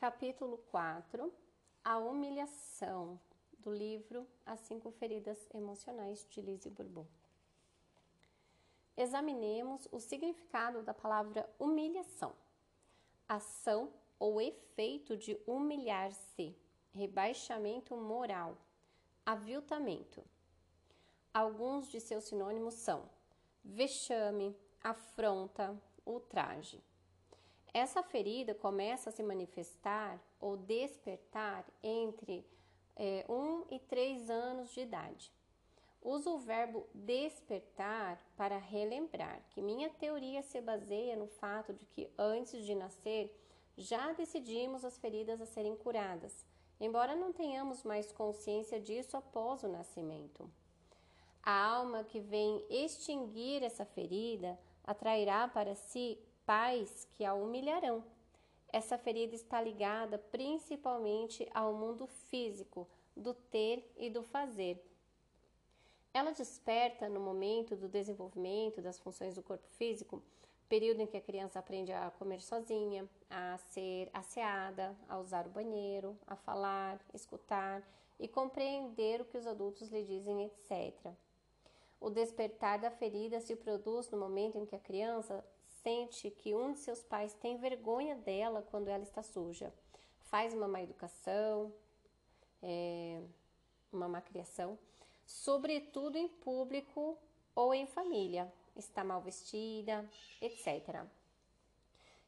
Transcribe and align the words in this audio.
Capítulo 0.00 0.56
4 0.70 1.30
A 1.84 1.98
humilhação 1.98 3.20
do 3.58 3.70
livro 3.70 4.26
As 4.46 4.58
Cinco 4.60 4.90
Feridas 4.92 5.46
Emocionais 5.52 6.26
de 6.30 6.40
Lise 6.40 6.70
Bourbon. 6.70 7.06
Examinemos 8.96 9.86
o 9.92 10.00
significado 10.00 10.82
da 10.82 10.94
palavra 10.94 11.46
humilhação. 11.58 12.32
Ação 13.28 13.92
ou 14.18 14.40
efeito 14.40 15.18
de 15.18 15.38
humilhar-se, 15.46 16.56
rebaixamento 16.92 17.94
moral, 17.94 18.56
aviltamento. 19.26 20.24
Alguns 21.34 21.90
de 21.90 22.00
seus 22.00 22.24
sinônimos 22.24 22.72
são 22.72 23.06
vexame, 23.62 24.56
afronta, 24.82 25.78
ultraje. 26.06 26.82
Essa 27.72 28.02
ferida 28.02 28.54
começa 28.54 29.10
a 29.10 29.12
se 29.12 29.22
manifestar 29.22 30.20
ou 30.40 30.56
despertar 30.56 31.64
entre 31.82 32.44
é, 32.96 33.24
1 33.28 33.66
e 33.70 33.78
3 33.78 34.28
anos 34.28 34.70
de 34.70 34.80
idade. 34.80 35.32
Uso 36.02 36.34
o 36.34 36.38
verbo 36.38 36.86
despertar 36.94 38.18
para 38.36 38.56
relembrar 38.56 39.42
que 39.50 39.62
minha 39.62 39.88
teoria 39.90 40.42
se 40.42 40.60
baseia 40.60 41.14
no 41.14 41.26
fato 41.26 41.72
de 41.72 41.84
que 41.86 42.10
antes 42.18 42.64
de 42.64 42.74
nascer 42.74 43.36
já 43.76 44.12
decidimos 44.12 44.84
as 44.84 44.98
feridas 44.98 45.40
a 45.40 45.46
serem 45.46 45.76
curadas, 45.76 46.44
embora 46.80 47.14
não 47.14 47.32
tenhamos 47.32 47.84
mais 47.84 48.10
consciência 48.10 48.80
disso 48.80 49.16
após 49.16 49.62
o 49.62 49.68
nascimento. 49.68 50.50
A 51.42 51.66
alma 51.66 52.02
que 52.02 52.18
vem 52.18 52.64
extinguir 52.68 53.62
essa 53.62 53.84
ferida 53.84 54.58
atrairá 54.84 55.46
para 55.48 55.74
si 55.74 56.18
pais 56.50 57.06
que 57.12 57.24
a 57.24 57.32
humilharão. 57.32 58.02
Essa 58.72 58.98
ferida 58.98 59.36
está 59.36 59.62
ligada 59.62 60.18
principalmente 60.18 61.48
ao 61.54 61.72
mundo 61.72 62.08
físico, 62.08 62.88
do 63.16 63.32
ter 63.32 63.88
e 63.96 64.10
do 64.10 64.24
fazer. 64.24 64.84
Ela 66.12 66.32
desperta 66.32 67.08
no 67.08 67.20
momento 67.20 67.76
do 67.76 67.88
desenvolvimento 67.88 68.82
das 68.82 68.98
funções 68.98 69.36
do 69.36 69.44
corpo 69.44 69.68
físico, 69.78 70.20
período 70.68 71.02
em 71.02 71.06
que 71.06 71.16
a 71.16 71.20
criança 71.20 71.60
aprende 71.60 71.92
a 71.92 72.10
comer 72.18 72.40
sozinha, 72.40 73.08
a 73.30 73.56
ser 73.56 74.10
asseada, 74.12 74.96
a 75.08 75.20
usar 75.20 75.46
o 75.46 75.50
banheiro, 75.50 76.18
a 76.26 76.34
falar, 76.34 76.98
escutar 77.14 77.80
e 78.18 78.26
compreender 78.26 79.20
o 79.20 79.24
que 79.24 79.38
os 79.38 79.46
adultos 79.46 79.88
lhe 79.88 80.02
dizem, 80.02 80.46
etc. 80.46 81.12
O 82.00 82.10
despertar 82.10 82.80
da 82.80 82.90
ferida 82.90 83.38
se 83.38 83.54
produz 83.54 84.10
no 84.10 84.18
momento 84.18 84.58
em 84.58 84.66
que 84.66 84.74
a 84.74 84.80
criança 84.80 85.44
sente 85.82 86.30
que 86.30 86.54
um 86.54 86.72
de 86.72 86.78
seus 86.78 87.02
pais 87.02 87.34
tem 87.34 87.56
vergonha 87.56 88.16
dela 88.16 88.66
quando 88.70 88.88
ela 88.88 89.02
está 89.02 89.22
suja, 89.22 89.72
faz 90.20 90.54
uma 90.54 90.68
má 90.68 90.82
educação, 90.82 91.72
é, 92.62 93.22
uma 93.92 94.08
má 94.08 94.20
criação, 94.20 94.78
sobretudo 95.26 96.16
em 96.16 96.28
público 96.28 97.18
ou 97.54 97.74
em 97.74 97.86
família, 97.86 98.52
está 98.76 99.02
mal 99.02 99.20
vestida, 99.20 100.08
etc. 100.40 101.04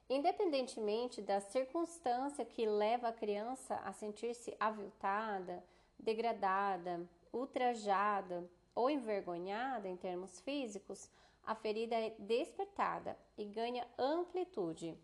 Independentemente 0.08 1.22
da 1.22 1.40
circunstância 1.40 2.44
que 2.44 2.66
leva 2.66 3.08
a 3.08 3.12
criança 3.12 3.76
a 3.76 3.92
sentir-se 3.92 4.54
aviltada, 4.58 5.64
degradada, 5.98 7.08
ultrajada 7.32 8.48
ou 8.74 8.90
envergonhada 8.90 9.88
em 9.88 9.96
termos 9.96 10.40
físicos, 10.40 11.08
a 11.44 11.54
ferida 11.54 11.96
é 11.96 12.10
despertada 12.18 13.18
e 13.36 13.44
ganha 13.44 13.86
amplitude. 13.98 14.96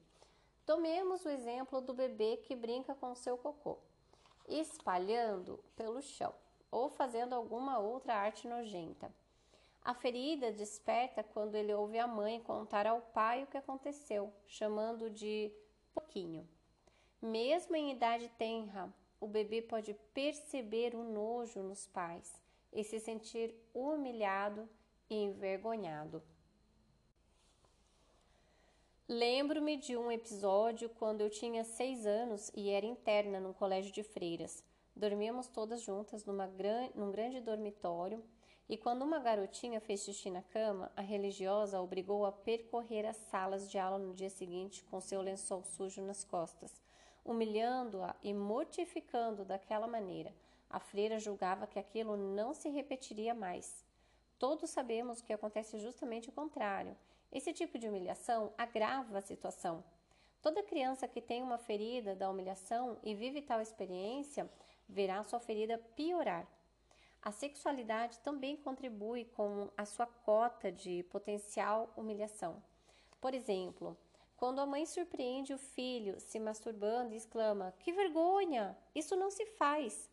Tomemos 0.65 1.25
o 1.25 1.29
exemplo 1.29 1.81
do 1.81 1.93
bebê 1.93 2.37
que 2.37 2.55
brinca 2.55 2.95
com 2.95 3.15
seu 3.15 3.37
cocô, 3.37 3.79
espalhando 4.47 5.59
pelo 5.75 6.01
chão 6.01 6.33
ou 6.71 6.89
fazendo 6.91 7.35
alguma 7.35 7.79
outra 7.79 8.15
arte 8.15 8.47
nojenta. 8.47 9.13
A 9.83 9.95
ferida 9.95 10.53
desperta 10.53 11.23
quando 11.23 11.55
ele 11.55 11.73
ouve 11.73 11.99
a 11.99 12.07
mãe 12.07 12.41
contar 12.41 12.87
ao 12.87 13.01
pai 13.01 13.43
o 13.43 13.47
que 13.47 13.57
aconteceu, 13.57 14.33
chamando 14.47 15.09
de 15.09 15.51
pouquinho. 15.95 16.47
Mesmo 17.21 17.75
em 17.75 17.91
idade 17.91 18.29
tenra, 18.37 18.93
o 19.21 19.27
bebê 19.27 19.63
pode 19.63 19.95
perceber 20.15 20.95
o 20.95 21.03
nojo 21.03 21.63
nos 21.63 21.87
pais 21.87 22.41
e 22.73 22.85
se 22.85 23.01
sentir 23.01 23.55
humilhado 23.75 24.69
envergonhado. 25.11 26.23
Lembro-me 29.09 29.79
de 29.79 29.97
um 29.97 30.13
episódio 30.13 30.91
quando 30.91 31.23
eu 31.23 31.31
tinha 31.31 31.65
seis 31.65 32.07
anos 32.07 32.51
e 32.55 32.69
era 32.69 32.85
interna 32.85 33.41
num 33.41 33.55
colégio 33.55 33.91
de 33.91 34.03
freiras. 34.03 34.63
Dormíamos 34.95 35.49
todas 35.49 35.81
juntas 35.81 36.27
numa 36.27 36.47
gran... 36.47 36.91
num 36.95 37.11
grande 37.11 37.41
dormitório 37.41 38.23
e 38.69 38.77
quando 38.77 39.03
uma 39.03 39.19
garotinha 39.19 39.81
fez 39.81 40.03
xixi 40.03 40.31
na 40.31 40.43
cama, 40.43 40.93
a 40.95 41.01
religiosa 41.01 41.79
a 41.79 41.83
obrigou 41.83 42.27
a 42.27 42.33
percorrer 42.33 43.07
as 43.07 43.17
salas 43.17 43.71
de 43.71 43.79
aula 43.79 43.99
no 43.99 44.13
dia 44.13 44.29
seguinte 44.29 44.85
com 44.85 45.01
seu 45.01 45.23
lençol 45.23 45.65
sujo 45.65 46.03
nas 46.03 46.23
costas, 46.23 46.83
humilhando-a 47.25 48.15
e 48.23 48.35
mortificando 48.35 49.43
daquela 49.43 49.87
maneira. 49.87 50.35
A 50.69 50.79
freira 50.79 51.19
julgava 51.19 51.67
que 51.67 51.79
aquilo 51.79 52.15
não 52.15 52.53
se 52.53 52.69
repetiria 52.69 53.35
mais. 53.35 53.88
Todos 54.39 54.71
sabemos 54.71 55.21
que 55.21 55.33
acontece 55.33 55.81
justamente 55.81 56.29
o 56.29 56.33
contrário. 56.33 56.97
Esse 57.33 57.53
tipo 57.53 57.77
de 57.77 57.89
humilhação 57.89 58.53
agrava 58.57 59.19
a 59.19 59.23
situação. 59.23 59.83
Toda 60.41 60.63
criança 60.63 61.09
que 61.09 61.21
tem 61.21 61.43
uma 61.43 61.59
ferida 61.59 62.15
da 62.15 62.31
humilhação 62.31 62.97
e 63.03 63.15
vive 63.15 63.43
tal 63.43 63.61
experiência 63.61 64.49
verá 64.89 65.25
sua 65.25 65.41
ferida 65.41 65.77
piorar. 65.97 66.47
A 67.21 67.33
sexualidade 67.33 68.21
também 68.21 68.57
contribui 68.57 69.25
com 69.25 69.69
a 69.77 69.85
sua 69.85 70.07
cota 70.07 70.71
de 70.71 71.03
potencial 71.11 71.93
humilhação. 71.97 72.63
Por 73.21 73.35
exemplo, 73.35 73.99
quando 74.37 74.61
a 74.61 74.67
mãe 74.67 74.87
surpreende 74.87 75.53
o 75.53 75.59
filho 75.59 76.21
se 76.21 76.39
masturbando 76.39 77.13
e 77.13 77.17
exclama: 77.17 77.75
Que 77.81 77.91
vergonha! 77.91 78.79
Isso 78.95 79.17
não 79.17 79.33
se 79.33 79.45
faz! 79.47 80.09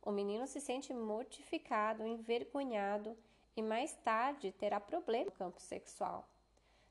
O 0.00 0.10
menino 0.10 0.46
se 0.46 0.62
sente 0.62 0.94
mortificado, 0.94 2.06
envergonhado 2.06 3.14
e 3.56 3.62
mais 3.62 3.94
tarde 3.96 4.52
terá 4.52 4.80
problema 4.80 5.26
no 5.26 5.32
campo 5.32 5.60
sexual. 5.60 6.28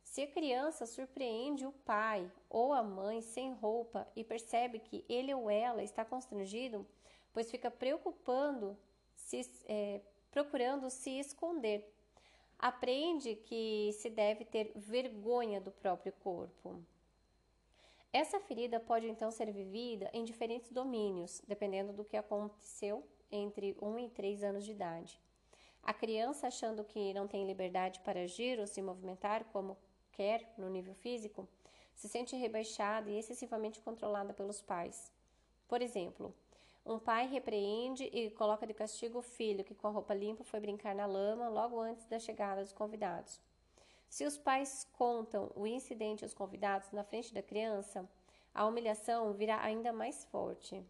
Se 0.04 0.24
a 0.24 0.28
criança 0.28 0.86
surpreende 0.86 1.66
o 1.66 1.72
pai 1.72 2.32
ou 2.50 2.74
a 2.74 2.82
mãe 2.82 3.22
sem 3.22 3.54
roupa 3.54 4.08
e 4.16 4.24
percebe 4.24 4.80
que 4.80 5.06
ele 5.08 5.34
ou 5.34 5.50
ela 5.50 5.84
está 5.84 6.04
constrangido, 6.04 6.86
pois 7.32 7.52
fica 7.52 7.70
preocupando, 7.70 8.78
se, 9.16 9.42
é, 9.68 10.02
procurando 10.32 10.90
se 10.90 11.12
esconder, 11.20 11.88
aprende 12.58 13.36
que 13.36 13.92
se 13.94 14.10
deve 14.10 14.46
ter 14.46 14.72
vergonha 14.76 15.62
do 15.62 15.72
próprio 15.72 16.12
corpo. 16.14 16.84
Essa 18.12 18.40
ferida 18.40 18.80
pode 18.80 19.08
então 19.08 19.30
ser 19.30 19.52
vivida 19.52 20.10
em 20.12 20.24
diferentes 20.24 20.72
domínios, 20.72 21.42
dependendo 21.48 21.94
do 21.94 22.04
que 22.04 22.18
aconteceu 22.18 23.08
entre 23.32 23.78
1 23.80 24.00
e 24.00 24.10
3 24.10 24.44
anos 24.44 24.66
de 24.66 24.72
idade. 24.72 25.22
A 25.84 25.94
criança, 25.94 26.48
achando 26.48 26.84
que 26.84 27.14
não 27.14 27.28
tem 27.28 27.46
liberdade 27.46 28.00
para 28.02 28.22
agir 28.22 28.60
ou 28.60 28.68
se 28.68 28.82
movimentar 28.82 29.44
como 29.46 29.78
quer 30.12 30.54
no 30.58 30.70
nível 30.70 30.94
físico, 30.94 31.48
se 31.96 32.08
sente 32.08 32.36
rebaixada 32.36 33.10
e 33.10 33.18
excessivamente 33.18 33.82
controlada 33.82 34.34
pelos 34.34 34.62
pais. 34.62 35.12
Por 35.68 35.82
exemplo, 35.82 36.34
um 36.86 36.98
pai 36.98 37.28
repreende 37.28 38.04
e 38.06 38.30
coloca 38.32 38.66
de 38.66 38.74
castigo 38.74 39.20
o 39.20 39.22
filho 39.22 39.64
que, 39.64 39.76
com 39.76 39.88
a 39.88 39.92
roupa 39.92 40.14
limpa, 40.14 40.44
foi 40.44 40.60
brincar 40.60 40.96
na 40.96 41.06
lama 41.06 41.50
logo 41.50 41.80
antes 41.80 42.06
da 42.06 42.20
chegada 42.20 42.62
dos 42.62 42.74
convidados. 42.74 43.42
Se 44.10 44.26
os 44.26 44.38
pais 44.38 44.88
contam 44.94 45.52
o 45.56 45.68
incidente 45.68 46.24
aos 46.24 46.34
convidados 46.34 46.92
na 46.92 47.04
frente 47.04 47.34
da 47.34 47.44
criança, 47.44 48.10
a 48.54 48.66
humilhação 48.66 49.34
virá 49.34 49.62
ainda 49.64 49.94
mais 49.94 50.26
forte. 50.26 50.84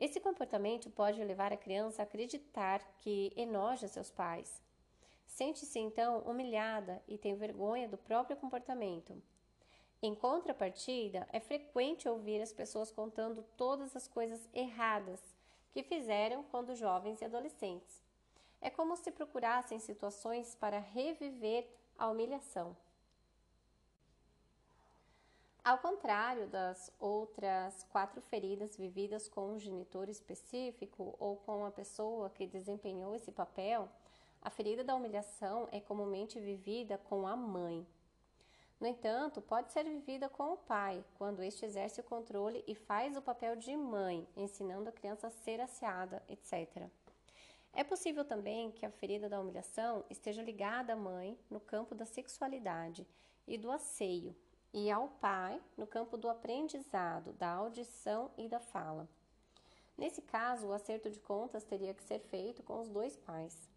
Esse 0.00 0.18
comportamento 0.18 0.88
pode 0.88 1.22
levar 1.22 1.52
a 1.52 1.58
criança 1.58 2.00
a 2.00 2.04
acreditar 2.04 2.80
que 2.96 3.30
enoja 3.36 3.86
seus 3.86 4.10
pais. 4.10 4.62
Sente-se 5.26 5.78
então 5.78 6.20
humilhada 6.20 7.02
e 7.06 7.18
tem 7.18 7.34
vergonha 7.34 7.86
do 7.86 7.98
próprio 7.98 8.34
comportamento. 8.38 9.22
Em 10.02 10.14
contrapartida, 10.14 11.28
é 11.30 11.38
frequente 11.38 12.08
ouvir 12.08 12.40
as 12.40 12.50
pessoas 12.50 12.90
contando 12.90 13.44
todas 13.58 13.94
as 13.94 14.08
coisas 14.08 14.48
erradas 14.54 15.20
que 15.70 15.82
fizeram 15.82 16.42
quando 16.44 16.74
jovens 16.74 17.20
e 17.20 17.26
adolescentes. 17.26 18.02
É 18.58 18.70
como 18.70 18.96
se 18.96 19.10
procurassem 19.10 19.78
situações 19.78 20.54
para 20.54 20.78
reviver 20.78 21.68
a 21.98 22.08
humilhação. 22.08 22.74
Ao 25.70 25.78
contrário 25.78 26.48
das 26.48 26.92
outras 26.98 27.84
quatro 27.92 28.20
feridas 28.22 28.76
vividas 28.76 29.28
com 29.28 29.52
um 29.52 29.58
genitor 29.60 30.08
específico 30.08 31.14
ou 31.16 31.36
com 31.36 31.64
a 31.64 31.70
pessoa 31.70 32.28
que 32.28 32.44
desempenhou 32.44 33.14
esse 33.14 33.30
papel, 33.30 33.88
a 34.42 34.50
ferida 34.50 34.82
da 34.82 34.96
humilhação 34.96 35.68
é 35.70 35.78
comumente 35.78 36.40
vivida 36.40 36.98
com 36.98 37.24
a 37.24 37.36
mãe. 37.36 37.86
No 38.80 38.86
entanto, 38.88 39.40
pode 39.40 39.70
ser 39.70 39.84
vivida 39.84 40.28
com 40.28 40.54
o 40.54 40.56
pai, 40.56 41.04
quando 41.16 41.40
este 41.40 41.64
exerce 41.64 42.00
o 42.00 42.04
controle 42.04 42.64
e 42.66 42.74
faz 42.74 43.16
o 43.16 43.22
papel 43.22 43.54
de 43.54 43.76
mãe, 43.76 44.26
ensinando 44.36 44.88
a 44.88 44.92
criança 44.92 45.28
a 45.28 45.30
ser 45.30 45.60
asseada, 45.60 46.20
etc. 46.28 46.88
É 47.72 47.84
possível 47.84 48.24
também 48.24 48.72
que 48.72 48.84
a 48.84 48.90
ferida 48.90 49.28
da 49.28 49.38
humilhação 49.38 50.04
esteja 50.10 50.42
ligada 50.42 50.94
à 50.94 50.96
mãe 50.96 51.38
no 51.48 51.60
campo 51.60 51.94
da 51.94 52.06
sexualidade 52.06 53.06
e 53.46 53.56
do 53.56 53.70
asseio, 53.70 54.34
e 54.72 54.90
ao 54.90 55.08
pai 55.08 55.60
no 55.76 55.86
campo 55.86 56.16
do 56.16 56.28
aprendizado, 56.28 57.32
da 57.32 57.50
audição 57.50 58.30
e 58.36 58.48
da 58.48 58.60
fala. 58.60 59.08
Nesse 59.96 60.22
caso, 60.22 60.68
o 60.68 60.72
acerto 60.72 61.10
de 61.10 61.20
contas 61.20 61.64
teria 61.64 61.92
que 61.92 62.02
ser 62.02 62.20
feito 62.20 62.62
com 62.62 62.80
os 62.80 62.88
dois 62.88 63.16
pais. 63.16 63.68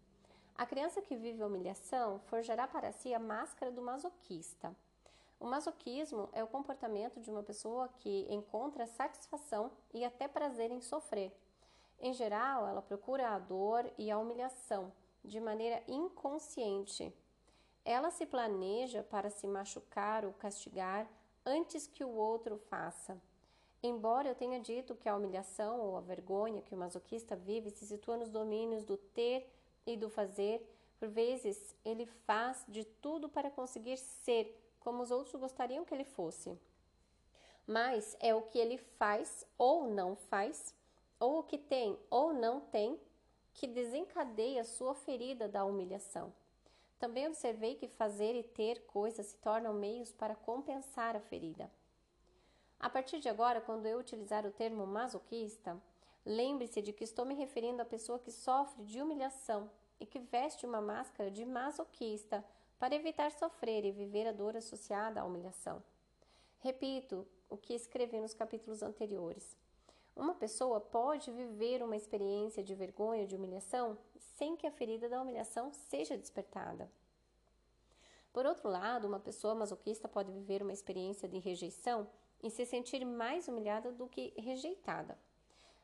A 0.56 0.64
criança 0.64 1.02
que 1.02 1.16
vive 1.16 1.42
a 1.42 1.46
humilhação 1.46 2.20
forjará 2.26 2.66
para 2.66 2.92
si 2.92 3.12
a 3.12 3.18
máscara 3.18 3.72
do 3.72 3.82
masoquista. 3.82 4.74
O 5.40 5.46
masoquismo 5.46 6.28
é 6.32 6.42
o 6.42 6.46
comportamento 6.46 7.20
de 7.20 7.30
uma 7.30 7.42
pessoa 7.42 7.88
que 7.98 8.26
encontra 8.30 8.86
satisfação 8.86 9.70
e 9.92 10.04
até 10.04 10.28
prazer 10.28 10.70
em 10.70 10.80
sofrer. 10.80 11.32
Em 12.00 12.12
geral, 12.12 12.66
ela 12.66 12.80
procura 12.80 13.30
a 13.30 13.38
dor 13.38 13.90
e 13.98 14.10
a 14.10 14.18
humilhação 14.18 14.92
de 15.24 15.40
maneira 15.40 15.82
inconsciente. 15.88 17.12
Ela 17.84 18.10
se 18.10 18.24
planeja 18.24 19.02
para 19.02 19.28
se 19.28 19.46
machucar 19.46 20.24
ou 20.24 20.32
castigar 20.32 21.06
antes 21.44 21.86
que 21.86 22.02
o 22.02 22.08
outro 22.08 22.56
faça. 22.56 23.20
Embora 23.82 24.28
eu 24.28 24.34
tenha 24.34 24.58
dito 24.58 24.94
que 24.94 25.08
a 25.08 25.14
humilhação 25.14 25.78
ou 25.78 25.96
a 25.98 26.00
vergonha 26.00 26.62
que 26.62 26.74
o 26.74 26.78
masoquista 26.78 27.36
vive 27.36 27.68
se 27.68 27.86
situa 27.86 28.16
nos 28.16 28.30
domínios 28.30 28.82
do 28.82 28.96
ter 28.96 29.46
e 29.86 29.94
do 29.94 30.08
fazer, 30.08 30.66
por 30.98 31.08
vezes 31.08 31.76
ele 31.84 32.06
faz 32.06 32.64
de 32.66 32.84
tudo 32.84 33.28
para 33.28 33.50
conseguir 33.50 33.98
ser 33.98 34.58
como 34.80 35.02
os 35.02 35.10
outros 35.10 35.38
gostariam 35.38 35.84
que 35.84 35.92
ele 35.92 36.04
fosse. 36.04 36.58
Mas 37.66 38.16
é 38.20 38.34
o 38.34 38.40
que 38.40 38.58
ele 38.58 38.78
faz 38.78 39.46
ou 39.58 39.86
não 39.86 40.16
faz, 40.16 40.74
ou 41.20 41.40
o 41.40 41.42
que 41.42 41.58
tem 41.58 41.98
ou 42.10 42.32
não 42.32 42.60
tem, 42.60 42.98
que 43.52 43.66
desencadeia 43.66 44.64
sua 44.64 44.94
ferida 44.94 45.46
da 45.46 45.64
humilhação. 45.64 46.32
Também 46.98 47.26
observei 47.26 47.74
que 47.74 47.88
fazer 47.88 48.34
e 48.34 48.42
ter 48.42 48.86
coisas 48.86 49.26
se 49.26 49.36
tornam 49.38 49.74
meios 49.74 50.12
para 50.12 50.34
compensar 50.34 51.16
a 51.16 51.20
ferida. 51.20 51.70
A 52.78 52.90
partir 52.90 53.20
de 53.20 53.28
agora, 53.28 53.60
quando 53.60 53.86
eu 53.86 53.98
utilizar 53.98 54.46
o 54.46 54.52
termo 54.52 54.86
masoquista, 54.86 55.80
lembre-se 56.24 56.82
de 56.82 56.92
que 56.92 57.04
estou 57.04 57.24
me 57.24 57.34
referindo 57.34 57.82
à 57.82 57.84
pessoa 57.84 58.18
que 58.18 58.30
sofre 58.30 58.84
de 58.84 59.00
humilhação 59.00 59.70
e 59.98 60.06
que 60.06 60.18
veste 60.18 60.66
uma 60.66 60.80
máscara 60.80 61.30
de 61.30 61.44
masoquista 61.44 62.44
para 62.78 62.94
evitar 62.94 63.30
sofrer 63.32 63.84
e 63.84 63.92
viver 63.92 64.26
a 64.26 64.32
dor 64.32 64.56
associada 64.56 65.20
à 65.20 65.24
humilhação. 65.24 65.82
Repito 66.60 67.26
o 67.48 67.56
que 67.56 67.74
escrevi 67.74 68.20
nos 68.20 68.34
capítulos 68.34 68.82
anteriores. 68.82 69.56
Uma 70.16 70.34
pessoa 70.34 70.80
pode 70.80 71.30
viver 71.32 71.82
uma 71.82 71.96
experiência 71.96 72.62
de 72.62 72.74
vergonha 72.74 73.22
ou 73.22 73.26
de 73.26 73.34
humilhação 73.34 73.98
sem 74.36 74.56
que 74.56 74.66
a 74.66 74.70
ferida 74.70 75.08
da 75.08 75.20
humilhação 75.20 75.72
seja 75.72 76.16
despertada. 76.16 76.90
Por 78.32 78.46
outro 78.46 78.68
lado, 78.68 79.06
uma 79.06 79.20
pessoa 79.20 79.54
masoquista 79.54 80.08
pode 80.08 80.30
viver 80.30 80.62
uma 80.62 80.72
experiência 80.72 81.28
de 81.28 81.38
rejeição 81.38 82.08
e 82.42 82.50
se 82.50 82.66
sentir 82.66 83.04
mais 83.04 83.48
humilhada 83.48 83.92
do 83.92 84.08
que 84.08 84.32
rejeitada. 84.36 85.18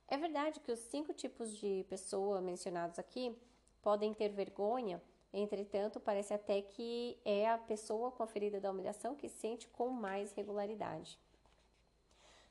É 0.09 0.17
verdade 0.17 0.59
que 0.61 0.73
os 0.73 0.81
cinco 0.81 1.13
tipos 1.13 1.57
de 1.57 1.85
pessoa 1.89 2.41
mencionados 2.41 2.99
aqui 2.99 3.37
podem 3.81 4.13
ter 4.13 4.31
vergonha, 4.31 5.01
entretanto, 5.33 6.01
parece 6.01 6.35
até 6.35 6.61
que 6.61 7.17
é 7.25 7.49
a 7.49 7.57
pessoa 7.57 8.11
com 8.11 8.23
a 8.23 8.27
ferida 8.27 8.61
da 8.61 8.71
humilhação 8.71 9.15
que 9.15 9.29
sente 9.29 9.69
com 9.69 9.89
mais 9.89 10.33
regularidade. 10.33 11.19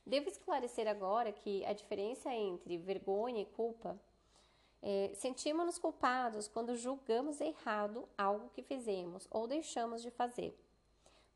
Devo 0.09 0.27
esclarecer 0.27 0.87
agora 0.87 1.31
que 1.31 1.63
a 1.65 1.71
diferença 1.71 2.33
entre 2.33 2.79
vergonha 2.79 3.43
e 3.43 3.45
culpa 3.45 3.95
é, 4.81 5.11
sentimos-nos 5.13 5.77
culpados 5.77 6.47
quando 6.47 6.75
julgamos 6.75 7.39
errado 7.39 8.09
algo 8.17 8.49
que 8.49 8.63
fizemos 8.63 9.27
ou 9.29 9.45
deixamos 9.45 10.01
de 10.01 10.09
fazer. 10.09 10.59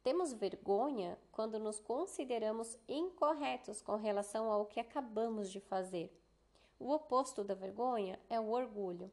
Temos 0.02 0.34
vergonha 0.34 1.20
quando 1.32 1.60
nos 1.60 1.80
consideramos 1.80 2.76
incorretos 2.90 3.80
com 3.80 3.96
relação 3.96 4.52
ao 4.52 4.66
que 4.66 4.80
acabamos 4.80 5.52
de 5.52 5.60
fazer. 5.60 6.12
O 6.80 6.92
oposto 6.92 7.44
da 7.44 7.54
vergonha 7.54 8.20
é 8.28 8.40
o 8.40 8.50
orgulho. 8.50 9.12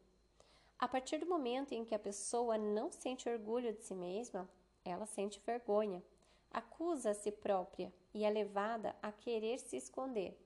A 0.78 0.88
partir 0.88 1.18
do 1.18 1.26
momento 1.26 1.72
em 1.72 1.84
que 1.84 1.94
a 1.94 1.98
pessoa 1.98 2.56
não 2.56 2.90
sente 2.90 3.28
orgulho 3.28 3.74
de 3.74 3.82
si 3.82 3.94
mesma, 3.94 4.48
ela 4.82 5.04
sente 5.04 5.38
vergonha, 5.44 6.02
acusa 6.50 7.10
a 7.10 7.14
si 7.14 7.30
própria 7.30 7.92
e 8.12 8.24
é 8.24 8.30
levada 8.30 8.94
a 9.02 9.12
querer 9.12 9.58
se 9.58 9.76
esconder. 9.76 10.36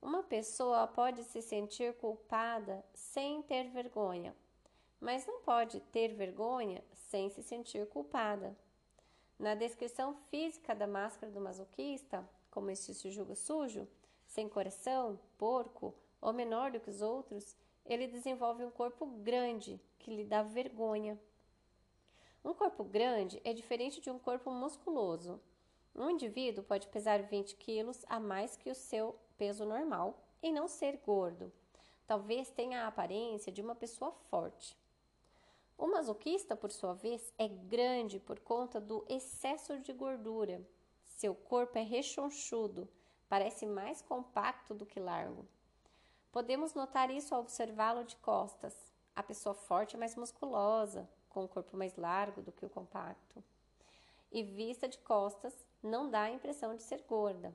Uma 0.00 0.22
pessoa 0.22 0.86
pode 0.86 1.24
se 1.24 1.42
sentir 1.42 1.94
culpada 1.94 2.84
sem 2.94 3.42
ter 3.42 3.68
vergonha, 3.70 4.36
mas 5.00 5.26
não 5.26 5.40
pode 5.40 5.80
ter 5.80 6.14
vergonha 6.14 6.82
sem 6.92 7.28
se 7.30 7.42
sentir 7.42 7.86
culpada. 7.88 8.56
Na 9.38 9.54
descrição 9.54 10.14
física 10.30 10.74
da 10.74 10.86
máscara 10.86 11.30
do 11.30 11.40
masoquista, 11.40 12.28
como 12.50 12.70
este 12.70 12.94
se 12.94 13.10
julga 13.10 13.34
sujo, 13.34 13.86
sem 14.26 14.48
coração, 14.48 15.18
porco 15.36 15.94
ou 16.20 16.32
menor 16.32 16.70
do 16.70 16.80
que 16.80 16.90
os 16.90 17.02
outros, 17.02 17.56
ele 17.84 18.06
desenvolve 18.06 18.64
um 18.64 18.70
corpo 18.70 19.06
grande 19.06 19.80
que 19.98 20.10
lhe 20.10 20.24
dá 20.24 20.42
vergonha. 20.42 21.18
Um 22.44 22.54
corpo 22.54 22.84
grande 22.84 23.40
é 23.44 23.52
diferente 23.52 24.00
de 24.00 24.10
um 24.10 24.18
corpo 24.18 24.50
musculoso. 24.50 25.40
Um 25.94 26.10
indivíduo 26.10 26.62
pode 26.62 26.88
pesar 26.88 27.22
20 27.22 27.56
quilos 27.56 28.04
a 28.08 28.20
mais 28.20 28.56
que 28.56 28.70
o 28.70 28.74
seu 28.74 29.18
peso 29.36 29.64
normal 29.64 30.22
e 30.42 30.52
não 30.52 30.68
ser 30.68 30.98
gordo. 30.98 31.52
Talvez 32.06 32.50
tenha 32.50 32.84
a 32.84 32.88
aparência 32.88 33.50
de 33.50 33.60
uma 33.60 33.74
pessoa 33.74 34.12
forte. 34.30 34.76
O 35.78 35.86
masoquista, 35.86 36.56
por 36.56 36.70
sua 36.70 36.94
vez, 36.94 37.32
é 37.36 37.48
grande 37.48 38.18
por 38.18 38.38
conta 38.40 38.80
do 38.80 39.04
excesso 39.08 39.78
de 39.78 39.92
gordura. 39.92 40.66
Seu 41.02 41.34
corpo 41.34 41.76
é 41.76 41.82
rechonchudo, 41.82 42.88
parece 43.28 43.66
mais 43.66 44.00
compacto 44.00 44.72
do 44.72 44.86
que 44.86 45.00
largo. 45.00 45.46
Podemos 46.30 46.74
notar 46.74 47.10
isso 47.10 47.34
ao 47.34 47.40
observá-lo 47.40 48.04
de 48.04 48.16
costas. 48.16 48.92
A 49.14 49.22
pessoa 49.22 49.54
forte 49.54 49.96
é 49.96 49.98
mais 49.98 50.14
musculosa, 50.16 51.08
com 51.36 51.44
o 51.44 51.48
corpo 51.48 51.76
mais 51.76 51.94
largo 51.96 52.40
do 52.40 52.50
que 52.50 52.64
o 52.64 52.70
compacto. 52.70 53.44
E 54.32 54.42
vista 54.42 54.88
de 54.88 54.96
costas, 54.96 55.54
não 55.82 56.08
dá 56.08 56.22
a 56.22 56.30
impressão 56.30 56.74
de 56.74 56.82
ser 56.82 57.02
gorda. 57.06 57.54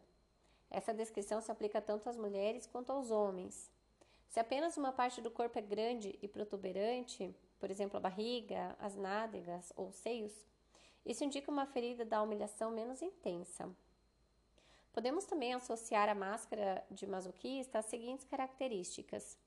Essa 0.70 0.94
descrição 0.94 1.42
se 1.42 1.52
aplica 1.52 1.82
tanto 1.82 2.08
às 2.08 2.16
mulheres 2.16 2.68
quanto 2.68 2.92
aos 2.92 3.10
homens. 3.10 3.72
Se 4.30 4.40
apenas 4.40 4.78
uma 4.78 4.92
parte 4.92 5.20
do 5.20 5.32
corpo 5.32 5.58
é 5.58 5.64
grande 5.64 6.16
e 6.22 6.28
protuberante, 6.28 7.36
por 7.60 7.72
exemplo, 7.72 7.98
a 7.98 8.00
barriga, 8.00 8.76
as 8.78 8.96
nádegas 8.96 9.74
ou 9.76 9.88
os 9.88 9.96
seios, 9.96 10.46
isso 11.04 11.24
indica 11.24 11.50
uma 11.50 11.66
ferida 11.66 12.06
da 12.06 12.22
humilhação 12.22 12.70
menos 12.70 13.02
intensa. 13.02 13.68
Podemos 14.94 15.26
também 15.26 15.56
associar 15.56 16.08
a 16.08 16.14
máscara 16.14 16.86
de 16.92 17.08
masoquista 17.08 17.80
às 17.80 17.86
seguintes 17.86 18.28
características: 18.28 19.40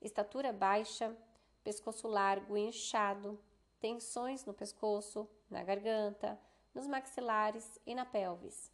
estatura 0.00 0.54
baixa, 0.54 1.14
pescoço 1.62 2.08
largo 2.08 2.56
e 2.56 2.68
inchado, 2.68 3.38
tensões 3.84 4.46
no 4.46 4.54
pescoço, 4.54 5.28
na 5.50 5.62
garganta, 5.62 6.40
nos 6.74 6.86
maxilares 6.86 7.78
e 7.84 7.94
na 7.94 8.06
pelvis. 8.06 8.72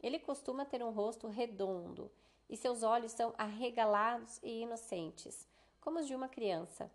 Ele 0.00 0.18
costuma 0.18 0.64
ter 0.64 0.82
um 0.82 0.88
rosto 0.88 1.28
redondo 1.28 2.10
e 2.48 2.56
seus 2.56 2.82
olhos 2.82 3.12
são 3.12 3.34
arregalados 3.36 4.40
e 4.42 4.62
inocentes, 4.62 5.46
como 5.82 5.98
os 5.98 6.06
de 6.06 6.14
uma 6.14 6.30
criança. 6.30 6.90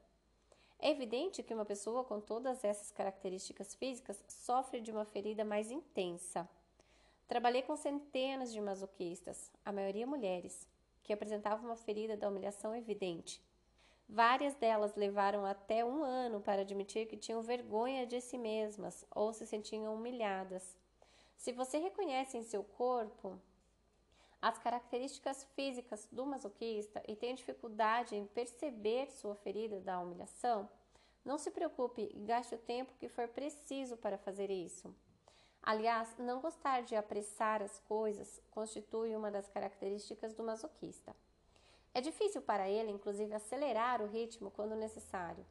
É 0.80 0.90
evidente 0.90 1.44
que 1.44 1.54
uma 1.54 1.64
pessoa 1.64 2.04
com 2.04 2.20
todas 2.20 2.64
essas 2.64 2.90
características 2.90 3.76
físicas 3.76 4.24
sofre 4.28 4.82
de 4.82 4.90
uma 4.90 5.06
ferida 5.06 5.46
mais 5.46 5.70
intensa. 5.70 6.50
Trabalhei 7.28 7.62
com 7.62 7.76
centenas 7.76 8.52
de 8.52 8.60
masoquistas, 8.60 9.52
a 9.64 9.72
maioria 9.72 10.08
mulheres, 10.08 10.68
que 11.04 11.14
apresentavam 11.14 11.68
uma 11.68 11.76
ferida 11.76 12.18
da 12.18 12.30
humilhação 12.30 12.76
evidente. 12.76 13.40
Várias 14.14 14.54
delas 14.54 14.94
levaram 14.94 15.44
até 15.44 15.84
um 15.84 16.04
ano 16.04 16.40
para 16.40 16.62
admitir 16.62 17.08
que 17.08 17.18
tinham 17.18 17.42
vergonha 17.42 18.06
de 18.06 18.22
si 18.22 18.38
mesmas 18.38 19.04
ou 19.10 19.34
se 19.34 19.48
sentiam 19.48 19.92
humilhadas. 19.96 20.78
Se 21.36 21.52
você 21.52 21.80
reconhece 21.80 22.38
em 22.38 22.44
seu 22.44 22.64
corpo 22.64 23.42
as 24.40 24.60
características 24.60 25.44
físicas 25.56 26.08
do 26.12 26.28
masoquista 26.28 27.02
e 27.08 27.16
tem 27.16 27.34
dificuldade 27.34 28.16
em 28.16 28.28
perceber 28.28 29.10
sua 29.10 29.34
ferida 29.34 29.82
da 29.82 30.00
humilhação, 30.00 30.70
não 31.26 31.40
se 31.40 31.50
preocupe 31.50 32.08
e 32.14 32.20
gaste 32.20 32.54
o 32.54 32.60
tempo 32.60 32.94
que 33.00 33.10
for 33.10 33.28
preciso 33.30 33.98
para 33.98 34.20
fazer 34.20 34.52
isso. 34.52 34.94
Aliás, 35.60 36.16
não 36.20 36.40
gostar 36.40 36.84
de 36.84 36.96
apressar 36.96 37.64
as 37.64 37.80
coisas 37.80 38.40
constitui 38.52 39.16
uma 39.16 39.32
das 39.32 39.50
características 39.50 40.36
do 40.36 40.44
masoquista. 40.44 41.16
É 41.94 42.02
difícil 42.02 42.42
para 42.42 42.68
ele, 42.68 42.92
inclusive, 42.92 43.34
acelerar 43.34 44.02
o 44.02 44.08
ritmo 44.08 44.50
quando 44.50 44.76
necessário 44.76 45.46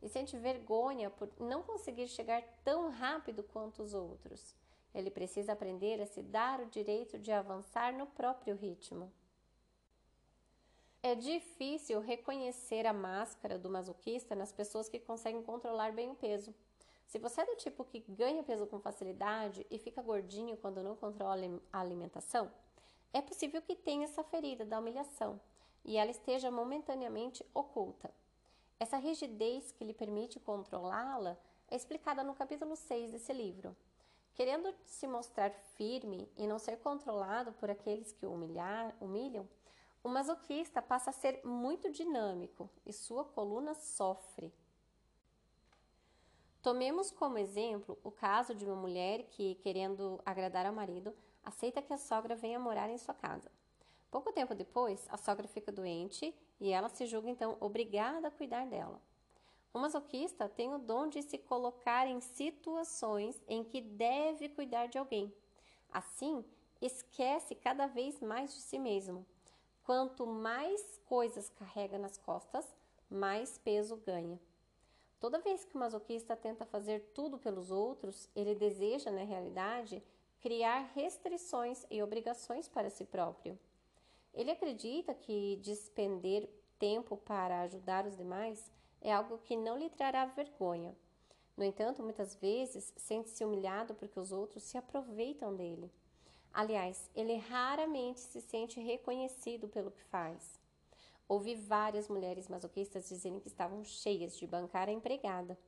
e 0.00 0.08
sente 0.08 0.36
vergonha 0.36 1.10
por 1.10 1.28
não 1.40 1.62
conseguir 1.62 2.06
chegar 2.06 2.42
tão 2.62 2.88
rápido 2.90 3.42
quanto 3.42 3.82
os 3.82 3.94
outros. 3.94 4.54
Ele 4.94 5.10
precisa 5.10 5.52
aprender 5.52 6.00
a 6.00 6.06
se 6.06 6.22
dar 6.22 6.60
o 6.60 6.66
direito 6.66 7.18
de 7.18 7.32
avançar 7.32 7.92
no 7.92 8.06
próprio 8.06 8.54
ritmo. 8.54 9.12
É 11.02 11.14
difícil 11.14 12.00
reconhecer 12.00 12.86
a 12.86 12.92
máscara 12.92 13.58
do 13.58 13.70
masoquista 13.70 14.34
nas 14.34 14.52
pessoas 14.52 14.88
que 14.88 14.98
conseguem 14.98 15.42
controlar 15.42 15.92
bem 15.92 16.10
o 16.10 16.14
peso. 16.14 16.54
Se 17.06 17.18
você 17.18 17.40
é 17.40 17.46
do 17.46 17.56
tipo 17.56 17.84
que 17.84 18.04
ganha 18.08 18.42
peso 18.42 18.66
com 18.66 18.80
facilidade 18.80 19.66
e 19.70 19.78
fica 19.78 20.02
gordinho 20.02 20.56
quando 20.56 20.82
não 20.82 20.94
controla 20.94 21.60
a 21.72 21.80
alimentação, 21.80 22.50
é 23.12 23.22
possível 23.22 23.62
que 23.62 23.74
tenha 23.74 24.04
essa 24.04 24.22
ferida 24.22 24.64
da 24.64 24.78
humilhação 24.78 25.40
e 25.84 25.96
ela 25.96 26.10
esteja 26.10 26.50
momentaneamente 26.50 27.44
oculta. 27.54 28.10
Essa 28.80 28.96
rigidez 28.96 29.72
que 29.72 29.84
lhe 29.84 29.92
permite 29.92 30.38
controlá-la 30.38 31.36
é 31.70 31.76
explicada 31.76 32.22
no 32.22 32.34
capítulo 32.34 32.76
6 32.76 33.10
desse 33.10 33.32
livro. 33.32 33.76
Querendo 34.34 34.72
se 34.84 35.06
mostrar 35.06 35.50
firme 35.76 36.30
e 36.36 36.46
não 36.46 36.58
ser 36.58 36.78
controlado 36.78 37.52
por 37.54 37.70
aqueles 37.70 38.12
que 38.12 38.24
o 38.24 38.32
humilhar, 38.32 38.94
humilham, 39.00 39.48
o 40.02 40.08
masoquista 40.08 40.80
passa 40.80 41.10
a 41.10 41.12
ser 41.12 41.40
muito 41.44 41.90
dinâmico 41.90 42.70
e 42.86 42.92
sua 42.92 43.24
coluna 43.24 43.74
sofre. 43.74 44.52
Tomemos 46.62 47.10
como 47.10 47.38
exemplo 47.38 47.98
o 48.02 48.10
caso 48.10 48.54
de 48.54 48.64
uma 48.64 48.76
mulher 48.76 49.24
que, 49.24 49.56
querendo 49.56 50.20
agradar 50.24 50.66
ao 50.66 50.72
marido, 50.72 51.14
aceita 51.42 51.82
que 51.82 51.92
a 51.92 51.98
sogra 51.98 52.36
venha 52.36 52.58
morar 52.58 52.90
em 52.90 52.98
sua 52.98 53.14
casa. 53.14 53.50
Pouco 54.10 54.32
tempo 54.32 54.54
depois, 54.54 55.06
a 55.10 55.16
sogra 55.16 55.46
fica 55.46 55.70
doente 55.70 56.34
e 56.58 56.70
ela 56.70 56.88
se 56.88 57.06
julga 57.06 57.28
então 57.28 57.56
obrigada 57.60 58.28
a 58.28 58.30
cuidar 58.30 58.66
dela. 58.66 59.00
O 59.72 59.78
masoquista 59.78 60.48
tem 60.48 60.72
o 60.72 60.78
dom 60.78 61.08
de 61.08 61.22
se 61.22 61.36
colocar 61.36 62.06
em 62.06 62.20
situações 62.20 63.40
em 63.46 63.62
que 63.62 63.80
deve 63.80 64.48
cuidar 64.48 64.86
de 64.86 64.96
alguém. 64.96 65.32
Assim, 65.92 66.44
esquece 66.80 67.54
cada 67.54 67.86
vez 67.86 68.20
mais 68.20 68.54
de 68.54 68.60
si 68.60 68.78
mesmo. 68.78 69.26
Quanto 69.84 70.26
mais 70.26 71.00
coisas 71.06 71.50
carrega 71.50 71.98
nas 71.98 72.16
costas, 72.16 72.66
mais 73.10 73.58
peso 73.58 73.96
ganha. 73.96 74.40
Toda 75.20 75.40
vez 75.40 75.64
que 75.64 75.74
o 75.74 75.78
masoquista 75.78 76.36
tenta 76.36 76.64
fazer 76.64 77.00
tudo 77.12 77.38
pelos 77.38 77.70
outros, 77.70 78.28
ele 78.34 78.54
deseja, 78.54 79.10
na 79.10 79.24
realidade, 79.24 80.02
criar 80.40 80.92
restrições 80.94 81.84
e 81.90 82.02
obrigações 82.02 82.68
para 82.68 82.88
si 82.88 83.04
próprio. 83.04 83.58
Ele 84.32 84.50
acredita 84.50 85.14
que 85.14 85.56
despender 85.62 86.48
tempo 86.78 87.16
para 87.16 87.62
ajudar 87.62 88.06
os 88.06 88.16
demais 88.16 88.70
é 89.00 89.12
algo 89.12 89.38
que 89.38 89.56
não 89.56 89.76
lhe 89.76 89.90
trará 89.90 90.26
vergonha. 90.26 90.94
No 91.56 91.64
entanto, 91.64 92.02
muitas 92.02 92.36
vezes 92.36 92.92
sente-se 92.96 93.44
humilhado 93.44 93.94
porque 93.94 94.20
os 94.20 94.30
outros 94.30 94.62
se 94.62 94.78
aproveitam 94.78 95.56
dele. 95.56 95.90
Aliás, 96.52 97.10
ele 97.14 97.36
raramente 97.36 98.20
se 98.20 98.40
sente 98.40 98.80
reconhecido 98.80 99.68
pelo 99.68 99.90
que 99.90 100.02
faz. 100.04 100.58
Ouvi 101.28 101.54
várias 101.54 102.08
mulheres 102.08 102.48
masoquistas 102.48 103.08
dizerem 103.08 103.38
que 103.38 103.48
estavam 103.48 103.84
cheias 103.84 104.36
de 104.36 104.46
bancar 104.46 104.88
a 104.88 104.92
empregada. 104.92 105.58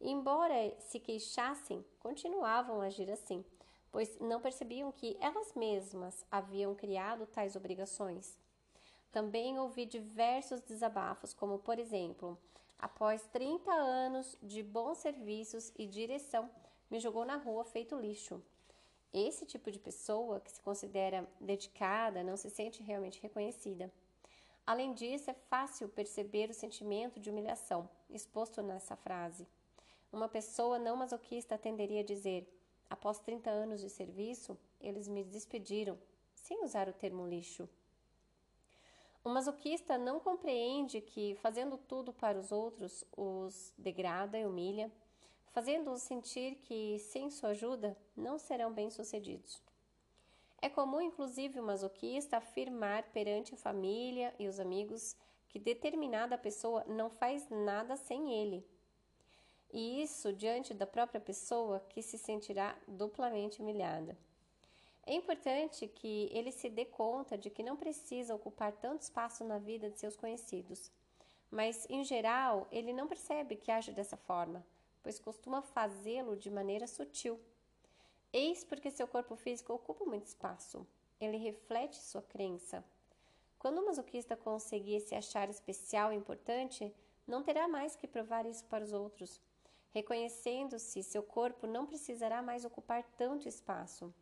embora 0.00 0.76
se 0.80 0.98
queixassem, 0.98 1.84
continuavam 2.00 2.80
a 2.80 2.86
agir 2.86 3.08
assim, 3.10 3.44
pois 3.92 4.18
não 4.18 4.40
percebiam 4.40 4.90
que 4.90 5.16
elas 5.20 5.52
mesmas 5.54 6.24
haviam 6.30 6.74
criado 6.74 7.26
tais 7.26 7.54
obrigações. 7.54 8.38
Também 9.12 9.58
ouvi 9.58 9.84
diversos 9.84 10.62
desabafos, 10.62 11.34
como 11.34 11.58
por 11.58 11.78
exemplo, 11.78 12.38
após 12.78 13.22
30 13.26 13.70
anos 13.70 14.36
de 14.42 14.62
bons 14.62 14.98
serviços 14.98 15.70
e 15.78 15.86
direção, 15.86 16.50
me 16.90 16.98
jogou 16.98 17.26
na 17.26 17.36
rua 17.36 17.64
feito 17.64 17.94
lixo. 17.94 18.42
Esse 19.12 19.44
tipo 19.44 19.70
de 19.70 19.78
pessoa 19.78 20.40
que 20.40 20.50
se 20.50 20.62
considera 20.62 21.28
dedicada 21.38 22.24
não 22.24 22.36
se 22.36 22.48
sente 22.48 22.82
realmente 22.82 23.20
reconhecida. 23.20 23.92
Além 24.66 24.94
disso, 24.94 25.30
é 25.30 25.34
fácil 25.34 25.88
perceber 25.88 26.48
o 26.48 26.54
sentimento 26.54 27.20
de 27.20 27.28
humilhação 27.28 27.88
exposto 28.08 28.62
nessa 28.62 28.96
frase. 28.96 29.46
Uma 30.10 30.28
pessoa 30.28 30.78
não 30.78 30.96
masoquista 30.96 31.58
tenderia 31.58 32.00
a 32.00 32.04
dizer: 32.04 32.48
Após 32.92 33.18
30 33.20 33.48
anos 33.48 33.80
de 33.80 33.88
serviço, 33.88 34.54
eles 34.78 35.08
me 35.08 35.24
despediram, 35.24 35.98
sem 36.34 36.62
usar 36.62 36.90
o 36.90 36.92
termo 36.92 37.26
lixo. 37.26 37.66
O 39.24 39.30
masoquista 39.30 39.96
não 39.96 40.20
compreende 40.20 41.00
que, 41.00 41.34
fazendo 41.36 41.78
tudo 41.78 42.12
para 42.12 42.38
os 42.38 42.52
outros, 42.52 43.02
os 43.16 43.72
degrada 43.78 44.38
e 44.38 44.44
humilha, 44.44 44.92
fazendo-os 45.52 46.02
sentir 46.02 46.56
que, 46.56 46.98
sem 46.98 47.30
sua 47.30 47.48
ajuda, 47.48 47.96
não 48.14 48.38
serão 48.38 48.70
bem-sucedidos. 48.70 49.62
É 50.60 50.68
comum, 50.68 51.00
inclusive, 51.00 51.60
o 51.60 51.64
masoquista 51.64 52.36
afirmar 52.36 53.04
perante 53.04 53.54
a 53.54 53.56
família 53.56 54.34
e 54.38 54.46
os 54.46 54.60
amigos 54.60 55.16
que 55.48 55.58
determinada 55.58 56.36
pessoa 56.36 56.84
não 56.86 57.08
faz 57.08 57.48
nada 57.48 57.96
sem 57.96 58.34
ele 58.34 58.62
e 59.72 60.02
isso 60.02 60.32
diante 60.32 60.74
da 60.74 60.86
própria 60.86 61.20
pessoa 61.20 61.80
que 61.88 62.02
se 62.02 62.18
sentirá 62.18 62.76
duplamente 62.86 63.62
humilhada. 63.62 64.16
É 65.04 65.14
importante 65.14 65.88
que 65.88 66.28
ele 66.30 66.52
se 66.52 66.68
dê 66.68 66.84
conta 66.84 67.36
de 67.36 67.50
que 67.50 67.62
não 67.62 67.76
precisa 67.76 68.34
ocupar 68.34 68.70
tanto 68.72 69.02
espaço 69.02 69.42
na 69.42 69.58
vida 69.58 69.90
de 69.90 69.98
seus 69.98 70.14
conhecidos, 70.14 70.92
mas 71.50 71.86
em 71.88 72.04
geral 72.04 72.68
ele 72.70 72.92
não 72.92 73.08
percebe 73.08 73.56
que 73.56 73.70
age 73.70 73.92
dessa 73.92 74.16
forma, 74.16 74.64
pois 75.02 75.18
costuma 75.18 75.62
fazê-lo 75.62 76.36
de 76.36 76.50
maneira 76.50 76.86
sutil. 76.86 77.40
Eis 78.32 78.62
porque 78.62 78.90
seu 78.90 79.08
corpo 79.08 79.34
físico 79.34 79.72
ocupa 79.72 80.04
muito 80.04 80.26
espaço. 80.26 80.86
Ele 81.20 81.36
reflete 81.36 81.96
sua 81.96 82.22
crença. 82.22 82.84
Quando 83.58 83.78
o 83.78 83.86
masoquista 83.86 84.36
conseguir 84.36 85.00
se 85.00 85.14
achar 85.14 85.48
especial 85.48 86.12
e 86.12 86.16
importante, 86.16 86.92
não 87.26 87.42
terá 87.42 87.68
mais 87.68 87.94
que 87.94 88.06
provar 88.06 88.46
isso 88.46 88.64
para 88.64 88.84
os 88.84 88.92
outros 88.92 89.40
reconhecendo-se, 89.92 91.02
seu 91.02 91.22
corpo 91.22 91.66
não 91.66 91.86
precisará 91.86 92.42
mais 92.42 92.64
ocupar 92.64 93.04
tanto 93.16 93.48
espaço. 93.48 94.12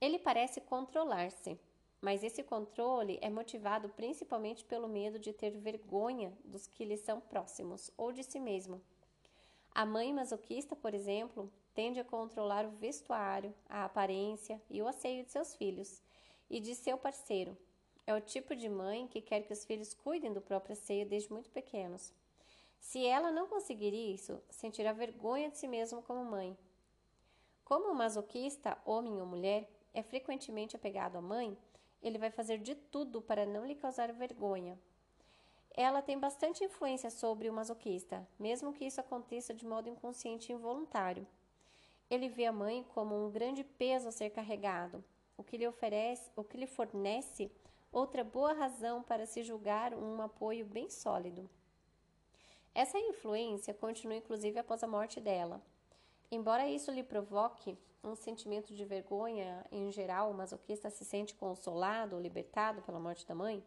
Ele 0.00 0.18
parece 0.18 0.60
controlar-se, 0.60 1.58
mas 2.00 2.22
esse 2.22 2.42
controle 2.42 3.18
é 3.20 3.28
motivado 3.28 3.88
principalmente 3.88 4.64
pelo 4.64 4.88
medo 4.88 5.18
de 5.18 5.32
ter 5.32 5.50
vergonha 5.50 6.32
dos 6.44 6.66
que 6.66 6.84
lhe 6.84 6.96
são 6.96 7.20
próximos 7.20 7.90
ou 7.96 8.12
de 8.12 8.22
si 8.22 8.38
mesmo. 8.38 8.80
A 9.74 9.84
mãe 9.84 10.12
masoquista, 10.12 10.76
por 10.76 10.94
exemplo, 10.94 11.50
tende 11.74 11.98
a 11.98 12.04
controlar 12.04 12.64
o 12.64 12.70
vestuário, 12.70 13.52
a 13.68 13.84
aparência 13.84 14.60
e 14.70 14.80
o 14.80 14.88
asseio 14.88 15.24
de 15.24 15.30
seus 15.30 15.54
filhos 15.54 16.00
e 16.48 16.60
de 16.60 16.74
seu 16.74 16.96
parceiro. 16.96 17.56
É 18.06 18.14
o 18.14 18.20
tipo 18.20 18.56
de 18.56 18.68
mãe 18.68 19.06
que 19.08 19.20
quer 19.20 19.42
que 19.42 19.52
os 19.52 19.64
filhos 19.64 19.94
cuidem 19.94 20.32
do 20.32 20.40
próprio 20.40 20.72
asseio 20.72 21.06
desde 21.06 21.32
muito 21.32 21.50
pequenos. 21.50 22.12
Se 22.78 23.04
ela 23.04 23.30
não 23.30 23.46
conseguir 23.46 23.92
isso, 23.92 24.40
sentirá 24.50 24.92
vergonha 24.92 25.50
de 25.50 25.58
si 25.58 25.68
mesmo 25.68 26.02
como 26.02 26.24
mãe. 26.24 26.56
Como 27.64 27.90
o 27.90 27.94
masoquista, 27.94 28.78
homem 28.84 29.20
ou 29.20 29.26
mulher, 29.26 29.68
é 29.92 30.02
frequentemente 30.02 30.74
apegado 30.74 31.16
à 31.16 31.20
mãe, 31.20 31.56
ele 32.02 32.18
vai 32.18 32.30
fazer 32.30 32.58
de 32.58 32.74
tudo 32.74 33.20
para 33.20 33.44
não 33.44 33.66
lhe 33.66 33.74
causar 33.74 34.12
vergonha. 34.12 34.78
Ela 35.74 36.02
tem 36.02 36.18
bastante 36.18 36.64
influência 36.64 37.10
sobre 37.10 37.48
o 37.48 37.52
masoquista, 37.52 38.26
mesmo 38.38 38.72
que 38.72 38.84
isso 38.84 39.00
aconteça 39.00 39.52
de 39.54 39.66
modo 39.66 39.88
inconsciente 39.88 40.50
e 40.50 40.54
involuntário. 40.54 41.26
Ele 42.10 42.28
vê 42.28 42.46
a 42.46 42.52
mãe 42.52 42.84
como 42.94 43.14
um 43.14 43.30
grande 43.30 43.62
peso 43.62 44.08
a 44.08 44.12
ser 44.12 44.30
carregado, 44.30 45.04
o 45.36 45.44
que 45.44 45.56
lhe 45.56 45.68
oferece, 45.68 46.30
o 46.34 46.42
que 46.42 46.56
lhe 46.56 46.66
fornece 46.66 47.50
outra 47.92 48.24
boa 48.24 48.52
razão 48.52 49.02
para 49.02 49.26
se 49.26 49.42
julgar 49.42 49.94
um 49.94 50.20
apoio 50.22 50.64
bem 50.64 50.88
sólido. 50.90 51.48
Essa 52.78 52.96
influência 52.96 53.74
continua 53.74 54.18
inclusive 54.18 54.56
após 54.56 54.84
a 54.84 54.86
morte 54.86 55.20
dela. 55.20 55.60
Embora 56.30 56.68
isso 56.68 56.92
lhe 56.92 57.02
provoque 57.02 57.76
um 58.04 58.14
sentimento 58.14 58.72
de 58.72 58.84
vergonha, 58.84 59.66
em 59.72 59.90
geral, 59.90 60.30
o 60.30 60.34
masoquista 60.34 60.88
se 60.88 61.04
sente 61.04 61.34
consolado 61.34 62.14
ou 62.14 62.22
libertado 62.22 62.80
pela 62.82 63.00
morte 63.00 63.26
da 63.26 63.34
mãe, 63.34 63.64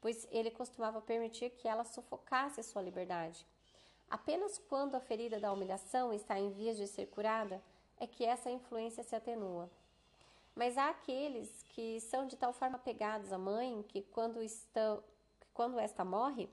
pois 0.00 0.26
ele 0.30 0.50
costumava 0.50 1.02
permitir 1.02 1.50
que 1.50 1.68
ela 1.68 1.84
sufocasse 1.84 2.62
sua 2.62 2.80
liberdade. 2.80 3.46
Apenas 4.08 4.56
quando 4.56 4.94
a 4.94 5.00
ferida 5.00 5.38
da 5.38 5.52
humilhação 5.52 6.10
está 6.14 6.38
em 6.38 6.48
vias 6.48 6.78
de 6.78 6.86
ser 6.86 7.04
curada 7.08 7.62
é 7.98 8.06
que 8.06 8.24
essa 8.24 8.50
influência 8.50 9.02
se 9.02 9.14
atenua. 9.14 9.68
Mas 10.54 10.78
há 10.78 10.88
aqueles 10.88 11.62
que 11.64 12.00
são 12.00 12.26
de 12.26 12.34
tal 12.34 12.54
forma 12.54 12.76
apegados 12.76 13.30
à 13.30 13.36
mãe 13.36 13.84
que 13.86 14.00
quando, 14.00 14.42
estão, 14.42 15.04
que 15.38 15.48
quando 15.52 15.78
esta 15.78 16.02
morre, 16.02 16.48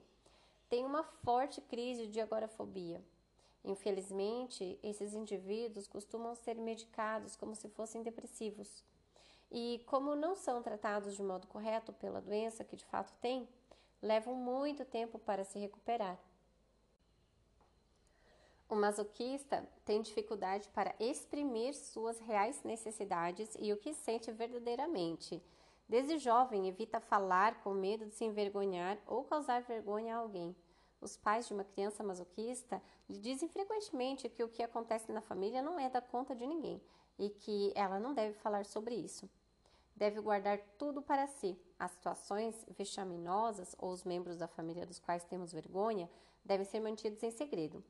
tem 0.68 0.84
uma 0.84 1.02
forte 1.02 1.60
crise 1.60 2.06
de 2.06 2.20
agorafobia. 2.20 3.02
Infelizmente, 3.64 4.78
esses 4.82 5.12
indivíduos 5.12 5.86
costumam 5.86 6.34
ser 6.34 6.54
medicados 6.56 7.34
como 7.34 7.54
se 7.54 7.68
fossem 7.68 8.02
depressivos. 8.02 8.84
E, 9.50 9.82
como 9.86 10.14
não 10.14 10.34
são 10.34 10.62
tratados 10.62 11.14
de 11.14 11.22
modo 11.22 11.46
correto 11.46 11.92
pela 11.92 12.20
doença 12.20 12.64
que 12.64 12.76
de 12.76 12.84
fato 12.84 13.12
têm, 13.20 13.48
levam 14.00 14.34
muito 14.34 14.84
tempo 14.84 15.18
para 15.18 15.44
se 15.44 15.58
recuperar. 15.58 16.18
O 18.68 18.74
masoquista 18.74 19.68
tem 19.84 20.02
dificuldade 20.02 20.68
para 20.70 20.94
exprimir 20.98 21.74
suas 21.74 22.18
reais 22.18 22.62
necessidades 22.64 23.56
e 23.60 23.72
o 23.72 23.76
que 23.76 23.94
sente 23.94 24.32
verdadeiramente. 24.32 25.40
Desde 25.88 26.18
jovem, 26.18 26.66
evita 26.66 26.98
falar 26.98 27.62
com 27.62 27.72
medo 27.72 28.06
de 28.06 28.14
se 28.14 28.24
envergonhar 28.24 28.98
ou 29.06 29.22
causar 29.22 29.62
vergonha 29.62 30.16
a 30.16 30.18
alguém. 30.18 30.54
Os 31.00 31.16
pais 31.16 31.46
de 31.46 31.54
uma 31.54 31.62
criança 31.62 32.02
masoquista 32.02 32.82
lhe 33.08 33.18
dizem 33.18 33.48
frequentemente 33.48 34.28
que 34.28 34.42
o 34.42 34.48
que 34.48 34.62
acontece 34.62 35.12
na 35.12 35.20
família 35.20 35.62
não 35.62 35.78
é 35.78 35.88
da 35.88 36.00
conta 36.00 36.34
de 36.34 36.46
ninguém 36.46 36.82
e 37.18 37.30
que 37.30 37.72
ela 37.76 38.00
não 38.00 38.14
deve 38.14 38.34
falar 38.34 38.64
sobre 38.64 38.94
isso. 38.96 39.30
Deve 39.94 40.20
guardar 40.20 40.58
tudo 40.76 41.00
para 41.00 41.26
si. 41.26 41.56
As 41.78 41.92
situações 41.92 42.66
vexaminosas 42.76 43.76
ou 43.78 43.90
os 43.90 44.02
membros 44.02 44.38
da 44.38 44.48
família 44.48 44.84
dos 44.84 44.98
quais 44.98 45.24
temos 45.24 45.52
vergonha 45.52 46.10
devem 46.44 46.66
ser 46.66 46.80
mantidos 46.80 47.22
em 47.22 47.30
segredo. 47.30 47.82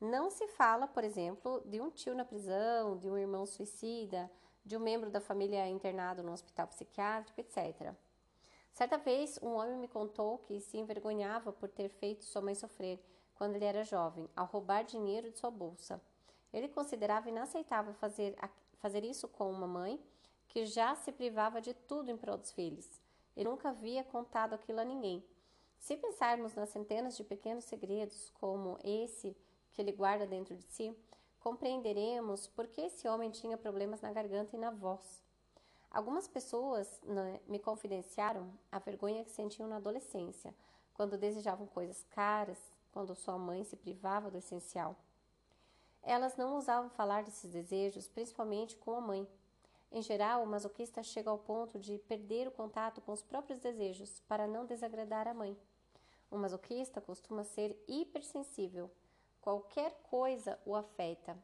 Não 0.00 0.30
se 0.30 0.46
fala, 0.48 0.86
por 0.86 1.04
exemplo, 1.04 1.62
de 1.66 1.80
um 1.80 1.90
tio 1.90 2.14
na 2.14 2.24
prisão, 2.24 2.96
de 2.96 3.10
um 3.10 3.16
irmão 3.16 3.46
suicida, 3.46 4.30
de 4.64 4.76
um 4.76 4.80
membro 4.80 5.10
da 5.10 5.20
família 5.20 5.68
internado 5.68 6.22
no 6.22 6.32
hospital 6.32 6.66
psiquiátrico, 6.68 7.40
etc. 7.40 7.94
Certa 8.72 8.96
vez, 8.96 9.38
um 9.42 9.54
homem 9.54 9.76
me 9.76 9.88
contou 9.88 10.38
que 10.38 10.60
se 10.60 10.78
envergonhava 10.78 11.52
por 11.52 11.68
ter 11.68 11.88
feito 11.88 12.24
sua 12.24 12.40
mãe 12.40 12.54
sofrer 12.54 12.98
quando 13.34 13.56
ele 13.56 13.64
era 13.64 13.84
jovem, 13.84 14.28
ao 14.36 14.46
roubar 14.46 14.84
dinheiro 14.84 15.30
de 15.30 15.38
sua 15.38 15.50
bolsa. 15.50 16.00
Ele 16.52 16.68
considerava 16.68 17.28
inaceitável 17.28 17.92
fazer, 17.94 18.36
fazer 18.78 19.04
isso 19.04 19.28
com 19.28 19.50
uma 19.50 19.66
mãe 19.66 20.00
que 20.48 20.64
já 20.64 20.94
se 20.94 21.10
privava 21.10 21.60
de 21.60 21.74
tudo 21.74 22.10
em 22.10 22.16
prol 22.16 22.36
dos 22.36 22.52
filhos. 22.52 23.00
Ele 23.36 23.48
nunca 23.48 23.70
havia 23.70 24.04
contado 24.04 24.54
aquilo 24.54 24.80
a 24.80 24.84
ninguém. 24.84 25.24
Se 25.78 25.96
pensarmos 25.96 26.54
nas 26.54 26.68
centenas 26.68 27.16
de 27.16 27.24
pequenos 27.24 27.64
segredos 27.64 28.30
como 28.38 28.78
esse 28.84 29.36
que 29.72 29.80
ele 29.80 29.92
guarda 29.92 30.26
dentro 30.26 30.54
de 30.54 30.64
si, 30.64 30.96
compreenderemos 31.42 32.46
por 32.46 32.68
que 32.68 32.82
esse 32.82 33.08
homem 33.08 33.28
tinha 33.30 33.58
problemas 33.58 34.00
na 34.00 34.12
garganta 34.12 34.54
e 34.54 34.58
na 34.58 34.70
voz. 34.70 35.22
Algumas 35.90 36.28
pessoas 36.28 37.00
né, 37.02 37.40
me 37.48 37.58
confidenciaram 37.58 38.50
a 38.70 38.78
vergonha 38.78 39.24
que 39.24 39.30
sentiam 39.30 39.68
na 39.68 39.76
adolescência, 39.76 40.54
quando 40.94 41.18
desejavam 41.18 41.66
coisas 41.66 42.04
caras, 42.10 42.58
quando 42.92 43.14
sua 43.14 43.36
mãe 43.36 43.64
se 43.64 43.76
privava 43.76 44.30
do 44.30 44.38
essencial. 44.38 44.96
Elas 46.02 46.36
não 46.36 46.54
ousavam 46.54 46.88
falar 46.90 47.24
desses 47.24 47.50
desejos, 47.50 48.08
principalmente 48.08 48.76
com 48.76 48.94
a 48.94 49.00
mãe. 49.00 49.28
Em 49.90 50.00
geral, 50.00 50.42
o 50.42 50.46
masoquista 50.46 51.02
chega 51.02 51.28
ao 51.28 51.38
ponto 51.38 51.78
de 51.78 51.98
perder 51.98 52.46
o 52.46 52.52
contato 52.52 53.00
com 53.00 53.12
os 53.12 53.22
próprios 53.22 53.58
desejos 53.58 54.20
para 54.28 54.46
não 54.46 54.64
desagradar 54.64 55.26
a 55.26 55.34
mãe. 55.34 55.58
O 56.30 56.38
masoquista 56.38 57.00
costuma 57.00 57.42
ser 57.44 57.76
hipersensível 57.88 58.90
Qualquer 59.42 59.92
coisa 60.08 60.58
o 60.64 60.74
afeta, 60.74 61.36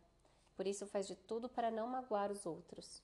por 0.56 0.66
isso 0.68 0.86
faz 0.86 1.06
de 1.06 1.16
tudo 1.16 1.48
para 1.48 1.68
não 1.68 1.88
magoar 1.88 2.30
os 2.30 2.46
outros. 2.46 3.02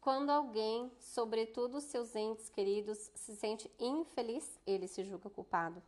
Quando 0.00 0.30
alguém, 0.30 0.92
sobretudo 1.00 1.80
seus 1.80 2.14
entes 2.14 2.48
queridos, 2.48 3.10
se 3.12 3.34
sente 3.34 3.68
infeliz, 3.76 4.56
ele 4.64 4.86
se 4.86 5.02
julga 5.02 5.28
culpado. 5.28 5.82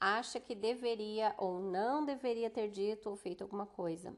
Acha 0.00 0.40
que 0.40 0.54
deveria 0.54 1.34
ou 1.36 1.60
não 1.60 2.02
deveria 2.02 2.48
ter 2.48 2.70
dito 2.70 3.10
ou 3.10 3.14
feito 3.14 3.42
alguma 3.42 3.66
coisa. 3.66 4.16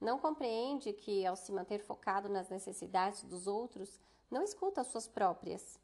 Não 0.00 0.18
compreende 0.18 0.92
que, 0.92 1.24
ao 1.24 1.36
se 1.36 1.52
manter 1.52 1.78
focado 1.78 2.28
nas 2.28 2.48
necessidades 2.48 3.22
dos 3.22 3.46
outros, 3.46 4.00
não 4.28 4.42
escuta 4.42 4.80
as 4.80 4.88
suas 4.88 5.06
próprias. 5.06 5.78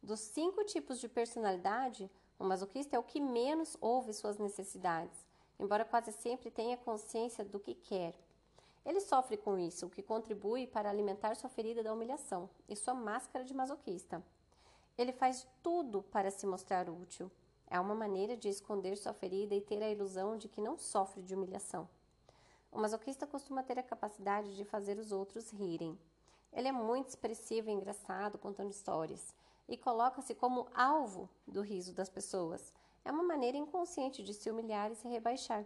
Dos 0.00 0.20
cinco 0.20 0.62
tipos 0.62 1.00
de 1.00 1.08
personalidade, 1.08 2.08
o 2.38 2.44
masoquista 2.44 2.96
é 2.96 2.98
o 2.98 3.02
que 3.02 3.20
menos 3.20 3.76
ouve 3.80 4.12
suas 4.12 4.38
necessidades, 4.38 5.24
embora 5.58 5.84
quase 5.84 6.12
sempre 6.12 6.50
tenha 6.50 6.76
consciência 6.76 7.44
do 7.44 7.60
que 7.60 7.74
quer. 7.74 8.14
Ele 8.84 9.00
sofre 9.00 9.36
com 9.36 9.58
isso, 9.58 9.86
o 9.86 9.90
que 9.90 10.02
contribui 10.02 10.66
para 10.66 10.90
alimentar 10.90 11.36
sua 11.36 11.48
ferida 11.48 11.82
da 11.82 11.92
humilhação 11.92 12.50
e 12.68 12.76
sua 12.76 12.92
máscara 12.92 13.44
de 13.44 13.54
masoquista. 13.54 14.22
Ele 14.98 15.12
faz 15.12 15.46
tudo 15.62 16.02
para 16.02 16.30
se 16.30 16.46
mostrar 16.46 16.90
útil. 16.90 17.30
É 17.66 17.80
uma 17.80 17.94
maneira 17.94 18.36
de 18.36 18.48
esconder 18.48 18.96
sua 18.96 19.14
ferida 19.14 19.54
e 19.54 19.60
ter 19.60 19.82
a 19.82 19.90
ilusão 19.90 20.36
de 20.36 20.48
que 20.48 20.60
não 20.60 20.76
sofre 20.76 21.22
de 21.22 21.34
humilhação. 21.34 21.88
O 22.70 22.78
masoquista 22.78 23.26
costuma 23.26 23.62
ter 23.62 23.78
a 23.78 23.82
capacidade 23.82 24.54
de 24.54 24.64
fazer 24.64 24.98
os 24.98 25.12
outros 25.12 25.50
rirem. 25.50 25.98
Ele 26.52 26.68
é 26.68 26.72
muito 26.72 27.08
expressivo 27.08 27.70
e 27.70 27.72
engraçado 27.72 28.38
contando 28.38 28.70
histórias 28.70 29.34
e 29.68 29.76
coloca-se 29.76 30.34
como 30.34 30.68
alvo 30.74 31.28
do 31.46 31.60
riso 31.60 31.94
das 31.94 32.08
pessoas. 32.08 32.72
É 33.04 33.10
uma 33.10 33.22
maneira 33.22 33.56
inconsciente 33.56 34.22
de 34.22 34.32
se 34.32 34.50
humilhar 34.50 34.90
e 34.90 34.94
se 34.94 35.08
rebaixar. 35.08 35.64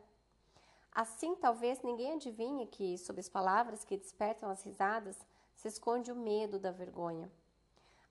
Assim, 0.93 1.35
talvez 1.37 1.83
ninguém 1.83 2.15
adivinhe 2.15 2.67
que, 2.67 2.97
sob 2.99 3.21
as 3.21 3.29
palavras 3.29 3.85
que 3.85 3.97
despertam 3.97 4.51
as 4.51 4.63
risadas, 4.65 5.17
se 5.55 5.69
esconde 5.69 6.11
o 6.11 6.17
medo 6.17 6.59
da 6.59 6.71
vergonha. 6.71 7.31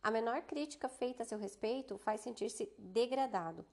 A 0.02 0.12
menor 0.12 0.41
crítica 0.43 0.88
feita 0.88 1.23
a 1.23 1.26
seu 1.26 1.38
respeito 1.38 1.97
faz 1.97 2.21
sentir-se 2.21 2.71
degradado. 2.78 3.65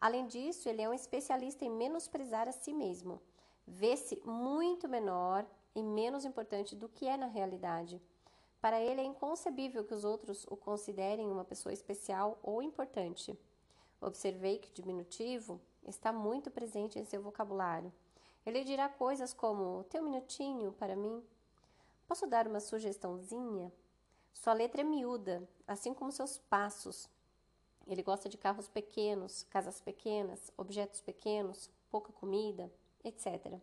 Além 0.00 0.26
disso, 0.26 0.68
ele 0.68 0.82
é 0.82 0.88
um 0.88 0.94
especialista 0.94 1.64
em 1.64 1.70
menosprezar 1.70 2.48
a 2.48 2.52
si 2.52 2.72
mesmo. 2.72 3.20
Vê-se 3.66 4.20
muito 4.24 4.88
menor 4.88 5.46
e 5.74 5.82
menos 5.82 6.24
importante 6.24 6.74
do 6.76 6.88
que 6.88 7.06
é 7.06 7.16
na 7.16 7.26
realidade. 7.26 8.00
Para 8.60 8.80
ele 8.80 9.00
é 9.00 9.04
inconcebível 9.04 9.84
que 9.84 9.94
os 9.94 10.04
outros 10.04 10.44
o 10.48 10.56
considerem 10.56 11.30
uma 11.30 11.44
pessoa 11.44 11.72
especial 11.72 12.38
ou 12.42 12.62
importante. 12.62 13.38
Observei 14.00 14.58
que 14.58 14.70
o 14.70 14.74
diminutivo 14.74 15.60
está 15.86 16.12
muito 16.12 16.50
presente 16.50 16.98
em 16.98 17.04
seu 17.04 17.22
vocabulário. 17.22 17.92
Ele 18.44 18.64
dirá 18.64 18.88
coisas 18.88 19.32
como: 19.32 19.84
Tem 19.84 20.00
um 20.00 20.04
minutinho 20.04 20.72
para 20.72 20.96
mim? 20.96 21.22
Posso 22.06 22.26
dar 22.26 22.46
uma 22.46 22.60
sugestãozinha? 22.60 23.72
Sua 24.32 24.52
letra 24.52 24.82
é 24.82 24.84
miúda, 24.84 25.48
assim 25.66 25.92
como 25.92 26.12
seus 26.12 26.38
passos. 26.38 27.08
Ele 27.86 28.02
gosta 28.02 28.28
de 28.28 28.36
carros 28.36 28.68
pequenos, 28.68 29.44
casas 29.44 29.80
pequenas, 29.80 30.52
objetos 30.56 31.00
pequenos, 31.00 31.70
pouca 31.90 32.12
comida, 32.12 32.70
etc. 33.02 33.60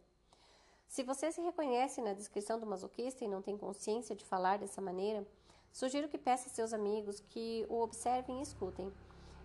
Se 0.94 1.02
você 1.02 1.32
se 1.32 1.42
reconhece 1.42 2.02
na 2.02 2.14
descrição 2.14 2.60
do 2.60 2.68
masoquista 2.68 3.26
e 3.26 3.28
não 3.28 3.42
tem 3.42 3.58
consciência 3.58 4.16
de 4.16 4.24
falar 4.24 4.60
dessa 4.60 4.80
maneira, 4.80 5.26
sugiro 5.72 6.08
que 6.08 6.20
peça 6.20 6.48
a 6.48 6.52
seus 6.52 6.72
amigos 6.72 7.20
que 7.20 7.66
o 7.68 7.82
observem 7.82 8.38
e 8.38 8.44
escutem. 8.44 8.94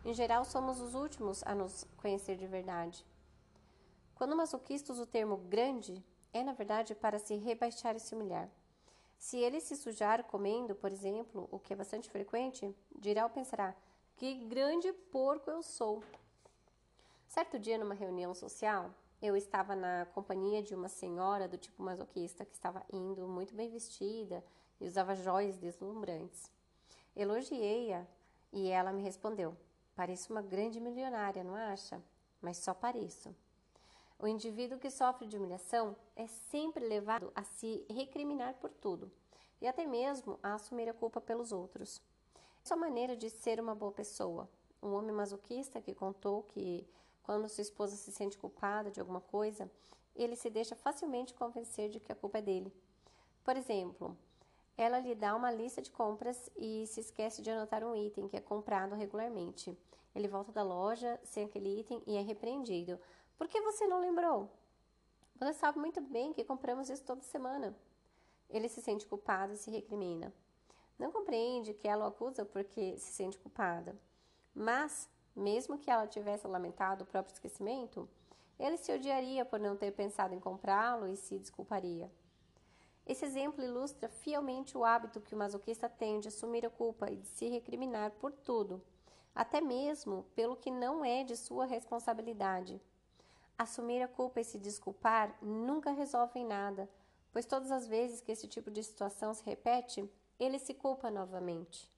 Em 0.04 0.12
geral, 0.12 0.44
somos 0.44 0.78
os 0.78 0.94
últimos 0.94 1.42
a 1.44 1.54
nos 1.54 1.86
conhecer 1.96 2.36
de 2.36 2.46
verdade. 2.46 3.02
Quando 4.14 4.34
o 4.34 4.36
masoquista 4.36 4.92
usa 4.92 5.04
o 5.04 5.06
termo 5.06 5.38
grande, 5.38 6.04
é 6.34 6.44
na 6.44 6.52
verdade 6.52 6.94
para 6.94 7.18
se 7.18 7.34
rebaixar 7.36 7.96
e 7.96 8.00
se 8.00 8.14
humilhar. 8.14 8.50
Se 9.16 9.38
ele 9.38 9.58
se 9.58 9.74
sujar 9.74 10.24
comendo, 10.24 10.74
por 10.74 10.92
exemplo, 10.92 11.48
o 11.50 11.58
que 11.58 11.72
é 11.72 11.76
bastante 11.76 12.10
frequente, 12.10 12.76
dirá 12.94 13.24
ou 13.24 13.30
pensará: 13.30 13.74
Que 14.18 14.34
grande 14.34 14.92
porco 14.92 15.50
eu 15.50 15.62
sou! 15.62 16.04
Certo 17.26 17.58
dia, 17.58 17.78
numa 17.78 17.94
reunião 17.94 18.34
social, 18.34 18.94
eu 19.20 19.36
estava 19.36 19.74
na 19.74 20.06
companhia 20.06 20.62
de 20.62 20.74
uma 20.74 20.88
senhora 20.88 21.48
do 21.48 21.58
tipo 21.58 21.82
masoquista 21.82 22.44
que 22.44 22.54
estava 22.54 22.84
indo 22.92 23.26
muito 23.26 23.54
bem 23.54 23.68
vestida 23.68 24.44
e 24.80 24.86
usava 24.86 25.14
joias 25.14 25.58
deslumbrantes. 25.58 26.50
Elogiei-a 27.16 28.06
e 28.52 28.68
ela 28.68 28.92
me 28.92 29.02
respondeu: 29.02 29.56
Pareço 29.96 30.32
uma 30.32 30.40
grande 30.40 30.78
milionária, 30.78 31.42
não 31.42 31.54
acha? 31.54 32.00
Mas 32.40 32.58
só 32.58 32.72
pareço. 32.72 33.34
O 34.20 34.26
indivíduo 34.26 34.78
que 34.78 34.90
sofre 34.90 35.26
de 35.26 35.36
humilhação 35.36 35.96
é 36.14 36.26
sempre 36.26 36.86
levado 36.86 37.32
a 37.34 37.42
se 37.42 37.84
recriminar 37.88 38.54
por 38.54 38.70
tudo 38.70 39.10
e 39.60 39.66
até 39.66 39.86
mesmo 39.86 40.38
a 40.42 40.54
assumir 40.54 40.88
a 40.88 40.94
culpa 40.94 41.20
pelos 41.20 41.52
outros. 41.52 42.00
É 42.62 42.68
sua 42.68 42.76
maneira 42.76 43.16
de 43.16 43.28
ser 43.30 43.60
uma 43.60 43.74
boa 43.74 43.92
pessoa. 43.92 44.48
Um 44.82 44.92
homem 44.94 45.12
masoquista 45.12 45.80
que 45.80 45.94
contou 45.94 46.44
que 46.44 46.86
quando 47.28 47.46
sua 47.46 47.60
esposa 47.60 47.94
se 47.94 48.10
sente 48.10 48.38
culpada 48.38 48.90
de 48.90 49.00
alguma 49.00 49.20
coisa, 49.20 49.70
ele 50.16 50.34
se 50.34 50.48
deixa 50.48 50.74
facilmente 50.74 51.34
convencer 51.34 51.90
de 51.90 52.00
que 52.00 52.10
a 52.10 52.14
culpa 52.14 52.38
é 52.38 52.40
dele. 52.40 52.72
Por 53.44 53.54
exemplo, 53.54 54.16
ela 54.78 54.98
lhe 54.98 55.14
dá 55.14 55.36
uma 55.36 55.50
lista 55.50 55.82
de 55.82 55.90
compras 55.90 56.48
e 56.56 56.86
se 56.86 57.00
esquece 57.00 57.42
de 57.42 57.50
anotar 57.50 57.84
um 57.84 57.94
item 57.94 58.28
que 58.28 58.36
é 58.38 58.40
comprado 58.40 58.94
regularmente. 58.94 59.78
Ele 60.14 60.26
volta 60.26 60.52
da 60.52 60.62
loja 60.62 61.20
sem 61.22 61.44
aquele 61.44 61.80
item 61.80 62.02
e 62.06 62.16
é 62.16 62.22
repreendido. 62.22 62.98
Por 63.36 63.46
que 63.46 63.60
você 63.60 63.86
não 63.86 64.00
lembrou? 64.00 64.50
Você 65.38 65.52
sabe 65.52 65.78
muito 65.78 66.00
bem 66.00 66.32
que 66.32 66.42
compramos 66.42 66.88
isso 66.88 67.04
toda 67.04 67.20
semana. 67.20 67.76
Ele 68.48 68.70
se 68.70 68.80
sente 68.80 69.06
culpado 69.06 69.52
e 69.52 69.58
se 69.58 69.70
recrimina. 69.70 70.32
Não 70.98 71.12
compreende 71.12 71.74
que 71.74 71.86
ela 71.86 72.06
o 72.06 72.08
acusa 72.08 72.46
porque 72.46 72.96
se 72.96 73.12
sente 73.12 73.38
culpada. 73.38 73.94
Mas 74.54 75.10
mesmo 75.38 75.78
que 75.78 75.90
ela 75.90 76.06
tivesse 76.06 76.46
lamentado 76.46 77.02
o 77.02 77.06
próprio 77.06 77.32
esquecimento, 77.32 78.08
ele 78.58 78.76
se 78.76 78.92
odiaria 78.92 79.44
por 79.44 79.60
não 79.60 79.76
ter 79.76 79.92
pensado 79.92 80.34
em 80.34 80.40
comprá-lo 80.40 81.06
e 81.06 81.16
se 81.16 81.38
desculparia. 81.38 82.10
Esse 83.06 83.24
exemplo 83.24 83.64
ilustra 83.64 84.08
fielmente 84.08 84.76
o 84.76 84.84
hábito 84.84 85.20
que 85.20 85.34
o 85.34 85.38
masoquista 85.38 85.88
tem 85.88 86.20
de 86.20 86.28
assumir 86.28 86.66
a 86.66 86.70
culpa 86.70 87.10
e 87.10 87.16
de 87.16 87.26
se 87.26 87.48
recriminar 87.48 88.10
por 88.12 88.32
tudo, 88.32 88.82
até 89.34 89.60
mesmo 89.60 90.26
pelo 90.34 90.56
que 90.56 90.70
não 90.70 91.04
é 91.04 91.24
de 91.24 91.36
sua 91.36 91.64
responsabilidade. 91.64 92.80
Assumir 93.56 94.02
a 94.02 94.08
culpa 94.08 94.40
e 94.40 94.44
se 94.44 94.58
desculpar 94.58 95.38
nunca 95.40 95.90
resolvem 95.92 96.44
nada, 96.44 96.88
pois 97.32 97.46
todas 97.46 97.70
as 97.70 97.86
vezes 97.86 98.20
que 98.20 98.32
esse 98.32 98.46
tipo 98.46 98.70
de 98.70 98.82
situação 98.82 99.32
se 99.32 99.44
repete, 99.44 100.08
ele 100.38 100.58
se 100.58 100.74
culpa 100.74 101.10
novamente. 101.10 101.90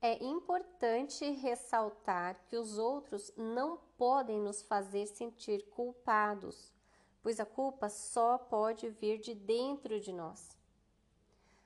É 0.00 0.24
importante 0.24 1.28
ressaltar 1.32 2.40
que 2.46 2.56
os 2.56 2.78
outros 2.78 3.32
não 3.36 3.80
podem 3.96 4.40
nos 4.40 4.62
fazer 4.62 5.06
sentir 5.06 5.64
culpados, 5.70 6.72
pois 7.20 7.40
a 7.40 7.44
culpa 7.44 7.88
só 7.88 8.38
pode 8.38 8.88
vir 8.90 9.18
de 9.18 9.34
dentro 9.34 9.98
de 9.98 10.12
nós. 10.12 10.56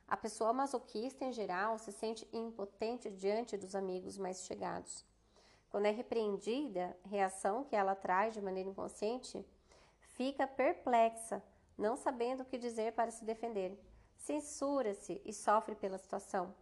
A 0.08 0.16
pessoa 0.16 0.50
masoquista, 0.50 1.26
em 1.26 1.32
geral, 1.32 1.78
se 1.78 1.92
sente 1.92 2.26
impotente 2.32 3.10
diante 3.10 3.54
dos 3.56 3.74
amigos 3.74 4.16
mais 4.16 4.46
chegados. 4.46 5.04
Quando 5.70 5.86
é 5.86 5.90
repreendida, 5.90 6.96
reação 7.04 7.64
que 7.64 7.76
ela 7.76 7.94
traz 7.94 8.32
de 8.32 8.40
maneira 8.40 8.70
inconsciente, 8.70 9.44
fica 10.00 10.46
perplexa, 10.46 11.42
não 11.76 11.96
sabendo 11.96 12.42
o 12.42 12.46
que 12.46 12.56
dizer 12.56 12.92
para 12.92 13.10
se 13.10 13.26
defender. 13.26 13.78
Censura-se 14.16 15.20
e 15.22 15.34
sofre 15.34 15.74
pela 15.74 15.98
situação. 15.98 16.54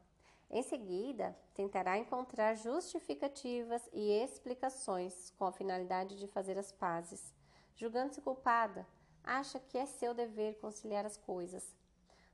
Em 0.52 0.64
seguida, 0.64 1.36
tentará 1.54 1.96
encontrar 1.96 2.56
justificativas 2.56 3.88
e 3.92 4.10
explicações 4.10 5.30
com 5.38 5.44
a 5.44 5.52
finalidade 5.52 6.18
de 6.18 6.26
fazer 6.26 6.58
as 6.58 6.72
pazes. 6.72 7.32
Julgando-se 7.76 8.20
culpada, 8.20 8.84
acha 9.22 9.60
que 9.60 9.78
é 9.78 9.86
seu 9.86 10.12
dever 10.12 10.58
conciliar 10.58 11.06
as 11.06 11.16
coisas. 11.16 11.76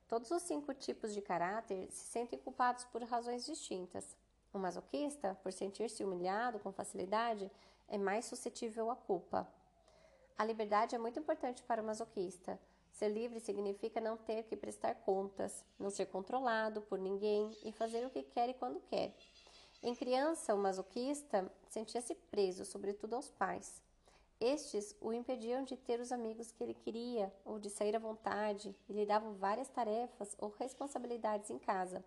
Todos 0.07 0.31
os 0.31 0.41
cinco 0.41 0.73
tipos 0.73 1.13
de 1.13 1.21
caráter 1.21 1.91
se 1.91 2.07
sentem 2.07 2.39
culpados 2.39 2.85
por 2.85 3.03
razões 3.03 3.45
distintas. 3.45 4.17
O 4.51 4.57
masoquista, 4.57 5.37
por 5.43 5.53
sentir-se 5.53 6.03
humilhado 6.03 6.57
com 6.57 6.71
facilidade, 6.71 7.51
é 7.87 7.99
mais 7.99 8.25
suscetível 8.25 8.89
à 8.89 8.95
culpa. 8.95 9.47
A 10.35 10.43
liberdade 10.43 10.95
é 10.95 10.97
muito 10.97 11.19
importante 11.19 11.61
para 11.61 11.83
o 11.83 11.85
masoquista. 11.85 12.59
Ser 12.97 13.09
livre 13.09 13.39
significa 13.39 14.01
não 14.01 14.17
ter 14.17 14.41
que 14.45 14.57
prestar 14.57 14.95
contas, 14.95 15.63
não 15.77 15.91
ser 15.91 16.07
controlado 16.07 16.81
por 16.81 16.97
ninguém 16.97 17.55
e 17.63 17.71
fazer 17.71 18.03
o 18.03 18.09
que 18.09 18.23
quer 18.23 18.49
e 18.49 18.55
quando 18.55 18.81
quer. 18.89 19.15
Em 19.83 19.93
criança, 19.93 20.55
o 20.55 20.57
masoquista 20.57 21.47
sentia-se 21.69 22.15
preso, 22.15 22.65
sobretudo 22.65 23.15
aos 23.15 23.29
pais. 23.29 23.83
Estes 24.41 24.95
o 24.99 25.13
impediam 25.13 25.63
de 25.63 25.77
ter 25.77 25.99
os 25.99 26.11
amigos 26.11 26.51
que 26.51 26.63
ele 26.63 26.73
queria 26.73 27.31
ou 27.45 27.59
de 27.59 27.69
sair 27.69 27.95
à 27.95 27.99
vontade 27.99 28.75
e 28.89 28.93
lhe 28.93 29.05
davam 29.05 29.35
várias 29.35 29.67
tarefas 29.67 30.35
ou 30.39 30.49
responsabilidades 30.49 31.51
em 31.51 31.59
casa, 31.59 32.03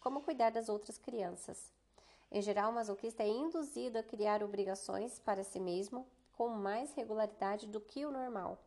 como 0.00 0.22
cuidar 0.22 0.48
das 0.48 0.70
outras 0.70 0.96
crianças. 0.96 1.70
Em 2.32 2.40
geral, 2.40 2.70
o 2.70 2.74
masoquista 2.74 3.22
é 3.22 3.28
induzido 3.28 3.98
a 3.98 4.02
criar 4.02 4.42
obrigações 4.42 5.18
para 5.18 5.44
si 5.44 5.60
mesmo 5.60 6.06
com 6.32 6.48
mais 6.48 6.94
regularidade 6.94 7.66
do 7.66 7.78
que 7.78 8.06
o 8.06 8.10
normal. 8.10 8.58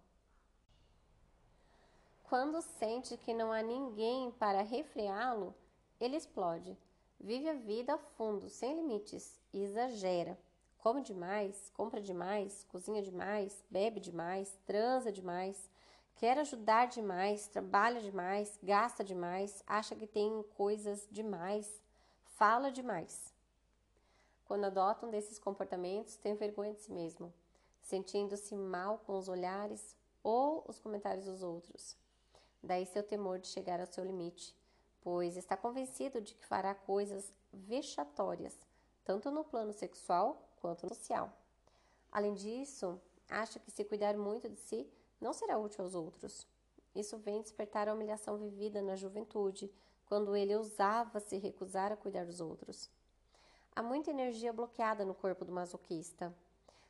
Quando 2.34 2.64
sente 2.64 3.16
que 3.16 3.32
não 3.32 3.52
há 3.52 3.62
ninguém 3.62 4.32
para 4.32 4.64
refreá-lo, 4.64 5.54
ele 6.02 6.18
explode. 6.18 6.76
Vive 7.20 7.48
a 7.48 7.54
vida 7.54 7.94
a 7.94 7.98
fundo, 8.00 8.50
sem 8.50 8.74
limites, 8.74 9.40
e 9.54 9.62
exagera. 9.62 10.36
Come 10.80 11.04
demais, 11.04 11.72
compra 11.76 12.02
demais, 12.02 12.66
cozinha 12.70 13.04
demais, 13.04 13.64
bebe 13.70 14.00
demais, 14.00 14.58
transa 14.66 15.12
demais, 15.12 15.70
quer 16.16 16.40
ajudar 16.40 16.88
demais, 16.88 17.46
trabalha 17.46 18.02
demais, 18.02 18.58
gasta 18.64 19.04
demais, 19.04 19.64
acha 19.68 19.96
que 19.96 20.08
tem 20.08 20.44
coisas 20.58 21.08
demais, 21.12 21.84
fala 22.24 22.72
demais. 22.72 23.32
Quando 24.46 24.66
adotam 24.66 25.12
desses 25.12 25.38
comportamentos, 25.38 26.16
tem 26.16 26.34
vergonha 26.34 26.74
de 26.74 26.82
si 26.82 26.92
mesmo, 26.92 27.32
sentindo-se 27.84 28.56
mal 28.56 29.04
com 29.06 29.20
os 29.20 29.30
olhares 29.30 29.96
ou 30.24 30.66
os 30.68 30.80
comentários 30.80 31.26
dos 31.26 31.44
outros. 31.44 32.02
Daí 32.64 32.86
seu 32.86 33.04
temor 33.04 33.40
de 33.40 33.48
chegar 33.48 33.82
ao 33.82 33.86
seu 33.86 34.06
limite, 34.06 34.56
pois 35.02 35.36
está 35.36 35.58
convencido 35.58 36.22
de 36.22 36.34
que 36.34 36.46
fará 36.46 36.74
coisas 36.74 37.34
vexatórias, 37.52 38.58
tanto 39.04 39.30
no 39.30 39.44
plano 39.44 39.74
sexual 39.74 40.50
quanto 40.62 40.88
no 40.88 40.96
social. 40.96 41.30
Além 42.10 42.34
disso, 42.34 42.98
acha 43.30 43.60
que 43.60 43.70
se 43.70 43.84
cuidar 43.84 44.16
muito 44.16 44.48
de 44.50 44.58
si 44.60 44.90
não 45.20 45.34
será 45.34 45.58
útil 45.58 45.84
aos 45.84 45.94
outros. 45.94 46.48
Isso 46.96 47.18
vem 47.18 47.42
despertar 47.42 47.90
a 47.90 47.94
humilhação 47.94 48.38
vivida 48.38 48.82
na 48.82 48.96
juventude, 48.96 49.70
quando 50.06 50.36
ele 50.36 50.56
ousava 50.56 51.20
se 51.20 51.38
recusar 51.38 51.92
a 51.92 51.98
cuidar 51.98 52.26
dos 52.26 52.40
outros. 52.40 52.90
Há 53.76 53.82
muita 53.82 54.12
energia 54.12 54.54
bloqueada 54.54 55.04
no 55.04 55.16
corpo 55.16 55.44
do 55.44 55.52
masoquista. 55.52 56.34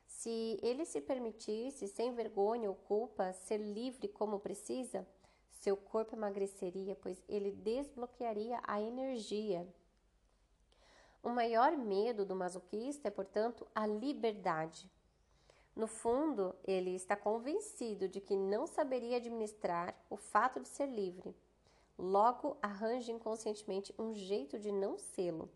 Se 0.06 0.58
ele 0.62 0.84
se 0.84 1.00
permitisse, 1.00 1.88
sem 1.88 2.12
vergonha 2.12 2.68
ou 2.68 2.76
culpa, 2.76 3.32
ser 3.32 3.56
livre 3.56 4.06
como 4.06 4.38
precisa, 4.38 5.06
seu 5.64 5.78
corpo 5.78 6.14
emagreceria, 6.14 6.94
pois 7.00 7.24
ele 7.26 7.50
desbloquearia 7.50 8.60
a 8.64 8.82
energia. 8.82 9.66
O 11.22 11.30
maior 11.30 11.74
medo 11.74 12.26
do 12.26 12.36
masoquista 12.36 13.08
é, 13.08 13.10
portanto, 13.10 13.66
a 13.74 13.86
liberdade. 13.86 14.90
No 15.74 15.86
fundo, 15.86 16.54
ele 16.64 16.94
está 16.94 17.16
convencido 17.16 18.06
de 18.06 18.20
que 18.20 18.36
não 18.36 18.66
saberia 18.66 19.16
administrar 19.16 19.96
o 20.10 20.18
fato 20.18 20.60
de 20.60 20.68
ser 20.68 20.86
livre. 20.86 21.34
Logo, 21.98 22.58
arranja 22.60 23.10
inconscientemente 23.10 23.94
um 23.98 24.12
jeito 24.12 24.58
de 24.58 24.70
não 24.70 24.98
sê-lo. 24.98 25.50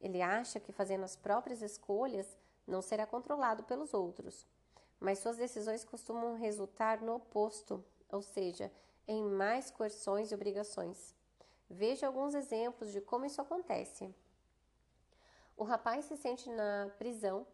Ele 0.00 0.22
acha 0.22 0.58
que 0.58 0.72
fazendo 0.72 1.04
as 1.04 1.14
próprias 1.14 1.60
escolhas 1.60 2.38
não 2.66 2.80
será 2.80 3.06
controlado 3.06 3.64
pelos 3.64 3.92
outros, 3.92 4.46
mas 4.98 5.18
suas 5.18 5.36
decisões 5.36 5.84
costumam 5.84 6.36
resultar 6.36 7.02
no 7.02 7.16
oposto, 7.16 7.84
ou 8.10 8.22
seja, 8.22 8.72
em 9.06 9.22
mais 9.22 9.70
coerções 9.70 10.30
e 10.30 10.34
obrigações. 10.34 11.14
Veja 11.68 12.06
alguns 12.06 12.34
exemplos 12.34 12.92
de 12.92 13.00
como 13.00 13.26
isso 13.26 13.40
acontece. 13.40 14.14
O 15.56 15.64
rapaz 15.64 16.04
se 16.04 16.16
sente 16.16 16.48
na 16.50 16.90
prisão 16.98 17.46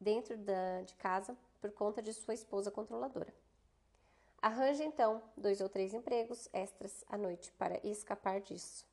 dentro 0.00 0.36
da, 0.36 0.82
de 0.82 0.94
casa 0.94 1.36
por 1.60 1.70
conta 1.72 2.00
de 2.00 2.12
sua 2.12 2.34
esposa 2.34 2.70
controladora. 2.70 3.32
Arranja 4.40 4.84
então 4.84 5.22
dois 5.36 5.60
ou 5.60 5.68
três 5.68 5.92
empregos 5.92 6.48
extras 6.52 7.04
à 7.08 7.18
noite 7.18 7.52
para 7.52 7.84
escapar 7.86 8.40
disso. 8.40 8.86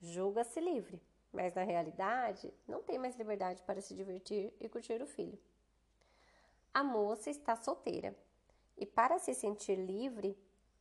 Julga-se 0.00 0.60
livre, 0.60 1.02
mas 1.32 1.54
na 1.54 1.64
realidade 1.64 2.52
não 2.66 2.82
tem 2.82 2.98
mais 2.98 3.16
liberdade 3.16 3.62
para 3.62 3.80
se 3.80 3.94
divertir 3.94 4.52
e 4.60 4.68
curtir 4.68 5.02
o 5.02 5.06
filho. 5.06 5.38
A 6.72 6.84
moça 6.84 7.30
está 7.30 7.56
solteira 7.56 8.16
e, 8.80 8.86
para 8.86 9.18
se 9.18 9.34
sentir 9.34 9.76
livre, 9.76 10.36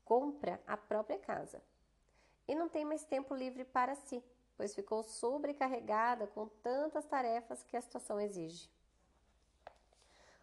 compra 0.05 0.59
a 0.65 0.75
própria 0.77 1.19
casa. 1.19 1.61
E 2.47 2.55
não 2.55 2.67
tem 2.67 2.83
mais 2.83 3.03
tempo 3.03 3.35
livre 3.35 3.63
para 3.63 3.93
si, 3.93 4.23
pois 4.57 4.73
ficou 4.73 5.03
sobrecarregada 5.03 6.25
com 6.25 6.47
tantas 6.63 7.05
tarefas 7.05 7.61
que 7.61 7.77
a 7.77 7.81
situação 7.81 8.19
exige. 8.19 8.67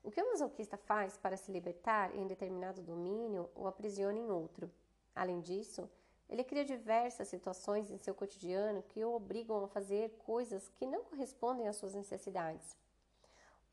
O 0.04 0.10
que 0.10 0.22
o 0.22 0.30
masoquista 0.30 0.76
faz 0.76 1.16
para 1.16 1.36
se 1.36 1.50
libertar 1.50 2.14
em 2.14 2.28
determinado 2.28 2.80
domínio 2.80 3.50
o 3.56 3.66
aprisiona 3.66 4.16
em 4.16 4.30
outro? 4.30 4.70
Além 5.14 5.40
disso, 5.40 5.90
ele 6.28 6.44
cria 6.44 6.64
diversas 6.64 7.26
situações 7.26 7.90
em 7.90 7.98
seu 7.98 8.14
cotidiano 8.14 8.84
que 8.84 9.04
o 9.04 9.14
obrigam 9.14 9.64
a 9.64 9.68
fazer 9.68 10.10
coisas 10.18 10.68
que 10.76 10.86
não 10.86 11.02
correspondem 11.04 11.66
às 11.66 11.76
suas 11.76 11.94
necessidades. 11.94 12.76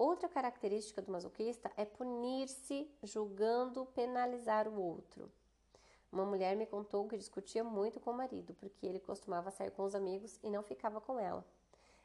Outra 0.03 0.27
característica 0.27 1.01
do 1.01 1.09
masoquista 1.09 1.71
é 1.77 1.85
punir-se 1.85 2.91
julgando 3.03 3.85
penalizar 3.85 4.67
o 4.67 4.77
outro. 4.77 5.31
Uma 6.11 6.25
mulher 6.25 6.57
me 6.57 6.65
contou 6.65 7.07
que 7.07 7.15
discutia 7.15 7.63
muito 7.63 8.01
com 8.01 8.11
o 8.11 8.13
marido 8.13 8.53
porque 8.55 8.85
ele 8.85 8.99
costumava 8.99 9.49
sair 9.49 9.71
com 9.71 9.83
os 9.83 9.95
amigos 9.95 10.37
e 10.43 10.49
não 10.49 10.61
ficava 10.61 10.99
com 10.99 11.17
ela. 11.17 11.47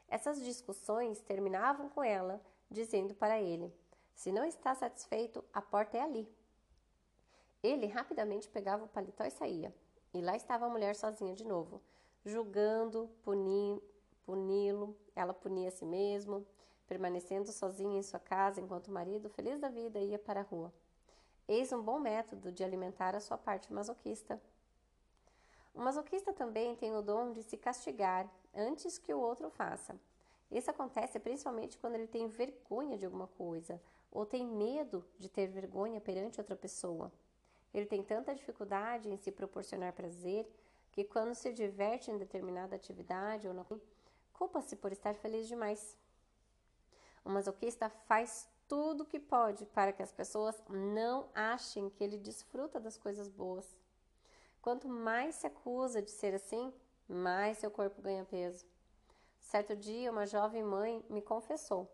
Essas 0.07 0.41
discussões 0.41 1.19
terminavam 1.19 1.89
com 1.89 2.01
ela 2.01 2.41
dizendo 2.71 3.13
para 3.13 3.41
ele: 3.41 3.69
Se 4.15 4.31
não 4.31 4.45
está 4.45 4.73
satisfeito, 4.73 5.43
a 5.51 5.61
porta 5.61 5.97
é 5.97 6.01
ali. 6.01 6.25
Ele 7.61 7.85
rapidamente 7.85 8.47
pegava 8.47 8.85
o 8.85 8.87
paletó 8.87 9.25
e 9.25 9.29
saía. 9.29 9.75
E 10.13 10.21
lá 10.21 10.37
estava 10.37 10.67
a 10.67 10.69
mulher 10.69 10.95
sozinha 10.95 11.35
de 11.35 11.43
novo, 11.43 11.81
julgando, 12.25 13.09
puni-lo, 14.25 14.95
ela 15.13 15.33
punia 15.33 15.67
a 15.67 15.71
si 15.71 15.85
mesmo, 15.85 16.47
permanecendo 16.89 17.51
sozinha 17.51 17.99
em 17.99 18.03
sua 18.03 18.19
casa 18.19 18.59
enquanto 18.59 18.87
o 18.87 18.91
marido, 18.91 19.29
feliz 19.29 19.59
da 19.59 19.69
vida, 19.69 19.99
ia 19.99 20.17
para 20.17 20.39
a 20.39 20.43
rua. 20.43 20.73
Eis 21.47 21.71
um 21.71 21.81
bom 21.81 21.99
método 21.99 22.51
de 22.51 22.63
alimentar 22.63 23.15
a 23.15 23.19
sua 23.19 23.37
parte 23.37 23.71
masoquista. 23.71 24.41
O 25.73 25.79
masoquista 25.79 26.33
também 26.33 26.75
tem 26.75 26.95
o 26.95 27.01
dom 27.03 27.31
de 27.31 27.43
se 27.43 27.55
castigar 27.55 28.27
antes 28.55 28.97
que 28.97 29.13
o 29.13 29.19
outro 29.19 29.51
faça. 29.51 29.95
Isso 30.51 30.71
acontece 30.71 31.19
principalmente 31.19 31.77
quando 31.77 31.93
ele 31.93 32.07
tem 32.07 32.27
vergonha 32.27 32.97
de 32.97 33.05
alguma 33.05 33.27
coisa 33.27 33.79
ou 34.11 34.25
tem 34.25 34.43
medo 34.43 35.05
de 35.19 35.29
ter 35.29 35.47
vergonha 35.47 36.01
perante 36.01 36.39
outra 36.39 36.55
pessoa. 36.55 37.11
Ele 37.71 37.85
tem 37.85 38.01
tanta 38.01 38.33
dificuldade 38.33 39.09
em 39.09 39.17
se 39.17 39.31
proporcionar 39.31 39.93
prazer 39.93 40.51
que, 40.91 41.03
quando 41.03 41.35
se 41.35 41.53
diverte 41.53 42.09
em 42.09 42.17
determinada 42.17 42.75
atividade 42.75 43.47
ou 43.47 43.53
não, 43.53 43.65
culpa-se 44.33 44.75
por 44.75 44.91
estar 44.91 45.13
feliz 45.13 45.47
demais. 45.47 45.95
O 47.23 47.29
masoquista 47.29 47.89
faz 47.89 48.47
tudo 48.67 49.01
o 49.03 49.05
que 49.05 49.19
pode 49.19 49.65
para 49.65 49.91
que 49.91 50.03
as 50.03 50.11
pessoas 50.11 50.61
não 50.69 51.27
achem 51.33 51.89
que 51.89 52.03
ele 52.03 52.17
desfruta 52.17 52.79
das 52.79 52.97
coisas 52.97 53.27
boas. 53.27 53.75
Quanto 54.61 54.87
mais 54.87 55.35
se 55.35 55.47
acusa 55.47 56.01
de 56.01 56.11
ser 56.11 56.35
assim, 56.35 56.73
mais 57.07 57.57
seu 57.57 57.71
corpo 57.71 58.01
ganha 58.01 58.25
peso. 58.25 58.65
Certo 59.39 59.75
dia, 59.75 60.11
uma 60.11 60.27
jovem 60.27 60.63
mãe 60.63 61.03
me 61.09 61.21
confessou: 61.21 61.89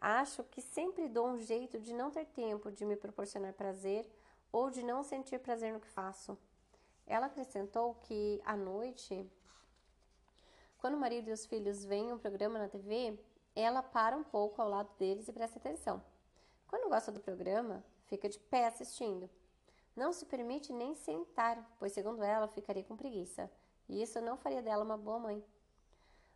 Acho 0.00 0.44
que 0.44 0.60
sempre 0.60 1.08
dou 1.08 1.28
um 1.28 1.38
jeito 1.38 1.78
de 1.78 1.94
não 1.94 2.10
ter 2.10 2.26
tempo 2.26 2.70
de 2.70 2.84
me 2.84 2.96
proporcionar 2.96 3.54
prazer 3.54 4.10
ou 4.52 4.70
de 4.70 4.82
não 4.82 5.02
sentir 5.02 5.38
prazer 5.38 5.72
no 5.72 5.80
que 5.80 5.88
faço. 5.88 6.36
Ela 7.06 7.26
acrescentou 7.26 7.94
que 7.94 8.40
à 8.44 8.56
noite, 8.56 9.26
quando 10.78 10.94
o 10.94 11.00
marido 11.00 11.28
e 11.28 11.32
os 11.32 11.46
filhos 11.46 11.84
veem 11.84 12.12
um 12.12 12.18
programa 12.18 12.58
na 12.58 12.68
TV, 12.68 13.18
ela 13.54 13.82
para 13.82 14.16
um 14.16 14.24
pouco 14.24 14.60
ao 14.60 14.68
lado 14.68 14.90
deles 14.98 15.28
e 15.28 15.32
presta 15.32 15.58
atenção. 15.58 16.02
Quando 16.66 16.88
gosta 16.88 17.10
do 17.10 17.20
programa, 17.20 17.84
fica 18.06 18.28
de 18.28 18.38
pé 18.38 18.66
assistindo. 18.66 19.28
Não 19.96 20.12
se 20.12 20.24
permite 20.24 20.72
nem 20.72 20.94
sentar, 20.94 21.68
pois, 21.78 21.92
segundo 21.92 22.22
ela, 22.22 22.46
ficaria 22.46 22.84
com 22.84 22.96
preguiça, 22.96 23.50
e 23.88 24.00
isso 24.02 24.20
não 24.20 24.36
faria 24.36 24.62
dela 24.62 24.84
uma 24.84 24.96
boa 24.96 25.18
mãe. 25.18 25.44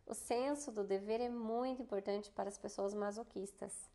O 0.05 0.13
senso 0.13 0.71
do 0.71 0.83
dever 0.83 1.19
é 1.21 1.29
muito 1.29 1.81
importante 1.81 2.29
para 2.31 2.49
as 2.49 2.57
pessoas 2.57 2.93
masoquistas. 2.93 3.89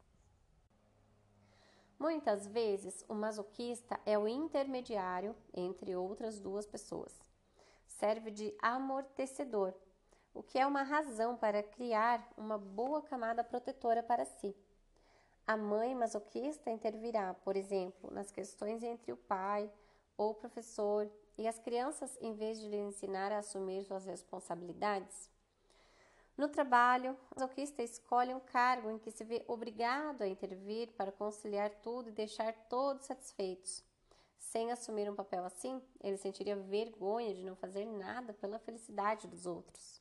Muitas 1.99 2.47
vezes, 2.47 3.05
o 3.09 3.15
masoquista 3.15 4.01
é 4.07 4.19
o 4.19 4.27
intermediário 4.27 5.37
entre 5.53 5.95
outras 5.95 6.41
duas 6.41 6.67
pessoas. 6.67 7.15
Serve 7.87 8.31
de 8.31 8.55
amortecedor, 8.61 9.75
o 10.33 10.43
que 10.43 10.59
é 10.59 10.67
uma 10.67 10.83
razão 10.83 11.37
para 11.37 11.63
criar 11.63 12.27
uma 12.37 12.57
boa 12.57 13.03
camada 13.03 13.43
protetora 13.43 14.03
para 14.03 14.25
si. 14.25 14.55
A 15.47 15.57
mãe 15.57 15.95
masoquista 15.95 16.71
intervirá, 16.71 17.35
por 17.35 17.57
exemplo, 17.57 18.11
nas 18.13 18.31
questões 18.31 18.83
entre 18.83 19.13
o 19.13 19.17
pai 19.17 19.71
ou 20.17 20.31
o 20.31 20.35
professor 20.35 21.11
e 21.37 21.49
as 21.49 21.59
crianças, 21.59 22.17
em 22.21 22.35
vez 22.35 22.61
de 22.61 22.69
lhe 22.69 22.77
ensinar 22.77 23.33
a 23.33 23.39
assumir 23.39 23.85
suas 23.85 24.07
responsabilidades. 24.07 25.29
No 26.37 26.49
trabalho, 26.49 27.17
o 27.31 27.41
masoquista 27.41 27.83
escolhe 27.83 28.33
um 28.33 28.41
cargo 28.41 28.91
em 28.91 28.99
que 28.99 29.11
se 29.11 29.25
vê 29.25 29.45
obrigado 29.49 30.23
a 30.23 30.29
intervir 30.29 30.93
para 30.93 31.13
conciliar 31.13 31.71
tudo 31.83 32.09
e 32.09 32.13
deixar 32.13 32.53
todos 32.69 33.07
satisfeitos. 33.07 33.85
Sem 34.39 34.73
assumir 34.73 35.11
um 35.11 35.15
papel 35.15 35.45
assim, 35.45 35.83
ele 36.03 36.17
sentiria 36.17 36.57
vergonha 36.57 37.35
de 37.35 37.45
não 37.45 37.55
fazer 37.57 37.85
nada 37.85 38.33
pela 38.33 38.59
felicidade 38.59 39.27
dos 39.27 39.45
outros. 39.47 40.01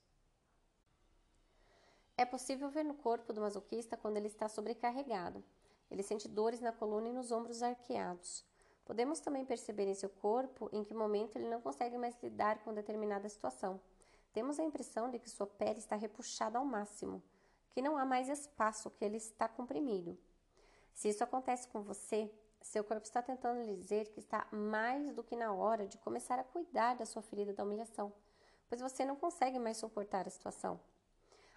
É 2.19 2.25
possível 2.25 2.69
ver 2.69 2.83
no 2.83 2.95
corpo 2.95 3.31
do 3.31 3.39
masoquista 3.39 3.95
quando 3.95 4.17
ele 4.17 4.27
está 4.27 4.49
sobrecarregado. 4.49 5.41
Ele 5.89 6.03
sente 6.03 6.27
dores 6.27 6.59
na 6.59 6.73
coluna 6.73 7.07
e 7.07 7.13
nos 7.13 7.31
ombros 7.31 7.63
arqueados. 7.63 8.43
Podemos 8.83 9.21
também 9.21 9.45
perceber 9.45 9.87
em 9.87 9.93
seu 9.93 10.09
corpo 10.09 10.69
em 10.73 10.83
que 10.83 10.93
momento 10.93 11.37
ele 11.37 11.47
não 11.47 11.61
consegue 11.61 11.97
mais 11.97 12.21
lidar 12.21 12.61
com 12.61 12.73
determinada 12.73 13.29
situação. 13.29 13.79
Temos 14.33 14.59
a 14.59 14.65
impressão 14.65 15.09
de 15.09 15.17
que 15.17 15.29
sua 15.29 15.47
pele 15.47 15.79
está 15.79 15.95
repuxada 15.95 16.59
ao 16.59 16.65
máximo, 16.65 17.23
que 17.71 17.81
não 17.81 17.97
há 17.97 18.03
mais 18.03 18.27
espaço, 18.27 18.91
que 18.91 19.05
ele 19.05 19.15
está 19.15 19.47
comprimido. 19.47 20.17
Se 20.93 21.07
isso 21.07 21.23
acontece 21.23 21.69
com 21.69 21.81
você, 21.81 22.29
seu 22.59 22.83
corpo 22.83 23.05
está 23.05 23.21
tentando 23.21 23.61
lhe 23.61 23.77
dizer 23.77 24.09
que 24.09 24.19
está 24.19 24.45
mais 24.51 25.13
do 25.13 25.23
que 25.23 25.37
na 25.37 25.53
hora 25.53 25.87
de 25.87 25.97
começar 25.97 26.37
a 26.37 26.43
cuidar 26.43 26.95
da 26.95 27.05
sua 27.05 27.21
ferida 27.21 27.53
da 27.53 27.63
humilhação, 27.63 28.11
pois 28.67 28.81
você 28.81 29.05
não 29.05 29.15
consegue 29.15 29.57
mais 29.57 29.77
suportar 29.77 30.27
a 30.27 30.29
situação. 30.29 30.81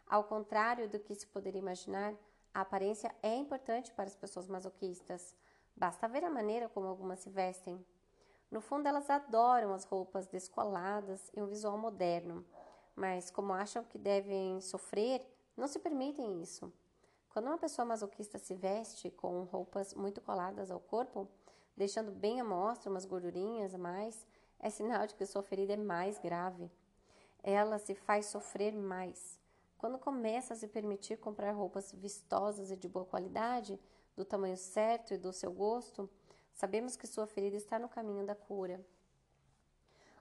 Ao 0.07 0.25
contrário 0.25 0.89
do 0.89 0.99
que 0.99 1.15
se 1.15 1.27
poderia 1.27 1.61
imaginar, 1.61 2.15
a 2.53 2.61
aparência 2.61 3.15
é 3.23 3.35
importante 3.35 3.93
para 3.93 4.05
as 4.05 4.17
pessoas 4.17 4.47
masoquistas. 4.49 5.35
Basta 5.77 6.09
ver 6.09 6.25
a 6.25 6.31
maneira 6.31 6.69
como 6.69 6.87
algumas 6.87 7.21
se 7.21 7.31
vestem. 7.31 7.85
No 8.51 8.61
fundo, 8.61 8.87
elas 8.87 9.09
adoram 9.09 9.73
as 9.73 9.85
roupas 9.85 10.27
descoladas 10.27 11.31
e 11.35 11.41
um 11.41 11.47
visual 11.47 11.79
moderno 11.79 12.45
mas 12.95 13.31
como 13.31 13.53
acham 13.53 13.85
que 13.85 13.99
devem 13.99 14.61
sofrer, 14.61 15.27
não 15.57 15.67
se 15.67 15.79
permitem 15.79 16.41
isso. 16.43 16.73
Quando 17.31 17.47
uma 17.47 17.59
pessoa 17.59 17.87
masoquista 17.87 18.39
se 18.39 18.55
veste 18.55 19.11
com 19.11 19.45
roupas 19.45 19.95
muito 19.95 20.21
coladas 20.21 20.71
ao 20.71 20.81
corpo, 20.81 21.29
deixando 21.77 22.13
bem 22.13 22.41
à 22.41 22.45
mostra 22.45 22.91
umas 22.91 23.07
gordurinhas 23.07 23.75
a 23.75 23.79
mais, 23.79 24.27
é 24.59 24.69
sinal 24.69 25.07
de 25.07 25.15
que 25.15 25.25
sua 25.25 25.43
ferida 25.43 25.73
é 25.73 25.77
mais 25.77 26.19
grave. 26.19 26.71
Ela 27.43 27.79
se 27.79 27.95
faz 27.95 28.27
sofrer 28.27 28.73
mais. 28.73 29.41
Quando 29.83 29.99
começa 29.99 30.55
a 30.55 30.57
se 30.57 30.69
permitir 30.69 31.19
comprar 31.19 31.51
roupas 31.51 31.91
vistosas 31.91 32.71
e 32.71 32.77
de 32.77 32.89
boa 32.89 33.05
qualidade, 33.05 33.81
do 34.15 34.25
tamanho 34.25 34.57
certo 34.57 35.13
e 35.13 35.19
do 35.19 35.33
seu 35.33 35.51
gosto, 35.51 36.09
sabemos 36.53 36.95
que 36.95 37.05
sua 37.05 37.27
ferida 37.27 37.57
está 37.57 37.81
no 37.81 37.89
caminho 37.89 38.25
da 38.25 38.33
cura. 38.33 38.81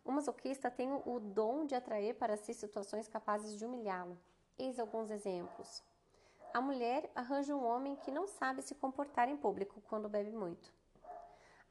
O 0.03 0.11
masoquista 0.11 0.71
tem 0.71 0.91
o 0.91 1.19
dom 1.19 1.67
de 1.67 1.75
atrair 1.75 2.15
para 2.15 2.37
si 2.37 2.55
situações 2.55 3.07
capazes 3.07 3.55
de 3.55 3.63
humilhá-lo. 3.63 4.17
Eis 4.57 4.79
alguns 4.79 5.11
exemplos. 5.11 5.83
A 6.55 6.59
mulher 6.59 7.11
arranja 7.13 7.55
um 7.55 7.63
homem 7.63 7.95
que 7.97 8.09
não 8.09 8.25
sabe 8.25 8.63
se 8.63 8.73
comportar 8.73 9.29
em 9.29 9.37
público 9.37 9.79
quando 9.87 10.09
bebe 10.09 10.31
muito. 10.31 10.73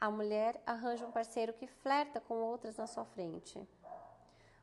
A 0.01 0.09
mulher 0.13 0.63
arranja 0.65 1.05
um 1.05 1.11
parceiro 1.11 1.53
que 1.55 1.67
flerta 1.67 2.21
com 2.21 2.35
outras 2.35 2.77
na 2.77 2.87
sua 2.87 3.05
frente. 3.05 3.61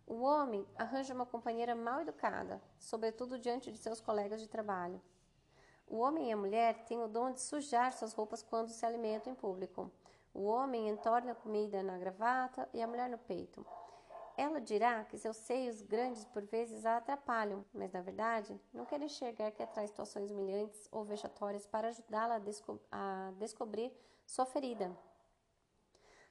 O 0.08 0.22
homem 0.22 0.66
arranja 0.78 1.14
uma 1.14 1.26
companheira 1.26 1.76
mal 1.76 2.00
educada, 2.00 2.62
sobretudo 2.80 3.38
diante 3.38 3.70
de 3.70 3.78
seus 3.78 4.00
colegas 4.00 4.40
de 4.40 4.48
trabalho. 4.48 5.02
O 5.86 5.98
homem 5.98 6.30
e 6.30 6.32
a 6.32 6.38
mulher 6.38 6.86
têm 6.86 7.04
o 7.04 7.10
dom 7.10 7.34
de 7.34 7.42
sujar 7.42 7.92
suas 7.92 8.14
roupas 8.14 8.42
quando 8.42 8.70
se 8.70 8.86
alimentam 8.86 9.34
em 9.34 9.36
público. 9.36 9.92
O 10.34 10.46
homem 10.46 10.88
entorna 10.88 11.34
a 11.34 11.36
comida 11.36 11.84
na 11.84 11.98
gravata 11.98 12.70
e 12.74 12.82
a 12.82 12.88
mulher 12.88 13.10
no 13.10 13.18
peito. 13.18 13.66
Ela 14.38 14.62
dirá 14.62 15.04
que 15.04 15.18
seus 15.18 15.36
seios 15.36 15.82
grandes 15.82 16.24
por 16.24 16.44
vezes 16.46 16.86
a 16.86 16.98
atrapalham, 16.98 17.66
mas 17.74 17.92
na 17.92 18.02
verdade 18.02 18.58
não 18.74 18.86
quer 18.86 19.02
enxergar 19.02 19.52
que 19.52 19.62
atrai 19.62 19.88
situações 19.88 20.32
humilhantes 20.32 20.88
ou 20.90 21.04
vexatórias 21.04 21.68
para 21.68 21.90
ajudá-la 21.90 22.36
a, 22.36 22.40
desco 22.40 22.80
a 22.90 23.34
descobrir 23.38 23.92
sua 24.26 24.46
ferida. 24.46 24.96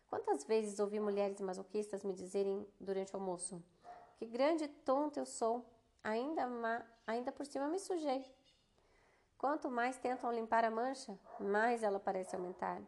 Quantas 0.09 0.45
vezes 0.45 0.79
ouvi 0.79 1.01
mulheres 1.01 1.41
masoquistas 1.41 2.05
me 2.05 2.13
dizerem 2.13 2.67
durante 2.81 3.13
o 3.13 3.17
almoço: 3.17 3.63
Que 4.17 4.27
grande 4.27 4.69
tonta 4.69 5.21
eu 5.21 5.27
sou, 5.27 5.65
ainda, 6.03 6.47
ainda 7.07 7.33
por 7.33 7.45
cima 7.45 7.69
me 7.69 7.79
sujei. 7.79 8.25
Quanto 9.37 9.71
mais 9.71 9.99
tentam 9.99 10.33
limpar 10.33 10.65
a 10.65 10.71
mancha, 10.71 11.19
mais 11.39 11.83
ela 11.83 12.01
parece 12.01 12.35
aumentar. 12.35 12.81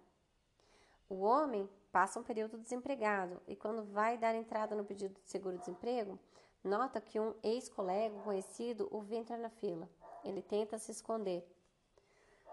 O 1.08 1.20
homem 1.20 1.68
passa 1.92 2.20
um 2.20 2.22
período 2.22 2.58
desempregado 2.58 3.40
e, 3.46 3.56
quando 3.56 3.82
vai 3.82 4.16
dar 4.16 4.34
entrada 4.34 4.74
no 4.74 4.84
pedido 4.84 5.14
de 5.20 5.28
seguro-desemprego, 5.28 6.18
nota 6.62 7.00
que 7.00 7.18
um 7.20 7.34
ex-colega 7.42 8.18
conhecido 8.20 8.88
o 8.90 9.00
vê 9.00 9.16
entrar 9.16 9.38
na 9.38 9.50
fila. 9.50 9.88
Ele 10.24 10.42
tenta 10.42 10.78
se 10.78 10.90
esconder. 10.90 11.46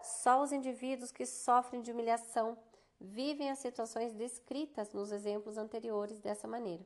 Só 0.01 0.41
os 0.41 0.51
indivíduos 0.51 1.12
que 1.12 1.25
sofrem 1.25 1.82
de 1.82 1.91
humilhação 1.91 2.58
vivem 3.00 3.50
as 3.50 3.60
situações 3.60 4.14
descritas 4.14 4.94
nos 4.94 5.12
exemplos 5.12 5.58
anteriores 5.58 6.20
dessa 6.20 6.48
maneira. 6.48 6.86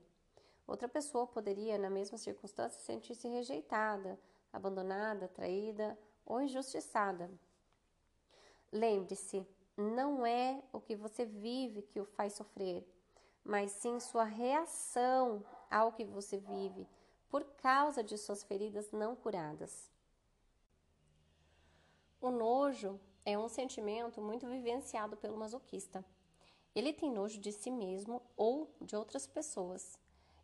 Outra 0.68 0.88
pessoa 0.88 1.26
poderia, 1.26 1.78
na 1.78 1.90
mesma 1.90 2.18
circunstância, 2.18 2.80
sentir-se 2.80 3.28
rejeitada, 3.28 4.20
abandonada, 4.54 5.28
traída 5.28 5.98
ou 6.26 6.42
injustiçada. 6.42 7.30
Lembre-se, 8.72 9.46
não 9.76 10.26
é 10.26 10.62
o 10.72 10.80
que 10.80 10.96
você 10.96 11.26
vive 11.26 11.82
que 11.82 12.00
o 12.00 12.06
faz 12.06 12.34
sofrer, 12.34 12.88
mas 13.44 13.72
sim 13.72 14.00
sua 14.00 14.26
reação 14.26 15.44
ao 15.72 15.92
que 15.92 16.06
você 16.06 16.38
vive 16.38 16.88
por 17.30 17.44
causa 17.44 18.04
de 18.04 18.18
suas 18.18 18.44
feridas 18.44 18.92
não 18.92 19.16
curadas. 19.16 19.90
O 22.22 22.30
nojo 22.30 23.00
é 23.26 23.38
um 23.38 23.48
sentimento 23.48 24.22
muito 24.22 24.48
vivenciado 24.48 25.18
pelo 25.18 25.38
masoquista. 25.38 26.04
Ele 26.76 26.94
tem 26.94 27.12
nojo 27.12 27.40
de 27.40 27.52
si 27.52 27.70
mesmo 27.70 28.22
ou 28.38 28.70
de 28.80 28.96
outras 28.96 29.28
pessoas. 29.28 29.98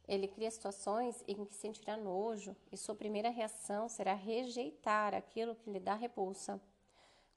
Ele 0.07 0.27
cria 0.27 0.51
situações 0.51 1.23
em 1.27 1.45
que 1.45 1.55
sentirá 1.55 1.97
nojo 1.97 2.55
e 2.71 2.77
sua 2.77 2.95
primeira 2.95 3.29
reação 3.29 3.89
será 3.89 4.13
rejeitar 4.13 5.13
aquilo 5.13 5.55
que 5.55 5.69
lhe 5.69 5.79
dá 5.79 5.95
repulsa. 5.95 6.61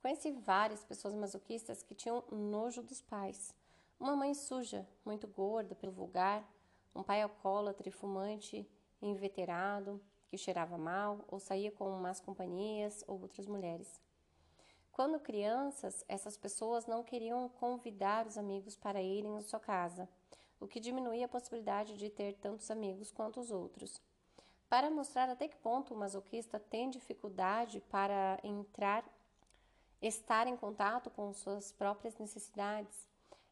Conheci 0.02 0.30
várias 0.30 0.84
pessoas 0.84 1.14
masoquistas 1.14 1.82
que 1.82 1.94
tinham 1.94 2.22
nojo 2.30 2.82
dos 2.82 3.00
pais. 3.00 3.54
Uma 3.98 4.14
mãe 4.14 4.34
suja, 4.34 4.86
muito 5.04 5.26
gorda 5.26 5.74
pelo 5.74 5.92
vulgar, 5.92 6.48
um 6.94 7.02
pai 7.02 7.22
alcoólatra 7.22 7.88
e 7.88 7.92
fumante, 7.92 8.68
inveterado, 9.00 10.00
que 10.28 10.36
cheirava 10.36 10.76
mal 10.76 11.24
ou 11.28 11.40
saía 11.40 11.72
com 11.72 11.90
más 11.98 12.20
companhias 12.20 13.02
ou 13.06 13.20
outras 13.20 13.46
mulheres. 13.46 14.00
Quando 14.98 15.20
crianças, 15.20 16.04
essas 16.08 16.36
pessoas 16.36 16.84
não 16.84 17.04
queriam 17.04 17.48
convidar 17.50 18.26
os 18.26 18.36
amigos 18.36 18.76
para 18.76 19.00
irem 19.00 19.36
à 19.36 19.40
sua 19.42 19.60
casa, 19.60 20.08
o 20.58 20.66
que 20.66 20.80
diminuía 20.80 21.26
a 21.26 21.28
possibilidade 21.28 21.96
de 21.96 22.10
ter 22.10 22.34
tantos 22.34 22.68
amigos 22.68 23.12
quanto 23.12 23.38
os 23.38 23.52
outros. 23.52 24.02
Para 24.68 24.90
mostrar 24.90 25.30
até 25.30 25.46
que 25.46 25.54
ponto 25.58 25.94
o 25.94 25.96
masoquista 25.96 26.58
tem 26.58 26.90
dificuldade 26.90 27.80
para 27.88 28.40
entrar 28.42 29.04
estar 30.02 30.48
em 30.48 30.56
contato 30.56 31.10
com 31.10 31.32
suas 31.32 31.70
próprias 31.70 32.18
necessidades, 32.18 33.06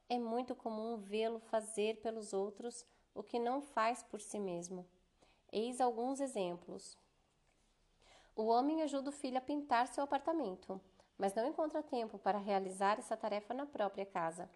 é 0.09 0.19
muito 0.19 0.53
comum 0.53 0.97
vê-lo 0.97 1.39
fazer 1.39 2.01
pelos 2.01 2.33
outros 2.33 2.85
o 3.15 3.23
que 3.23 3.39
não 3.39 3.63
faz 3.63 4.03
por 4.03 4.21
si 4.21 4.41
mesmo. 4.41 4.85
Eis 5.53 5.81
alguns 5.81 6.19
exemplos. 6.19 6.99
O 8.35 8.47
homem 8.47 8.83
ajuda 8.83 9.11
o 9.11 9.13
filho 9.13 9.39
a 9.39 9.41
pintar 9.41 9.87
seu 9.87 10.03
apartamento, 10.03 10.81
mas 11.19 11.35
não 11.35 11.47
encontra 11.47 11.83
tempo 11.83 12.19
para 12.19 12.39
realizar 12.39 12.99
essa 12.99 13.17
tarefa 13.17 13.55
na 13.55 13.67
própria 13.67 14.07
casa. 14.07 14.51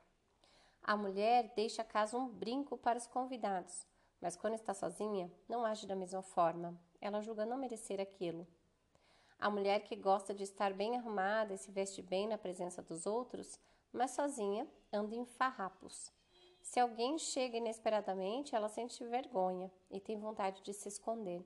A 0.82 0.96
mulher 0.96 1.52
deixa 1.54 1.82
a 1.82 1.84
casa 1.84 2.16
um 2.16 2.28
brinco 2.28 2.76
para 2.76 2.98
os 2.98 3.06
convidados, 3.06 3.86
mas 4.20 4.36
quando 4.36 4.54
está 4.54 4.74
sozinha, 4.74 5.30
não 5.48 5.64
age 5.64 5.86
da 5.86 5.96
mesma 5.96 6.22
forma. 6.22 6.78
Ela 7.00 7.22
julga 7.22 7.46
não 7.46 7.56
merecer 7.56 8.00
aquilo. 8.00 8.46
A 9.38 9.48
mulher 9.48 9.84
que 9.84 9.96
gosta 9.96 10.34
de 10.34 10.42
estar 10.42 10.72
bem 10.74 10.96
arrumada 10.96 11.54
e 11.54 11.58
se 11.58 11.70
veste 11.70 12.02
bem 12.02 12.28
na 12.28 12.36
presença 12.36 12.82
dos 12.82 13.06
outros, 13.06 13.58
mas 13.92 14.10
sozinha 14.10 14.68
anda 14.92 15.14
em 15.14 15.24
farrapos. 15.24 16.12
Se 16.60 16.78
alguém 16.78 17.18
chega 17.18 17.56
inesperadamente, 17.56 18.54
ela 18.54 18.68
sente 18.68 19.02
vergonha 19.04 19.72
e 19.90 19.98
tem 19.98 20.18
vontade 20.18 20.62
de 20.62 20.74
se 20.74 20.88
esconder. 20.88 21.42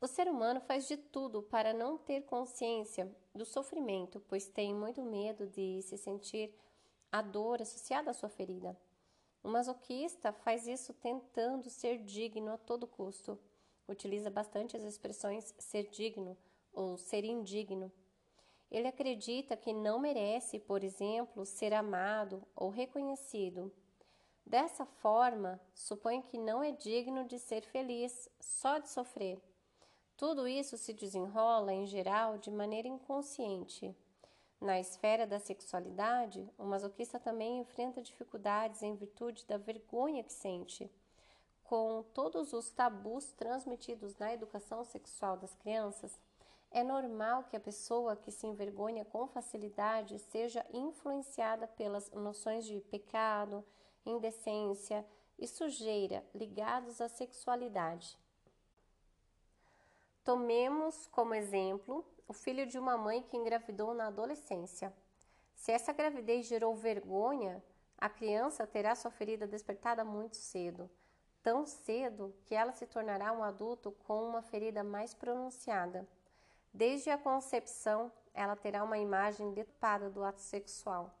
O 0.00 0.06
ser 0.06 0.28
humano 0.28 0.60
faz 0.60 0.86
de 0.86 0.96
tudo 0.96 1.42
para 1.42 1.72
não 1.72 1.98
ter 1.98 2.22
consciência 2.22 3.10
do 3.34 3.44
sofrimento, 3.44 4.20
pois 4.28 4.46
tem 4.46 4.74
muito 4.74 5.02
medo 5.02 5.46
de 5.46 5.82
se 5.82 5.96
sentir 5.96 6.54
a 7.10 7.20
dor 7.20 7.60
associada 7.60 8.10
à 8.10 8.14
sua 8.14 8.28
ferida. 8.28 8.76
O 9.42 9.48
masoquista 9.48 10.32
faz 10.32 10.66
isso 10.66 10.92
tentando 10.94 11.68
ser 11.70 11.98
digno 11.98 12.52
a 12.52 12.58
todo 12.58 12.86
custo 12.86 13.38
utiliza 13.88 14.30
bastante 14.30 14.76
as 14.76 14.82
expressões 14.82 15.54
ser 15.58 15.88
digno 15.88 16.36
ou 16.72 16.98
ser 16.98 17.24
indigno. 17.24 17.90
Ele 18.70 18.86
acredita 18.86 19.56
que 19.56 19.72
não 19.72 19.98
merece, 19.98 20.60
por 20.60 20.84
exemplo, 20.84 21.46
ser 21.46 21.72
amado 21.72 22.46
ou 22.54 22.68
reconhecido. 22.68 23.72
Dessa 24.44 24.84
forma, 24.84 25.60
supõe 25.74 26.20
que 26.20 26.36
não 26.36 26.62
é 26.62 26.70
digno 26.70 27.24
de 27.24 27.38
ser 27.38 27.62
feliz, 27.62 28.28
só 28.38 28.78
de 28.78 28.90
sofrer. 28.90 29.40
Tudo 30.18 30.46
isso 30.46 30.76
se 30.76 30.92
desenrola, 30.92 31.72
em 31.72 31.86
geral, 31.86 32.36
de 32.36 32.50
maneira 32.50 32.86
inconsciente. 32.86 33.96
Na 34.60 34.78
esfera 34.78 35.26
da 35.26 35.38
sexualidade, 35.38 36.46
o 36.58 36.64
masoquista 36.64 37.18
também 37.18 37.60
enfrenta 37.60 38.02
dificuldades 38.02 38.82
em 38.82 38.94
virtude 38.94 39.46
da 39.46 39.56
vergonha 39.56 40.22
que 40.22 40.32
sente 40.32 40.90
com 41.68 42.02
todos 42.14 42.54
os 42.54 42.70
tabus 42.70 43.30
transmitidos 43.32 44.16
na 44.16 44.32
educação 44.32 44.82
sexual 44.84 45.36
das 45.36 45.54
crianças, 45.54 46.18
é 46.70 46.82
normal 46.82 47.44
que 47.44 47.56
a 47.56 47.60
pessoa 47.60 48.16
que 48.16 48.30
se 48.30 48.46
envergonha 48.46 49.04
com 49.04 49.26
facilidade 49.26 50.18
seja 50.18 50.64
influenciada 50.72 51.66
pelas 51.66 52.10
noções 52.12 52.64
de 52.64 52.80
pecado, 52.80 53.62
indecência 54.06 55.04
e 55.38 55.46
sujeira 55.46 56.24
ligados 56.34 57.02
à 57.02 57.08
sexualidade. 57.08 58.18
Tomemos 60.28 61.06
como 61.06 61.32
exemplo 61.32 62.04
o 62.26 62.34
filho 62.34 62.66
de 62.66 62.78
uma 62.78 62.98
mãe 62.98 63.22
que 63.22 63.34
engravidou 63.34 63.94
na 63.94 64.08
adolescência. 64.08 64.92
Se 65.54 65.72
essa 65.72 65.90
gravidez 65.90 66.44
gerou 66.44 66.76
vergonha, 66.76 67.64
a 67.96 68.10
criança 68.10 68.66
terá 68.66 68.94
sua 68.94 69.10
ferida 69.10 69.46
despertada 69.46 70.04
muito 70.04 70.36
cedo 70.36 70.90
tão 71.42 71.64
cedo 71.64 72.34
que 72.44 72.54
ela 72.54 72.72
se 72.72 72.86
tornará 72.86 73.32
um 73.32 73.42
adulto 73.42 73.90
com 74.06 74.22
uma 74.22 74.42
ferida 74.42 74.84
mais 74.84 75.14
pronunciada. 75.14 76.06
Desde 76.74 77.08
a 77.08 77.16
concepção, 77.16 78.12
ela 78.34 78.54
terá 78.54 78.84
uma 78.84 78.98
imagem 78.98 79.54
deturpada 79.54 80.10
do 80.10 80.22
ato 80.22 80.42
sexual. 80.42 81.18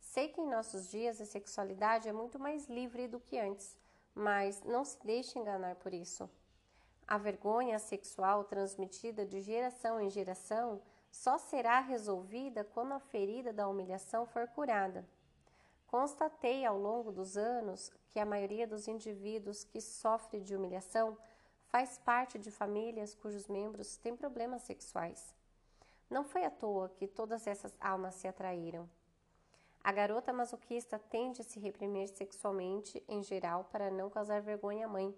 Sei 0.00 0.28
que 0.28 0.40
em 0.40 0.48
nossos 0.48 0.90
dias 0.90 1.20
a 1.20 1.26
sexualidade 1.26 2.08
é 2.08 2.14
muito 2.14 2.38
mais 2.38 2.66
livre 2.66 3.06
do 3.06 3.20
que 3.20 3.38
antes, 3.38 3.76
mas 4.14 4.62
não 4.62 4.86
se 4.86 4.98
deixe 5.04 5.38
enganar 5.38 5.76
por 5.76 5.92
isso. 5.92 6.30
A 7.08 7.16
vergonha 7.16 7.78
sexual 7.78 8.44
transmitida 8.44 9.24
de 9.24 9.40
geração 9.40 9.98
em 9.98 10.10
geração 10.10 10.78
só 11.10 11.38
será 11.38 11.80
resolvida 11.80 12.62
quando 12.62 12.92
a 12.92 13.00
ferida 13.00 13.50
da 13.50 13.66
humilhação 13.66 14.26
for 14.26 14.46
curada. 14.48 15.08
Constatei 15.86 16.66
ao 16.66 16.78
longo 16.78 17.10
dos 17.10 17.38
anos 17.38 17.90
que 18.10 18.20
a 18.20 18.26
maioria 18.26 18.66
dos 18.66 18.86
indivíduos 18.86 19.64
que 19.64 19.80
sofre 19.80 20.38
de 20.38 20.54
humilhação 20.54 21.16
faz 21.68 21.96
parte 21.96 22.38
de 22.38 22.50
famílias 22.50 23.14
cujos 23.14 23.48
membros 23.48 23.96
têm 23.96 24.14
problemas 24.14 24.60
sexuais. 24.60 25.34
Não 26.10 26.22
foi 26.22 26.44
à 26.44 26.50
toa 26.50 26.90
que 26.90 27.08
todas 27.08 27.46
essas 27.46 27.74
almas 27.80 28.16
se 28.16 28.28
atraíram. 28.28 28.86
A 29.82 29.92
garota 29.92 30.30
masoquista 30.30 30.98
tende 30.98 31.40
a 31.40 31.44
se 31.44 31.58
reprimir 31.58 32.08
sexualmente 32.08 33.02
em 33.08 33.22
geral 33.22 33.64
para 33.72 33.90
não 33.90 34.10
causar 34.10 34.42
vergonha 34.42 34.84
à 34.84 34.88
mãe, 34.88 35.16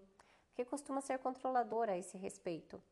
que 0.55 0.65
costuma 0.65 1.01
ser 1.01 1.19
controladora 1.19 1.93
a 1.93 1.99
esse 1.99 2.17
respeito. 2.17 2.83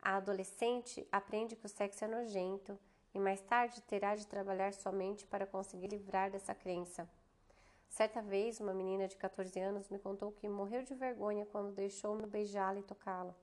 A 0.00 0.16
adolescente 0.16 1.06
aprende 1.12 1.56
que 1.56 1.66
o 1.66 1.68
sexo 1.68 2.04
é 2.04 2.08
nojento 2.08 2.78
e 3.14 3.18
mais 3.18 3.40
tarde 3.40 3.80
terá 3.82 4.16
de 4.16 4.26
trabalhar 4.26 4.72
somente 4.72 5.26
para 5.26 5.46
conseguir 5.46 5.88
livrar 5.88 6.30
dessa 6.30 6.54
crença. 6.54 7.08
Certa 7.88 8.22
vez, 8.22 8.58
uma 8.58 8.72
menina 8.72 9.06
de 9.06 9.16
14 9.16 9.60
anos 9.60 9.88
me 9.90 9.98
contou 9.98 10.32
que 10.32 10.48
morreu 10.48 10.82
de 10.82 10.94
vergonha 10.94 11.46
quando 11.46 11.74
deixou-me 11.74 12.26
beijá-la 12.26 12.80
e 12.80 12.82
tocá-la. 12.82 13.34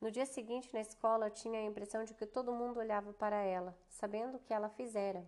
No 0.00 0.10
dia 0.10 0.26
seguinte, 0.26 0.70
na 0.72 0.80
escola, 0.80 1.30
tinha 1.30 1.58
a 1.58 1.64
impressão 1.64 2.04
de 2.04 2.14
que 2.14 2.26
todo 2.26 2.52
mundo 2.52 2.78
olhava 2.78 3.12
para 3.12 3.36
ela, 3.36 3.76
sabendo 3.88 4.36
o 4.36 4.40
que 4.40 4.52
ela 4.52 4.68
fizera. 4.68 5.26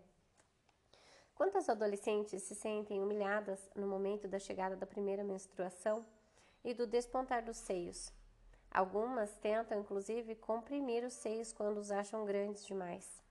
Quantas 1.35 1.69
adolescentes 1.69 2.43
se 2.43 2.55
sentem 2.55 3.03
humilhadas 3.03 3.71
no 3.75 3.87
momento 3.87 4.29
da 4.29 4.39
chegada 4.39 4.77
da 4.77 4.87
primeira 4.87 5.25
menstruação 5.25 6.05
e 6.65 6.75
do 6.75 6.87
despontar 6.87 7.45
dos 7.45 7.57
seios? 7.57 8.13
Algumas 8.71 9.35
tentam, 9.37 9.79
inclusive, 9.79 10.35
comprimir 10.35 11.05
os 11.05 11.13
seios 11.13 11.53
quando 11.53 11.79
os 11.79 11.91
acham 11.91 12.25
grandes 12.25 12.65
demais. 12.65 13.23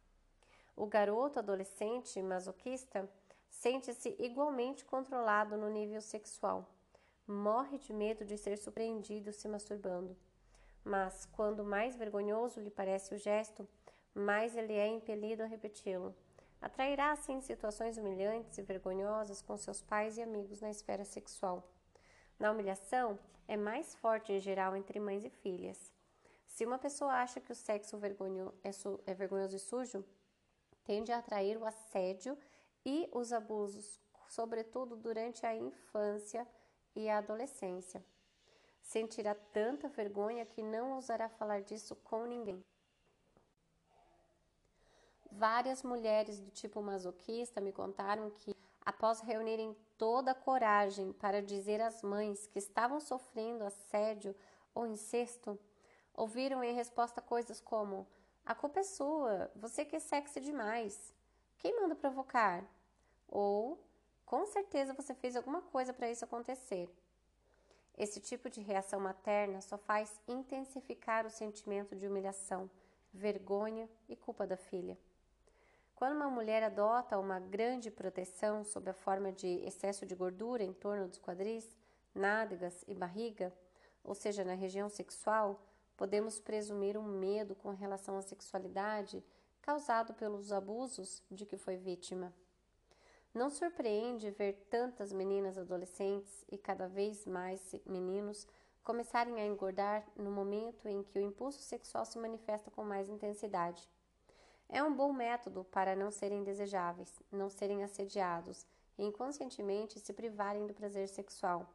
O 0.75 0.85
garoto 0.85 1.39
adolescente 1.39 2.21
masoquista 2.21 3.09
sente-se 3.49 4.15
igualmente 4.19 4.85
controlado 4.85 5.57
no 5.57 5.69
nível 5.69 6.01
sexual. 6.01 6.67
Morre 7.27 7.77
de 7.77 7.93
medo 7.93 8.23
de 8.23 8.37
ser 8.37 8.57
surpreendido 8.57 9.31
se 9.31 9.47
masturbando. 9.47 10.15
Mas, 10.83 11.25
quando 11.25 11.63
mais 11.63 11.95
vergonhoso 11.95 12.59
lhe 12.59 12.71
parece 12.71 13.13
o 13.13 13.17
gesto, 13.17 13.67
mais 14.13 14.55
ele 14.55 14.73
é 14.73 14.87
impelido 14.87 15.43
a 15.43 15.45
repeti-lo. 15.45 16.15
Atrairá 16.61 17.11
assim 17.11 17.41
situações 17.41 17.97
humilhantes 17.97 18.57
e 18.57 18.61
vergonhosas 18.61 19.41
com 19.41 19.57
seus 19.57 19.81
pais 19.81 20.17
e 20.17 20.21
amigos 20.21 20.61
na 20.61 20.69
esfera 20.69 21.03
sexual. 21.03 21.70
Na 22.41 22.49
humilhação, 22.49 23.19
é 23.47 23.55
mais 23.55 23.93
forte 23.93 24.33
em 24.33 24.39
geral 24.39 24.75
entre 24.75 24.99
mães 24.99 25.23
e 25.23 25.29
filhas. 25.29 25.93
Se 26.47 26.65
uma 26.65 26.79
pessoa 26.79 27.13
acha 27.13 27.39
que 27.39 27.51
o 27.51 27.55
sexo 27.55 27.99
é, 28.63 28.71
é 29.05 29.13
vergonhoso 29.13 29.55
e 29.57 29.59
sujo, 29.59 30.03
tende 30.83 31.11
a 31.11 31.19
atrair 31.19 31.55
o 31.55 31.65
assédio 31.67 32.35
e 32.83 33.07
os 33.13 33.31
abusos, 33.31 33.99
sobretudo 34.27 34.95
durante 34.95 35.45
a 35.45 35.55
infância 35.55 36.47
e 36.95 37.07
a 37.07 37.19
adolescência. 37.19 38.03
Sentirá 38.81 39.35
tanta 39.35 39.87
vergonha 39.87 40.43
que 40.43 40.63
não 40.63 40.93
ousará 40.93 41.29
falar 41.29 41.61
disso 41.61 41.95
com 41.97 42.25
ninguém. 42.25 42.65
Várias 45.31 45.83
mulheres 45.83 46.39
do 46.39 46.49
tipo 46.49 46.81
masoquista 46.81 47.61
me 47.61 47.71
contaram 47.71 48.31
que, 48.31 48.55
após 48.83 49.19
reunirem 49.19 49.77
toda 50.01 50.31
a 50.31 50.33
coragem 50.33 51.13
para 51.13 51.43
dizer 51.43 51.79
às 51.79 52.01
mães 52.01 52.47
que 52.47 52.57
estavam 52.57 52.99
sofrendo 52.99 53.63
assédio 53.63 54.35
ou 54.73 54.87
incesto, 54.87 55.59
ouviram 56.15 56.63
em 56.63 56.73
resposta 56.73 57.21
coisas 57.21 57.61
como: 57.61 58.07
A 58.43 58.55
culpa 58.55 58.79
é 58.79 58.83
sua, 58.83 59.51
você 59.55 59.85
que 59.85 59.95
é 59.95 59.99
sexy 59.99 60.39
demais. 60.39 61.13
Quem 61.59 61.79
manda 61.79 61.93
provocar? 61.93 62.65
Ou 63.27 63.79
com 64.25 64.43
certeza 64.47 64.95
você 64.95 65.13
fez 65.13 65.35
alguma 65.35 65.61
coisa 65.61 65.93
para 65.93 66.09
isso 66.09 66.25
acontecer. 66.25 66.89
Esse 67.95 68.19
tipo 68.19 68.49
de 68.49 68.59
reação 68.59 68.99
materna 68.99 69.61
só 69.61 69.77
faz 69.77 70.19
intensificar 70.27 71.27
o 71.27 71.29
sentimento 71.29 71.95
de 71.95 72.07
humilhação, 72.07 72.67
vergonha 73.13 73.87
e 74.09 74.15
culpa 74.15 74.47
da 74.47 74.57
filha. 74.57 74.97
Quando 76.01 76.15
uma 76.15 76.31
mulher 76.31 76.63
adota 76.63 77.19
uma 77.19 77.39
grande 77.39 77.91
proteção 77.91 78.63
sob 78.63 78.89
a 78.89 78.93
forma 78.93 79.31
de 79.31 79.63
excesso 79.63 80.03
de 80.03 80.15
gordura 80.15 80.63
em 80.63 80.73
torno 80.73 81.07
dos 81.07 81.19
quadris, 81.19 81.77
nádegas 82.15 82.83
e 82.87 82.95
barriga, 82.95 83.53
ou 84.03 84.15
seja, 84.15 84.43
na 84.43 84.55
região 84.55 84.89
sexual, 84.89 85.63
podemos 85.95 86.39
presumir 86.39 86.97
um 86.97 87.03
medo 87.03 87.53
com 87.53 87.69
relação 87.69 88.17
à 88.17 88.21
sexualidade 88.23 89.23
causado 89.61 90.15
pelos 90.15 90.51
abusos 90.51 91.21
de 91.29 91.45
que 91.45 91.55
foi 91.55 91.77
vítima. 91.77 92.33
Não 93.31 93.51
surpreende 93.51 94.31
ver 94.31 94.53
tantas 94.71 95.13
meninas 95.13 95.55
adolescentes 95.55 96.43
e 96.51 96.57
cada 96.57 96.87
vez 96.87 97.27
mais 97.27 97.75
meninos 97.85 98.47
começarem 98.83 99.39
a 99.39 99.45
engordar 99.45 100.03
no 100.15 100.31
momento 100.31 100.87
em 100.87 101.03
que 101.03 101.19
o 101.19 101.21
impulso 101.21 101.59
sexual 101.59 102.05
se 102.05 102.17
manifesta 102.17 102.71
com 102.71 102.83
mais 102.83 103.07
intensidade. 103.07 103.87
É 104.73 104.81
um 104.81 104.95
bom 104.95 105.11
método 105.11 105.65
para 105.65 105.97
não 105.97 106.09
serem 106.09 106.45
desejáveis, 106.45 107.21
não 107.29 107.49
serem 107.49 107.83
assediados 107.83 108.65
e 108.97 109.03
inconscientemente 109.03 109.99
se 109.99 110.13
privarem 110.13 110.65
do 110.65 110.73
prazer 110.73 111.09
sexual. 111.09 111.69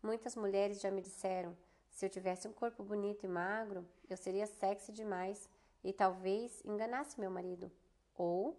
Muitas 0.00 0.36
mulheres 0.36 0.80
já 0.80 0.88
me 0.88 1.02
disseram: 1.02 1.56
se 1.90 2.06
eu 2.06 2.10
tivesse 2.10 2.46
um 2.46 2.52
corpo 2.52 2.84
bonito 2.84 3.26
e 3.26 3.28
magro, 3.28 3.84
eu 4.08 4.16
seria 4.16 4.46
sexy 4.46 4.92
demais 4.92 5.48
e 5.82 5.92
talvez 5.92 6.64
enganasse 6.64 7.18
meu 7.18 7.30
marido. 7.30 7.72
Ou 8.16 8.56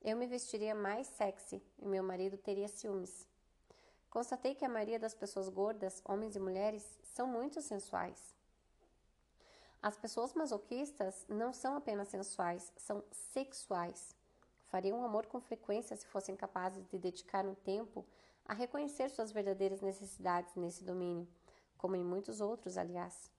eu 0.00 0.16
me 0.16 0.28
vestiria 0.28 0.72
mais 0.72 1.08
sexy 1.08 1.60
e 1.80 1.88
meu 1.88 2.04
marido 2.04 2.38
teria 2.38 2.68
ciúmes. 2.68 3.26
Constatei 4.08 4.54
que 4.54 4.64
a 4.64 4.68
maioria 4.68 5.00
das 5.00 5.14
pessoas 5.14 5.48
gordas, 5.48 6.00
homens 6.04 6.36
e 6.36 6.40
mulheres, 6.40 6.96
são 7.02 7.26
muito 7.26 7.60
sensuais. 7.60 8.39
As 9.82 9.96
pessoas 9.96 10.34
masoquistas 10.34 11.24
não 11.28 11.52
são 11.52 11.76
apenas 11.76 12.08
sensuais, 12.08 12.72
são 12.76 13.02
sexuais. 13.10 14.14
Fariam 14.68 15.04
amor 15.04 15.26
com 15.26 15.40
frequência 15.40 15.96
se 15.96 16.06
fossem 16.06 16.36
capazes 16.36 16.86
de 16.88 16.98
dedicar 16.98 17.46
um 17.46 17.54
tempo 17.54 18.04
a 18.44 18.54
reconhecer 18.54 19.08
suas 19.08 19.32
verdadeiras 19.32 19.80
necessidades 19.80 20.54
nesse 20.54 20.84
domínio, 20.84 21.26
como 21.78 21.96
em 21.96 22.04
muitos 22.04 22.40
outros, 22.40 22.76
aliás. 22.76 23.30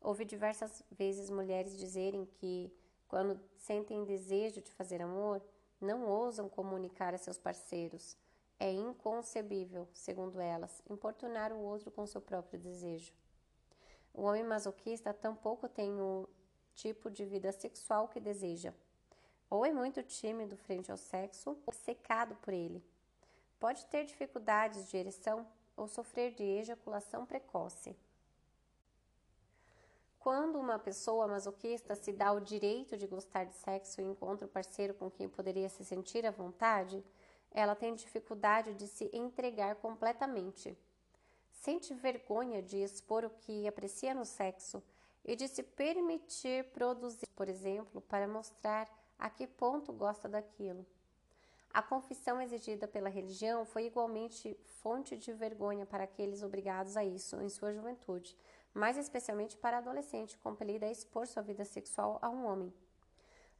Ouvi 0.00 0.24
diversas 0.24 0.82
vezes 0.90 1.28
mulheres 1.28 1.76
dizerem 1.76 2.24
que, 2.24 2.72
quando 3.06 3.40
sentem 3.56 4.04
desejo 4.04 4.62
de 4.62 4.72
fazer 4.72 5.02
amor, 5.02 5.42
não 5.80 6.06
ousam 6.06 6.48
comunicar 6.48 7.14
a 7.14 7.18
seus 7.18 7.38
parceiros 7.38 8.16
é 8.60 8.72
inconcebível, 8.72 9.88
segundo 9.92 10.40
elas, 10.40 10.82
importunar 10.90 11.52
o 11.52 11.60
outro 11.60 11.90
com 11.90 12.04
seu 12.06 12.20
próprio 12.20 12.58
desejo. 12.58 13.12
O 14.18 14.22
homem 14.22 14.42
masoquista 14.42 15.14
tampouco 15.14 15.68
tem 15.68 15.92
o 15.92 16.28
tipo 16.74 17.08
de 17.08 17.24
vida 17.24 17.52
sexual 17.52 18.08
que 18.08 18.18
deseja. 18.18 18.74
Ou 19.48 19.64
é 19.64 19.70
muito 19.70 20.02
tímido 20.02 20.56
frente 20.56 20.90
ao 20.90 20.96
sexo, 20.96 21.56
ou 21.64 21.72
secado 21.72 22.34
por 22.42 22.52
ele. 22.52 22.84
Pode 23.60 23.86
ter 23.86 24.04
dificuldades 24.04 24.90
de 24.90 24.96
ereção 24.96 25.46
ou 25.76 25.86
sofrer 25.86 26.34
de 26.34 26.42
ejaculação 26.42 27.24
precoce. 27.24 27.96
Quando 30.18 30.58
uma 30.58 30.80
pessoa 30.80 31.28
masoquista 31.28 31.94
se 31.94 32.12
dá 32.12 32.32
o 32.32 32.40
direito 32.40 32.96
de 32.96 33.06
gostar 33.06 33.44
de 33.44 33.54
sexo 33.54 34.00
e 34.00 34.04
encontra 34.04 34.48
o 34.48 34.50
parceiro 34.50 34.94
com 34.94 35.08
quem 35.08 35.28
poderia 35.28 35.68
se 35.68 35.84
sentir 35.84 36.26
à 36.26 36.32
vontade, 36.32 37.04
ela 37.52 37.76
tem 37.76 37.94
dificuldade 37.94 38.74
de 38.74 38.88
se 38.88 39.08
entregar 39.12 39.76
completamente. 39.76 40.76
Sente 41.58 41.92
vergonha 41.92 42.62
de 42.62 42.78
expor 42.78 43.24
o 43.24 43.30
que 43.30 43.66
aprecia 43.66 44.14
no 44.14 44.24
sexo 44.24 44.82
e 45.24 45.34
de 45.34 45.48
se 45.48 45.62
permitir 45.62 46.64
produzir, 46.72 47.28
por 47.34 47.48
exemplo, 47.48 48.00
para 48.00 48.28
mostrar 48.28 48.88
a 49.18 49.28
que 49.28 49.46
ponto 49.46 49.92
gosta 49.92 50.28
daquilo. 50.28 50.86
A 51.70 51.82
confissão 51.82 52.40
exigida 52.40 52.88
pela 52.88 53.08
religião 53.08 53.64
foi 53.64 53.86
igualmente 53.86 54.58
fonte 54.80 55.16
de 55.16 55.32
vergonha 55.32 55.84
para 55.84 56.04
aqueles 56.04 56.42
obrigados 56.42 56.96
a 56.96 57.04
isso 57.04 57.36
em 57.42 57.48
sua 57.48 57.74
juventude, 57.74 58.36
mais 58.72 58.96
especialmente 58.96 59.56
para 59.56 59.78
adolescente 59.78 60.38
compelida 60.38 60.86
a 60.86 60.90
expor 60.90 61.26
sua 61.26 61.42
vida 61.42 61.64
sexual 61.64 62.18
a 62.22 62.30
um 62.30 62.46
homem. 62.46 62.72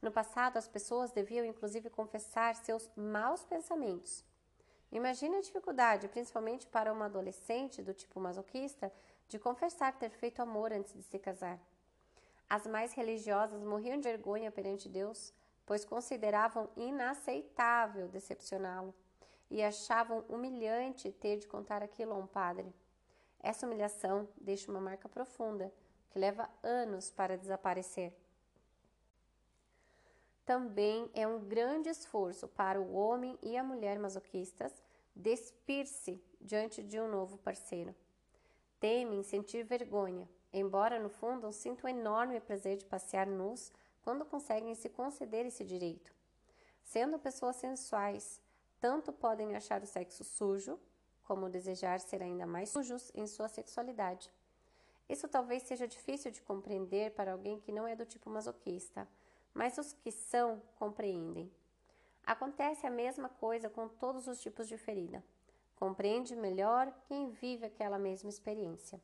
No 0.01 0.11
passado, 0.11 0.57
as 0.57 0.67
pessoas 0.67 1.11
deviam 1.11 1.45
inclusive 1.45 1.89
confessar 1.89 2.55
seus 2.55 2.89
maus 2.95 3.43
pensamentos. 3.43 4.23
Imagine 4.91 5.37
a 5.37 5.41
dificuldade, 5.41 6.07
principalmente 6.07 6.65
para 6.65 6.91
uma 6.91 7.05
adolescente 7.05 7.81
do 7.81 7.93
tipo 7.93 8.19
masoquista, 8.19 8.91
de 9.27 9.37
confessar 9.37 9.93
ter 9.93 10.09
feito 10.09 10.41
amor 10.41 10.73
antes 10.73 10.93
de 10.93 11.03
se 11.03 11.19
casar. 11.19 11.59
As 12.49 12.65
mais 12.65 12.93
religiosas 12.93 13.63
morriam 13.63 13.97
de 13.97 14.09
vergonha 14.09 14.51
perante 14.51 14.89
Deus, 14.89 15.31
pois 15.65 15.85
consideravam 15.85 16.67
inaceitável 16.75 18.07
decepcioná-lo 18.07 18.95
e 19.51 19.61
achavam 19.61 20.25
humilhante 20.27 21.11
ter 21.11 21.37
de 21.37 21.47
contar 21.47 21.83
aquilo 21.83 22.13
a 22.13 22.17
um 22.17 22.25
padre. 22.25 22.73
Essa 23.39 23.67
humilhação 23.67 24.27
deixa 24.41 24.71
uma 24.71 24.81
marca 24.81 25.07
profunda, 25.07 25.71
que 26.09 26.17
leva 26.17 26.49
anos 26.63 27.11
para 27.11 27.37
desaparecer 27.37 28.11
também 30.49 31.07
é 31.13 31.27
um 31.27 31.45
grande 31.45 31.89
esforço 31.89 32.47
para 32.47 32.81
o 32.81 32.95
homem 32.95 33.37
e 33.39 33.55
a 33.55 33.63
mulher 33.63 33.99
masoquistas 33.99 34.73
despir-se 35.15 36.19
diante 36.41 36.81
de 36.81 36.99
um 36.99 37.07
novo 37.07 37.37
parceiro. 37.37 37.93
Temem 38.79 39.21
sentir 39.21 39.63
vergonha, 39.63 40.27
embora 40.51 40.99
no 40.99 41.07
fundo 41.07 41.53
sintam 41.53 41.87
enorme 41.87 42.39
prazer 42.39 42.77
de 42.77 42.85
passear 42.85 43.27
nus 43.27 43.71
quando 44.01 44.25
conseguem 44.25 44.73
se 44.73 44.89
conceder 44.89 45.45
esse 45.45 45.63
direito. 45.63 46.11
Sendo 46.83 47.19
pessoas 47.19 47.57
sensuais, 47.57 48.41
tanto 48.79 49.13
podem 49.13 49.55
achar 49.55 49.83
o 49.83 49.85
sexo 49.85 50.23
sujo, 50.23 50.79
como 51.27 51.47
desejar 51.47 51.99
ser 51.99 52.23
ainda 52.23 52.47
mais 52.47 52.69
sujos 52.69 53.11
em 53.13 53.27
sua 53.27 53.47
sexualidade. 53.47 54.33
Isso 55.07 55.27
talvez 55.27 55.61
seja 55.61 55.87
difícil 55.87 56.31
de 56.31 56.41
compreender 56.41 57.11
para 57.11 57.33
alguém 57.33 57.59
que 57.59 57.71
não 57.71 57.85
é 57.85 57.95
do 57.95 58.03
tipo 58.03 58.31
masoquista 58.31 59.07
mas 59.53 59.77
os 59.77 59.93
que 59.93 60.11
são 60.11 60.61
compreendem. 60.75 61.51
Acontece 62.25 62.85
a 62.85 62.91
mesma 62.91 63.29
coisa 63.29 63.69
com 63.69 63.87
todos 63.87 64.27
os 64.27 64.39
tipos 64.41 64.67
de 64.67 64.77
ferida. 64.77 65.23
Compreende 65.75 66.35
melhor 66.35 66.93
quem 67.07 67.29
vive 67.29 67.65
aquela 67.65 67.97
mesma 67.97 68.29
experiência. 68.29 69.01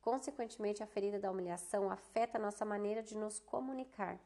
Consequentemente, 0.00 0.82
a 0.82 0.86
ferida 0.86 1.18
da 1.18 1.30
humilhação 1.30 1.90
afeta 1.90 2.38
nossa 2.38 2.64
maneira 2.64 3.02
de 3.02 3.16
nos 3.16 3.38
comunicar. 3.40 4.18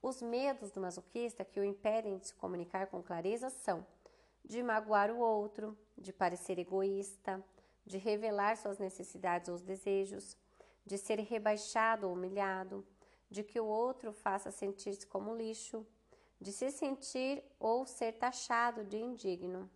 Os 0.00 0.20
medos 0.20 0.70
do 0.70 0.80
masoquista 0.80 1.44
que 1.44 1.58
o 1.58 1.64
impedem 1.64 2.18
de 2.18 2.28
se 2.28 2.34
comunicar 2.34 2.86
com 2.86 3.02
clareza 3.02 3.50
são 3.50 3.86
de 4.44 4.62
magoar 4.62 5.10
o 5.10 5.18
outro, 5.18 5.76
de 5.96 6.12
parecer 6.12 6.58
egoísta, 6.58 7.42
de 7.84 7.98
revelar 7.98 8.56
suas 8.56 8.78
necessidades 8.78 9.48
ou 9.48 9.58
desejos, 9.58 10.36
de 10.84 10.98
ser 10.98 11.18
rebaixado 11.20 12.06
ou 12.06 12.12
humilhado, 12.12 12.86
de 13.34 13.42
que 13.42 13.58
o 13.58 13.66
outro 13.66 14.12
faça 14.12 14.52
sentir-se 14.52 15.04
como 15.08 15.34
lixo, 15.34 15.84
de 16.40 16.52
se 16.52 16.70
sentir 16.70 17.42
ou 17.58 17.84
ser 17.84 18.12
taxado 18.12 18.84
de 18.84 18.96
indigno. 18.96 19.68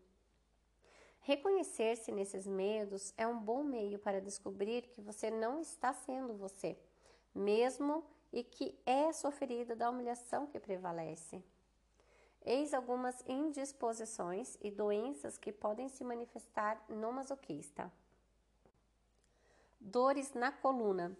Reconhecer-se 1.22 2.12
nesses 2.12 2.46
medos 2.46 3.12
é 3.16 3.26
um 3.26 3.36
bom 3.36 3.64
meio 3.64 3.98
para 3.98 4.20
descobrir 4.20 4.82
que 4.82 5.00
você 5.00 5.28
não 5.28 5.60
está 5.60 5.92
sendo 5.92 6.36
você, 6.36 6.78
mesmo 7.34 8.04
e 8.32 8.44
que 8.44 8.78
é 8.86 9.08
a 9.08 9.12
sua 9.12 9.32
ferida 9.32 9.74
da 9.74 9.90
humilhação 9.90 10.46
que 10.46 10.60
prevalece. 10.60 11.42
Eis 12.44 12.72
algumas 12.72 13.24
indisposições 13.26 14.56
e 14.60 14.70
doenças 14.70 15.36
que 15.36 15.50
podem 15.50 15.88
se 15.88 16.04
manifestar 16.04 16.80
no 16.88 17.12
masoquista. 17.12 17.92
Dores 19.80 20.32
na 20.32 20.52
coluna. 20.52 21.16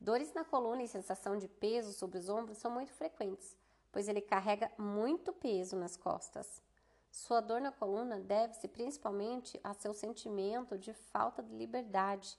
Dores 0.00 0.32
na 0.34 0.44
coluna 0.44 0.82
e 0.82 0.88
sensação 0.88 1.38
de 1.38 1.48
peso 1.48 1.92
sobre 1.92 2.18
os 2.18 2.28
ombros 2.28 2.58
são 2.58 2.70
muito 2.70 2.92
frequentes, 2.92 3.56
pois 3.90 4.08
ele 4.08 4.20
carrega 4.20 4.70
muito 4.78 5.32
peso 5.32 5.76
nas 5.76 5.96
costas. 5.96 6.62
Sua 7.10 7.40
dor 7.40 7.60
na 7.60 7.72
coluna 7.72 8.20
deve-se 8.20 8.68
principalmente 8.68 9.58
a 9.64 9.72
seu 9.72 9.94
sentimento 9.94 10.78
de 10.78 10.92
falta 10.92 11.42
de 11.42 11.54
liberdade. 11.56 12.38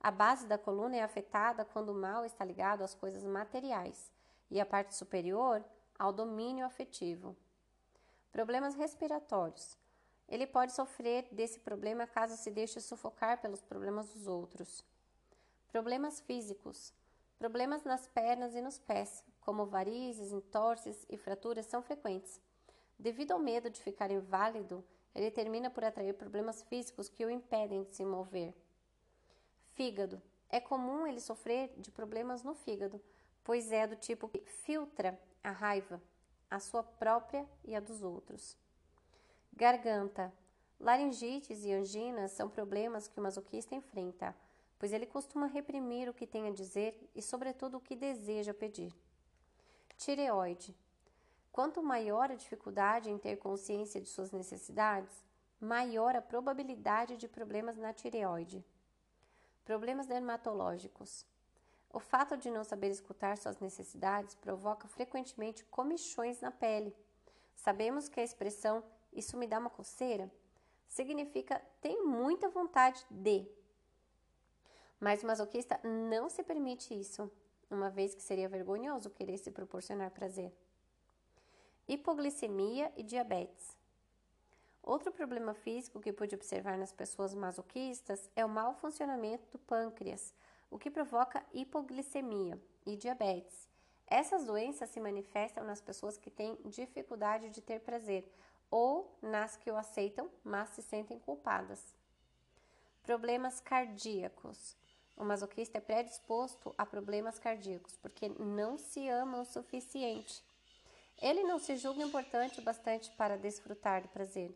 A 0.00 0.10
base 0.10 0.46
da 0.46 0.56
coluna 0.56 0.96
é 0.96 1.02
afetada 1.02 1.64
quando 1.64 1.88
o 1.88 1.94
mal 1.94 2.24
está 2.24 2.44
ligado 2.44 2.82
às 2.82 2.94
coisas 2.94 3.24
materiais 3.24 4.12
e 4.48 4.60
a 4.60 4.66
parte 4.66 4.94
superior 4.94 5.64
ao 5.98 6.12
domínio 6.12 6.64
afetivo. 6.64 7.36
Problemas 8.30 8.74
respiratórios. 8.74 9.76
Ele 10.28 10.46
pode 10.46 10.72
sofrer 10.72 11.28
desse 11.32 11.58
problema 11.60 12.06
caso 12.06 12.36
se 12.36 12.50
deixe 12.50 12.80
sufocar 12.80 13.42
pelos 13.42 13.60
problemas 13.60 14.08
dos 14.14 14.26
outros. 14.26 14.84
Problemas 15.72 16.20
físicos. 16.20 16.92
Problemas 17.38 17.82
nas 17.82 18.06
pernas 18.06 18.54
e 18.54 18.60
nos 18.60 18.78
pés, 18.78 19.24
como 19.40 19.64
varizes, 19.64 20.30
entorses 20.30 21.06
e 21.08 21.16
fraturas, 21.16 21.64
são 21.64 21.80
frequentes. 21.80 22.38
Devido 22.98 23.32
ao 23.32 23.38
medo 23.38 23.70
de 23.70 23.80
ficar 23.80 24.10
inválido, 24.10 24.84
ele 25.14 25.30
termina 25.30 25.70
por 25.70 25.82
atrair 25.82 26.12
problemas 26.12 26.62
físicos 26.64 27.08
que 27.08 27.24
o 27.24 27.30
impedem 27.30 27.84
de 27.84 27.96
se 27.96 28.04
mover. 28.04 28.54
Fígado. 29.70 30.20
É 30.50 30.60
comum 30.60 31.06
ele 31.06 31.20
sofrer 31.20 31.72
de 31.78 31.90
problemas 31.90 32.42
no 32.42 32.54
fígado, 32.54 33.00
pois 33.42 33.72
é 33.72 33.86
do 33.86 33.96
tipo 33.96 34.28
que 34.28 34.44
filtra 34.44 35.18
a 35.42 35.52
raiva, 35.52 36.02
a 36.50 36.60
sua 36.60 36.82
própria 36.82 37.48
e 37.64 37.74
a 37.74 37.80
dos 37.80 38.02
outros. 38.02 38.58
Garganta. 39.54 40.30
Laringites 40.78 41.64
e 41.64 41.72
anginas 41.72 42.32
são 42.32 42.50
problemas 42.50 43.08
que 43.08 43.18
o 43.18 43.22
masoquista 43.22 43.74
enfrenta 43.74 44.36
pois 44.82 44.92
ele 44.92 45.06
costuma 45.06 45.46
reprimir 45.46 46.08
o 46.08 46.12
que 46.12 46.26
tem 46.26 46.48
a 46.48 46.50
dizer 46.50 47.08
e, 47.14 47.22
sobretudo, 47.22 47.76
o 47.76 47.80
que 47.80 47.94
deseja 47.94 48.52
pedir. 48.52 48.92
Tireoide. 49.96 50.76
Quanto 51.52 51.80
maior 51.80 52.32
a 52.32 52.34
dificuldade 52.34 53.08
em 53.08 53.16
ter 53.16 53.36
consciência 53.36 54.00
de 54.00 54.08
suas 54.08 54.32
necessidades, 54.32 55.24
maior 55.60 56.16
a 56.16 56.20
probabilidade 56.20 57.16
de 57.16 57.28
problemas 57.28 57.76
na 57.76 57.92
tireoide. 57.92 58.64
Problemas 59.64 60.08
dermatológicos. 60.08 61.24
O 61.92 62.00
fato 62.00 62.36
de 62.36 62.50
não 62.50 62.64
saber 62.64 62.90
escutar 62.90 63.38
suas 63.38 63.60
necessidades 63.60 64.34
provoca 64.34 64.88
frequentemente 64.88 65.64
comichões 65.66 66.40
na 66.40 66.50
pele. 66.50 66.92
Sabemos 67.54 68.08
que 68.08 68.18
a 68.18 68.24
expressão 68.24 68.82
isso 69.12 69.36
me 69.36 69.46
dá 69.46 69.60
uma 69.60 69.70
coceira 69.70 70.28
significa 70.92 71.60
tem 71.80 72.04
muita 72.04 72.48
vontade 72.50 73.04
de. 73.08 73.46
Mas 75.02 75.20
o 75.20 75.26
masoquista 75.26 75.80
não 75.82 76.28
se 76.28 76.44
permite 76.44 76.94
isso, 76.94 77.28
uma 77.68 77.90
vez 77.90 78.14
que 78.14 78.22
seria 78.22 78.48
vergonhoso 78.48 79.10
querer 79.10 79.36
se 79.36 79.50
proporcionar 79.50 80.12
prazer. 80.12 80.54
Hipoglicemia 81.88 82.92
e 82.96 83.02
diabetes. 83.02 83.76
Outro 84.80 85.10
problema 85.10 85.54
físico 85.54 85.98
que 85.98 86.12
pude 86.12 86.36
observar 86.36 86.78
nas 86.78 86.92
pessoas 86.92 87.34
masoquistas 87.34 88.30
é 88.36 88.44
o 88.44 88.48
mau 88.48 88.74
funcionamento 88.74 89.44
do 89.50 89.58
pâncreas, 89.58 90.32
o 90.70 90.78
que 90.78 90.88
provoca 90.88 91.44
hipoglicemia 91.52 92.56
e 92.86 92.96
diabetes. 92.96 93.68
Essas 94.06 94.44
doenças 94.44 94.88
se 94.90 95.00
manifestam 95.00 95.64
nas 95.64 95.80
pessoas 95.80 96.16
que 96.16 96.30
têm 96.30 96.56
dificuldade 96.66 97.50
de 97.50 97.60
ter 97.60 97.80
prazer 97.80 98.32
ou 98.70 99.18
nas 99.20 99.56
que 99.56 99.68
o 99.68 99.76
aceitam, 99.76 100.30
mas 100.44 100.68
se 100.68 100.80
sentem 100.80 101.18
culpadas. 101.18 101.96
Problemas 103.02 103.58
cardíacos. 103.58 104.80
O 105.22 105.24
masoquista 105.24 105.78
é 105.78 105.80
predisposto 105.80 106.74
a 106.76 106.84
problemas 106.84 107.38
cardíacos 107.38 107.96
porque 108.02 108.28
não 108.40 108.76
se 108.76 109.08
ama 109.08 109.42
o 109.42 109.44
suficiente. 109.44 110.42
Ele 111.20 111.44
não 111.44 111.60
se 111.60 111.76
julga 111.76 112.02
importante 112.02 112.58
o 112.58 112.64
bastante 112.64 113.08
para 113.12 113.38
desfrutar 113.38 114.02
do 114.02 114.08
prazer. 114.08 114.52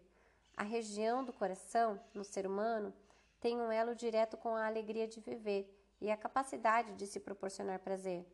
A 0.57 0.65
região 0.65 1.25
do 1.25 1.33
coração, 1.33 2.01
no 2.13 2.25
ser 2.25 2.49
humano, 2.49 2.93
tem 3.41 3.57
um 3.57 3.71
elo 3.71 3.95
direto 3.95 4.37
com 4.37 4.57
a 4.57 4.67
alegria 4.67 5.07
de 5.07 5.21
viver 5.21 5.73
e 6.01 6.11
a 6.11 6.17
capacidade 6.17 6.95
de 6.95 7.07
se 7.07 7.21
proporcionar 7.21 7.79
prazer. 7.79 8.27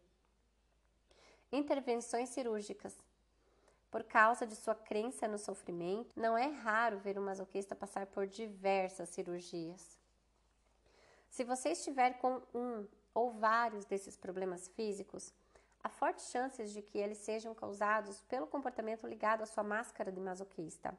Intervenções 1.53 2.31
cirúrgicas. 2.31 2.97
Por 3.91 4.05
causa 4.05 4.47
de 4.47 4.57
sua 4.57 4.75
crença 4.75 5.29
no 5.29 5.37
sofrimento, 5.39 6.19
não 6.19 6.39
é 6.39 6.47
raro 6.47 6.99
ver 6.99 7.19
um 7.19 7.27
masoquista 7.27 7.77
passar 7.77 8.07
por 8.07 8.27
diversas 8.27 9.11
cirurgias. 9.11 10.01
Se 11.33 11.45
você 11.45 11.71
estiver 11.71 12.19
com 12.19 12.43
um 12.55 12.87
ou 13.15 13.31
vários 13.31 13.87
desses 13.87 14.19
problemas 14.19 14.69
físicos, 14.69 15.33
há 15.83 15.89
fortes 15.89 16.31
chances 16.31 16.71
de 16.71 16.83
que 16.83 16.99
eles 16.99 17.17
sejam 17.17 17.55
causados 17.55 18.21
pelo 18.25 18.47
comportamento 18.47 19.07
ligado 19.07 19.41
à 19.41 19.47
sua 19.47 19.65
máscara 19.65 20.13
de 20.13 20.21
masoquista. 20.21 20.95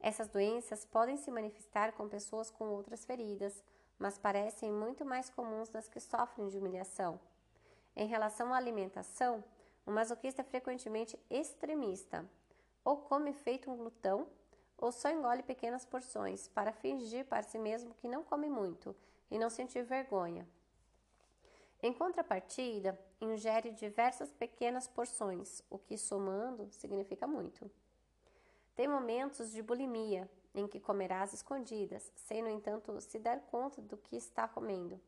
Essas 0.00 0.26
doenças 0.26 0.84
podem 0.84 1.16
se 1.16 1.30
manifestar 1.30 1.92
com 1.92 2.08
pessoas 2.08 2.50
com 2.50 2.70
outras 2.70 3.04
feridas, 3.04 3.62
mas 4.00 4.18
parecem 4.18 4.72
muito 4.72 5.04
mais 5.04 5.30
comuns 5.30 5.70
nas 5.70 5.86
que 5.86 6.00
sofrem 6.00 6.48
de 6.48 6.58
humilhação. 6.58 7.20
Em 7.94 8.08
relação 8.08 8.52
à 8.52 8.56
alimentação, 8.56 9.44
o 9.86 9.92
masoquista 9.92 10.42
é 10.42 10.44
frequentemente 10.44 11.16
extremista, 11.30 12.28
ou 12.84 12.96
come 12.96 13.32
feito 13.32 13.70
um 13.70 13.76
glutão, 13.76 14.26
ou 14.76 14.90
só 14.90 15.08
engole 15.08 15.44
pequenas 15.44 15.84
porções 15.84 16.48
para 16.48 16.72
fingir 16.72 17.24
para 17.26 17.44
si 17.44 17.60
mesmo 17.60 17.94
que 17.94 18.08
não 18.08 18.24
come 18.24 18.48
muito 18.48 18.92
e 19.32 19.38
não 19.38 19.48
sentir 19.48 19.82
vergonha. 19.82 20.46
Em 21.82 21.92
contrapartida, 21.92 22.96
ingere 23.20 23.72
diversas 23.72 24.30
pequenas 24.30 24.86
porções, 24.86 25.62
o 25.70 25.78
que 25.78 25.96
somando 25.96 26.70
significa 26.70 27.26
muito. 27.26 27.68
Tem 28.76 28.86
momentos 28.86 29.50
de 29.50 29.62
bulimia, 29.62 30.30
em 30.54 30.68
que 30.68 30.78
comerás 30.78 31.32
escondidas, 31.32 32.12
sem, 32.14 32.42
no 32.42 32.50
entanto, 32.50 33.00
se 33.00 33.18
dar 33.18 33.40
conta 33.40 33.80
do 33.80 33.96
que 33.96 34.16
está 34.16 34.46
comendo. 34.46 35.00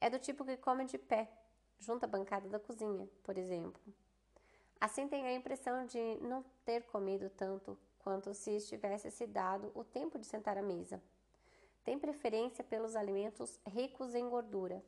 É 0.00 0.10
do 0.10 0.18
tipo 0.18 0.44
que 0.44 0.56
come 0.56 0.84
de 0.84 0.98
pé, 0.98 1.30
junto 1.78 2.04
à 2.04 2.08
bancada 2.08 2.48
da 2.48 2.58
cozinha, 2.58 3.08
por 3.22 3.38
exemplo. 3.38 3.80
Assim 4.80 5.06
tem 5.06 5.24
a 5.26 5.32
impressão 5.32 5.86
de 5.86 6.16
não 6.16 6.44
ter 6.64 6.82
comido 6.82 7.30
tanto 7.30 7.78
quanto 8.00 8.34
se 8.34 8.50
estivesse 8.56 9.10
se 9.12 9.26
dado 9.26 9.70
o 9.74 9.84
tempo 9.84 10.18
de 10.18 10.26
sentar 10.26 10.58
à 10.58 10.62
mesa. 10.62 11.00
Tem 11.84 11.98
preferência 11.98 12.64
pelos 12.64 12.96
alimentos 12.96 13.60
ricos 13.66 14.14
em 14.14 14.28
gordura. 14.28 14.82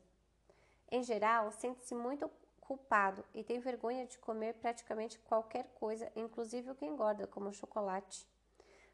Em 0.91 1.03
geral, 1.03 1.51
sente-se 1.51 1.93
muito 1.93 2.29
culpado 2.59 3.23
e 3.33 3.43
tem 3.43 3.59
vergonha 3.59 4.05
de 4.05 4.17
comer 4.17 4.55
praticamente 4.55 5.19
qualquer 5.19 5.67
coisa, 5.75 6.11
inclusive 6.15 6.71
o 6.71 6.75
que 6.75 6.85
engorda, 6.85 7.27
como 7.27 7.53
chocolate. 7.53 8.27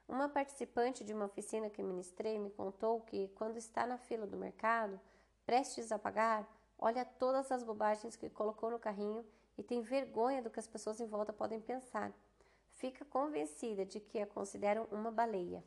Uma 0.08 0.28
participante 0.28 1.04
de 1.04 1.14
uma 1.14 1.26
oficina 1.26 1.70
que 1.70 1.82
ministrei 1.82 2.38
me 2.38 2.49
contou 2.51 2.99
que, 3.01 3.30
quando 3.30 3.58
está 3.58 3.88
na 3.88 3.97
fila 3.97 4.28
do 4.28 4.38
mercado, 4.38 4.99
prestes 5.45 5.91
a 5.91 5.97
pagar, 5.97 6.45
olha 6.78 7.06
todas 7.06 7.51
as 7.51 7.64
bobagens 7.64 8.16
que 8.16 8.30
colocou 8.30 8.70
no 8.70 8.80
carrinho 8.80 9.26
e 9.58 9.64
tem 9.64 9.82
vergonha 9.82 10.41
do 10.41 10.49
que 10.49 10.60
as 10.60 10.68
pessoas 10.68 10.99
em 10.99 11.08
volta 11.08 11.32
podem 11.32 11.62
pensar. 11.62 12.12
Fica 12.72 13.06
convencida 13.06 13.86
de 13.86 13.99
que 13.99 14.20
a 14.20 14.28
consideram 14.28 14.88
uma 14.91 15.10
baleia. 15.10 15.64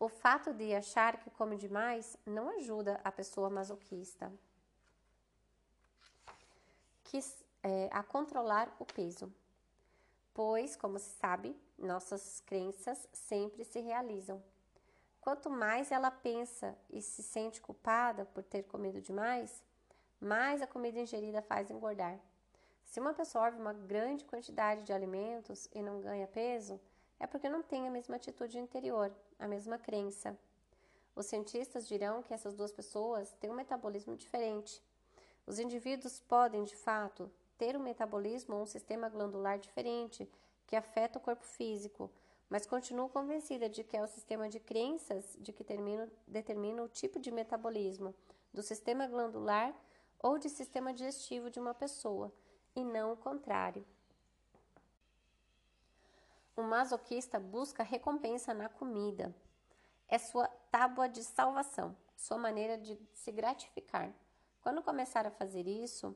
O 0.00 0.08
fato 0.08 0.54
de 0.54 0.74
achar 0.74 1.18
que 1.18 1.28
come 1.28 1.58
demais 1.58 2.16
não 2.24 2.48
ajuda 2.56 2.98
a 3.04 3.12
pessoa 3.12 3.50
masoquista 3.50 4.32
que, 7.04 7.20
é, 7.62 7.90
a 7.92 8.02
controlar 8.02 8.74
o 8.78 8.86
peso, 8.86 9.30
pois, 10.32 10.74
como 10.74 10.98
se 10.98 11.10
sabe, 11.18 11.54
nossas 11.76 12.40
crenças 12.46 13.06
sempre 13.12 13.62
se 13.62 13.78
realizam. 13.78 14.42
Quanto 15.20 15.50
mais 15.50 15.92
ela 15.92 16.10
pensa 16.10 16.74
e 16.88 17.02
se 17.02 17.22
sente 17.22 17.60
culpada 17.60 18.24
por 18.24 18.42
ter 18.42 18.62
comido 18.62 19.02
demais, 19.02 19.62
mais 20.18 20.62
a 20.62 20.66
comida 20.66 20.98
ingerida 20.98 21.42
faz 21.42 21.70
engordar. 21.70 22.18
Se 22.86 23.00
uma 23.00 23.12
pessoa 23.12 23.48
absorve 23.48 23.60
uma 23.60 23.74
grande 23.74 24.24
quantidade 24.24 24.82
de 24.82 24.94
alimentos 24.94 25.68
e 25.74 25.82
não 25.82 26.00
ganha 26.00 26.26
peso, 26.26 26.80
é 27.18 27.26
porque 27.26 27.50
não 27.50 27.62
tem 27.62 27.86
a 27.86 27.90
mesma 27.90 28.16
atitude 28.16 28.58
interior, 28.58 29.14
a 29.40 29.48
mesma 29.48 29.78
crença. 29.78 30.38
Os 31.16 31.26
cientistas 31.26 31.88
dirão 31.88 32.22
que 32.22 32.32
essas 32.32 32.54
duas 32.54 32.70
pessoas 32.70 33.32
têm 33.40 33.50
um 33.50 33.54
metabolismo 33.54 34.16
diferente. 34.16 34.80
Os 35.46 35.58
indivíduos 35.58 36.20
podem, 36.20 36.62
de 36.62 36.76
fato, 36.76 37.30
ter 37.58 37.76
um 37.76 37.82
metabolismo 37.82 38.54
ou 38.54 38.62
um 38.62 38.66
sistema 38.66 39.08
glandular 39.08 39.58
diferente 39.58 40.28
que 40.66 40.76
afeta 40.76 41.18
o 41.18 41.22
corpo 41.22 41.44
físico, 41.44 42.10
mas 42.48 42.66
continuo 42.66 43.08
convencida 43.08 43.68
de 43.68 43.82
que 43.82 43.96
é 43.96 44.02
o 44.02 44.06
sistema 44.06 44.48
de 44.48 44.60
crenças 44.60 45.36
de 45.40 45.52
que 45.52 45.64
termino, 45.64 46.10
determina 46.26 46.82
o 46.82 46.88
tipo 46.88 47.18
de 47.18 47.30
metabolismo 47.30 48.14
do 48.52 48.62
sistema 48.62 49.06
glandular 49.06 49.74
ou 50.22 50.38
de 50.38 50.48
sistema 50.48 50.92
digestivo 50.92 51.50
de 51.50 51.58
uma 51.58 51.74
pessoa 51.74 52.32
e 52.74 52.84
não 52.84 53.12
o 53.12 53.16
contrário. 53.16 53.84
O 56.60 56.62
masoquista 56.62 57.40
busca 57.40 57.82
recompensa 57.82 58.52
na 58.52 58.68
comida. 58.68 59.34
É 60.06 60.18
sua 60.18 60.46
tábua 60.70 61.08
de 61.08 61.24
salvação, 61.24 61.96
sua 62.14 62.36
maneira 62.36 62.76
de 62.76 63.00
se 63.14 63.32
gratificar. 63.32 64.12
Quando 64.60 64.82
começar 64.82 65.26
a 65.26 65.30
fazer 65.30 65.66
isso 65.66 66.14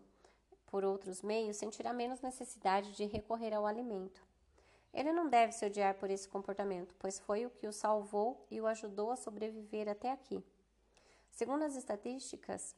por 0.66 0.84
outros 0.84 1.22
meios, 1.22 1.56
sentirá 1.56 1.94
menos 1.94 2.20
necessidade 2.20 2.92
de 2.92 3.06
recorrer 3.06 3.54
ao 3.54 3.64
alimento. 3.64 4.22
Ele 4.92 5.14
não 5.14 5.30
deve 5.30 5.52
se 5.52 5.64
odiar 5.64 5.94
por 5.94 6.10
esse 6.10 6.28
comportamento, 6.28 6.94
pois 6.98 7.18
foi 7.18 7.46
o 7.46 7.50
que 7.50 7.66
o 7.66 7.72
salvou 7.72 8.46
e 8.50 8.60
o 8.60 8.66
ajudou 8.66 9.10
a 9.10 9.16
sobreviver 9.16 9.88
até 9.88 10.12
aqui. 10.12 10.44
Segundo 11.30 11.62
as 11.62 11.74
estatísticas, 11.74 12.76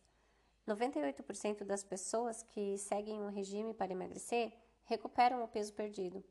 98% 0.69 1.65
das 1.65 1.83
pessoas 1.83 2.45
que 2.45 2.79
seguem 2.79 3.21
um 3.21 3.29
regime 3.29 3.75
para 3.75 3.91
emagrecer 3.91 4.53
recuperam 4.85 5.43
o 5.43 5.49
peso 5.49 5.73
perdido. 5.73 6.23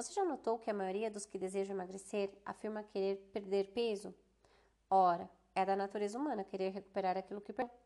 Você 0.00 0.14
já 0.14 0.24
notou 0.24 0.58
que 0.58 0.70
a 0.70 0.72
maioria 0.72 1.10
dos 1.10 1.26
que 1.26 1.38
desejam 1.38 1.76
emagrecer 1.76 2.30
afirma 2.42 2.82
querer 2.82 3.18
perder 3.34 3.66
peso? 3.74 4.14
Ora, 4.88 5.28
é 5.54 5.62
da 5.62 5.76
natureza 5.76 6.18
humana 6.18 6.42
querer 6.42 6.70
recuperar 6.70 7.18
aquilo 7.18 7.38
que 7.38 7.52
perdeu. 7.52 7.76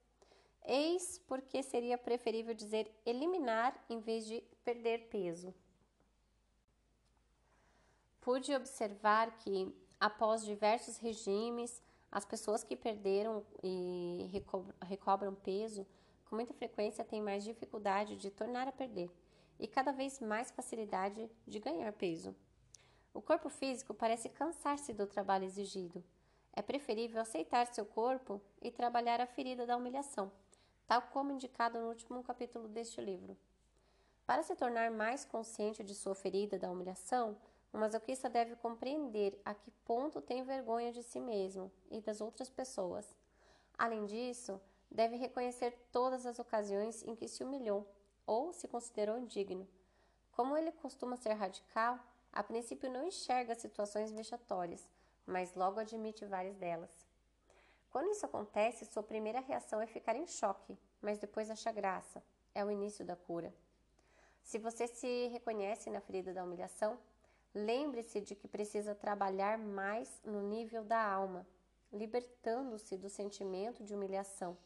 Eis 0.64 1.18
porque 1.26 1.60
seria 1.60 1.98
preferível 1.98 2.54
dizer 2.54 2.88
eliminar 3.04 3.84
em 3.90 3.98
vez 3.98 4.26
de 4.26 4.40
perder 4.64 5.08
peso. 5.08 5.52
Pude 8.20 8.54
observar 8.54 9.36
que, 9.38 9.74
após 9.98 10.44
diversos 10.44 10.98
regimes, 10.98 11.82
as 12.12 12.24
pessoas 12.24 12.62
que 12.62 12.76
perderam 12.76 13.44
e 13.60 14.30
recobram 14.82 15.34
peso 15.34 15.84
com 16.26 16.36
muita 16.36 16.54
frequência 16.54 17.04
têm 17.04 17.20
mais 17.20 17.42
dificuldade 17.42 18.14
de 18.14 18.30
tornar 18.30 18.68
a 18.68 18.72
perder 18.72 19.10
e 19.58 19.66
cada 19.66 19.92
vez 19.92 20.20
mais 20.20 20.50
facilidade 20.50 21.30
de 21.46 21.58
ganhar 21.58 21.92
peso. 21.92 22.34
O 23.12 23.22
corpo 23.22 23.48
físico 23.48 23.94
parece 23.94 24.28
cansar-se 24.28 24.92
do 24.92 25.06
trabalho 25.06 25.44
exigido. 25.44 26.02
É 26.52 26.62
preferível 26.62 27.20
aceitar 27.20 27.66
seu 27.66 27.84
corpo 27.86 28.40
e 28.60 28.70
trabalhar 28.70 29.20
a 29.20 29.26
ferida 29.26 29.64
da 29.64 29.76
humilhação, 29.76 30.32
tal 30.86 31.02
como 31.02 31.32
indicado 31.32 31.80
no 31.80 31.88
último 31.88 32.22
capítulo 32.22 32.68
deste 32.68 33.00
livro. 33.00 33.36
Para 34.26 34.42
se 34.42 34.56
tornar 34.56 34.90
mais 34.90 35.24
consciente 35.24 35.84
de 35.84 35.94
sua 35.94 36.14
ferida 36.14 36.58
da 36.58 36.70
humilhação, 36.70 37.36
o 37.72 37.78
masoquista 37.78 38.30
deve 38.30 38.56
compreender 38.56 39.40
a 39.44 39.52
que 39.52 39.70
ponto 39.84 40.20
tem 40.20 40.42
vergonha 40.42 40.92
de 40.92 41.02
si 41.02 41.20
mesmo 41.20 41.70
e 41.90 42.00
das 42.00 42.20
outras 42.20 42.48
pessoas. 42.48 43.16
Além 43.76 44.06
disso, 44.06 44.60
deve 44.90 45.16
reconhecer 45.16 45.72
todas 45.90 46.24
as 46.24 46.38
ocasiões 46.38 47.02
em 47.02 47.14
que 47.14 47.28
se 47.28 47.42
humilhou 47.42 47.86
ou 48.26 48.52
se 48.52 48.68
considerou 48.68 49.18
indigno. 49.18 49.68
Como 50.32 50.56
ele 50.56 50.72
costuma 50.72 51.16
ser 51.16 51.32
radical, 51.32 51.98
a 52.32 52.42
princípio 52.42 52.90
não 52.90 53.06
enxerga 53.06 53.54
situações 53.54 54.10
vexatórias, 54.10 54.88
mas 55.26 55.54
logo 55.54 55.80
admite 55.80 56.24
várias 56.24 56.56
delas. 56.56 56.90
Quando 57.90 58.10
isso 58.10 58.26
acontece, 58.26 58.84
sua 58.86 59.04
primeira 59.04 59.38
reação 59.38 59.80
é 59.80 59.86
ficar 59.86 60.16
em 60.16 60.26
choque, 60.26 60.76
mas 61.00 61.18
depois 61.18 61.48
acha 61.48 61.70
graça. 61.70 62.22
É 62.52 62.64
o 62.64 62.70
início 62.70 63.04
da 63.04 63.14
cura. 63.14 63.54
Se 64.42 64.58
você 64.58 64.88
se 64.88 65.28
reconhece 65.28 65.90
na 65.90 66.00
ferida 66.00 66.34
da 66.34 66.42
humilhação, 66.42 66.98
lembre-se 67.54 68.20
de 68.20 68.34
que 68.34 68.48
precisa 68.48 68.94
trabalhar 68.94 69.56
mais 69.56 70.20
no 70.24 70.42
nível 70.42 70.82
da 70.82 71.00
alma, 71.00 71.46
libertando-se 71.92 72.96
do 72.96 73.08
sentimento 73.08 73.84
de 73.84 73.94
humilhação. 73.94 74.56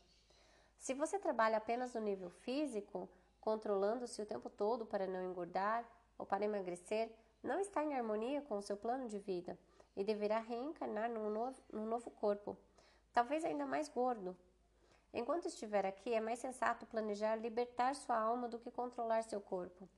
Se 0.78 0.94
você 0.94 1.18
trabalha 1.18 1.58
apenas 1.58 1.92
no 1.92 2.00
nível 2.00 2.30
físico, 2.30 3.08
controlando-se 3.48 4.20
o 4.20 4.26
tempo 4.26 4.50
todo 4.50 4.84
para 4.84 5.06
não 5.06 5.24
engordar 5.24 5.82
ou 6.18 6.26
para 6.26 6.44
emagrecer, 6.44 7.10
não 7.42 7.58
está 7.58 7.82
em 7.82 7.94
harmonia 7.94 8.42
com 8.42 8.58
o 8.58 8.62
seu 8.62 8.76
plano 8.76 9.08
de 9.08 9.18
vida 9.18 9.58
e 9.96 10.04
deverá 10.04 10.38
reencarnar 10.38 11.08
num 11.08 11.30
novo, 11.30 11.58
num 11.72 11.86
novo 11.86 12.10
corpo, 12.10 12.58
talvez 13.10 13.46
ainda 13.46 13.64
mais 13.64 13.88
gordo. 13.88 14.36
Enquanto 15.14 15.48
estiver 15.48 15.86
aqui, 15.86 16.12
é 16.12 16.20
mais 16.20 16.40
sensato 16.40 16.84
planejar 16.84 17.36
libertar 17.36 17.94
sua 17.94 18.18
alma 18.18 18.48
do 18.48 18.58
que 18.58 18.70
controlar 18.70 19.22
seu 19.22 19.40
corpo. 19.40 19.88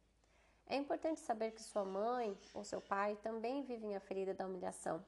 É 0.68 0.76
importante 0.76 1.18
saber 1.18 1.50
que 1.50 1.60
sua 1.60 1.84
mãe 1.84 2.38
ou 2.54 2.62
seu 2.62 2.80
pai 2.80 3.16
também 3.16 3.64
vivem 3.64 3.96
a 3.96 4.00
ferida 4.00 4.32
da 4.32 4.46
humilhação. 4.46 5.04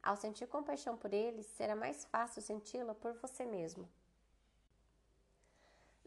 Ao 0.00 0.14
sentir 0.14 0.46
compaixão 0.46 0.96
por 0.96 1.12
eles, 1.12 1.44
será 1.46 1.74
mais 1.74 2.04
fácil 2.04 2.40
senti-la 2.40 2.94
por 2.94 3.14
você 3.14 3.44
mesmo. 3.44 3.88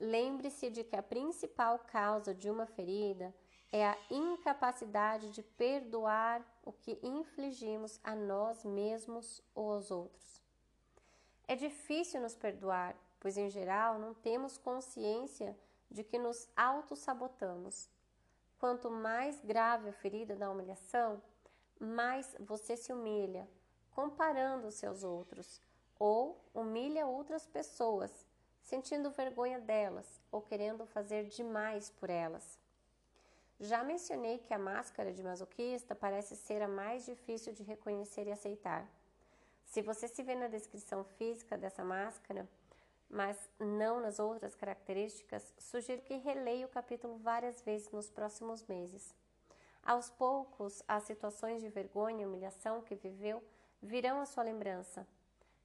Lembre-se 0.03 0.69
de 0.69 0.83
que 0.83 0.97
a 0.97 1.01
principal 1.01 1.79
causa 1.79 2.35
de 2.35 2.49
uma 2.49 2.65
ferida 2.65 3.33
é 3.71 3.87
a 3.87 3.97
incapacidade 4.11 5.29
de 5.29 5.41
perdoar 5.41 6.45
o 6.65 6.73
que 6.73 6.99
infligimos 7.01 8.01
a 8.03 8.13
nós 8.13 8.65
mesmos 8.65 9.41
ou 9.55 9.71
aos 9.71 9.91
outros. 9.91 10.41
É 11.47 11.55
difícil 11.55 12.19
nos 12.19 12.35
perdoar, 12.35 12.97
pois 13.17 13.37
em 13.37 13.49
geral 13.49 13.97
não 13.97 14.13
temos 14.13 14.57
consciência 14.57 15.57
de 15.89 16.03
que 16.03 16.19
nos 16.19 16.49
auto-sabotamos. 16.53 17.89
Quanto 18.59 18.91
mais 18.91 19.39
grave 19.39 19.87
a 19.87 19.93
ferida 19.93 20.35
da 20.35 20.51
humilhação, 20.51 21.21
mais 21.79 22.35
você 22.41 22.75
se 22.75 22.91
humilha, 22.91 23.49
comparando-se 23.91 24.85
aos 24.85 25.01
outros, 25.01 25.61
ou 25.97 26.43
humilha 26.53 27.07
outras 27.07 27.47
pessoas, 27.47 28.22
sentindo 28.63 29.11
vergonha 29.11 29.59
delas 29.59 30.19
ou 30.31 30.41
querendo 30.41 30.85
fazer 30.87 31.25
demais 31.25 31.89
por 31.91 32.09
elas. 32.09 32.57
Já 33.59 33.83
mencionei 33.83 34.39
que 34.39 34.53
a 34.53 34.59
máscara 34.59 35.13
de 35.13 35.21
masoquista 35.21 35.93
parece 35.93 36.35
ser 36.35 36.61
a 36.61 36.67
mais 36.67 37.05
difícil 37.05 37.53
de 37.53 37.63
reconhecer 37.63 38.27
e 38.27 38.31
aceitar. 38.31 38.87
Se 39.65 39.81
você 39.81 40.07
se 40.07 40.23
vê 40.23 40.35
na 40.35 40.47
descrição 40.47 41.03
física 41.03 41.57
dessa 41.57 41.83
máscara, 41.83 42.49
mas 43.09 43.37
não 43.59 43.99
nas 43.99 44.17
outras 44.17 44.55
características, 44.55 45.53
sugiro 45.59 46.01
que 46.01 46.15
releia 46.15 46.65
o 46.65 46.69
capítulo 46.69 47.17
várias 47.17 47.61
vezes 47.61 47.91
nos 47.91 48.09
próximos 48.09 48.63
meses. 48.65 49.13
Aos 49.83 50.09
poucos, 50.09 50.81
as 50.87 51.03
situações 51.03 51.61
de 51.61 51.69
vergonha 51.69 52.23
e 52.23 52.25
humilhação 52.25 52.81
que 52.81 52.95
viveu 52.95 53.43
virão 53.81 54.19
à 54.19 54.25
sua 54.25 54.43
lembrança. 54.43 55.05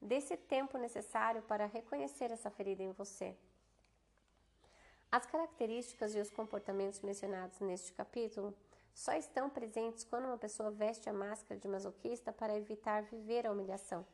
Desse 0.00 0.36
tempo 0.36 0.78
necessário 0.78 1.42
para 1.42 1.66
reconhecer 1.66 2.30
essa 2.30 2.50
ferida 2.50 2.82
em 2.82 2.92
você. 2.92 3.36
As 5.10 5.26
características 5.26 6.14
e 6.14 6.20
os 6.20 6.30
comportamentos 6.30 7.00
mencionados 7.00 7.58
neste 7.60 7.92
capítulo 7.92 8.54
só 8.94 9.12
estão 9.12 9.48
presentes 9.48 10.04
quando 10.04 10.26
uma 10.26 10.36
pessoa 10.36 10.70
veste 10.70 11.08
a 11.08 11.12
máscara 11.12 11.58
de 11.58 11.66
masoquista 11.66 12.32
para 12.32 12.56
evitar 12.56 13.02
viver 13.04 13.46
a 13.46 13.52
humilhação. 13.52 14.04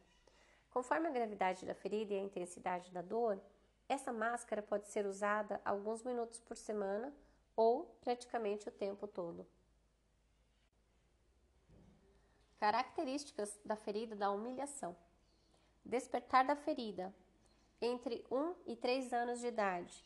Conforme 0.71 1.09
a 1.09 1.13
gravidade 1.13 1.65
da 1.65 1.75
ferida 1.75 2.15
e 2.15 2.19
a 2.19 2.23
intensidade 2.23 2.91
da 2.93 3.03
dor, 3.03 3.41
essa 3.89 4.13
máscara 4.13 4.63
pode 4.63 4.89
ser 4.89 5.07
usada 5.07 5.61
alguns 5.65 6.03
minutos 6.03 6.41
por 6.41 6.57
semana 6.57 7.13
ou 7.57 7.85
praticamente 8.01 8.69
o 8.69 8.73
tempo 8.73 9.07
todo. 9.07 9.47
Características 12.59 13.59
da 13.65 13.77
ferida 13.77 14.17
da 14.17 14.31
humilhação: 14.31 14.97
despertar 15.85 16.45
da 16.45 16.57
ferida 16.57 17.15
entre 17.81 18.25
1 18.31 18.55
e 18.67 18.77
3 18.77 19.13
anos 19.13 19.41
de 19.41 19.47
idade 19.47 20.05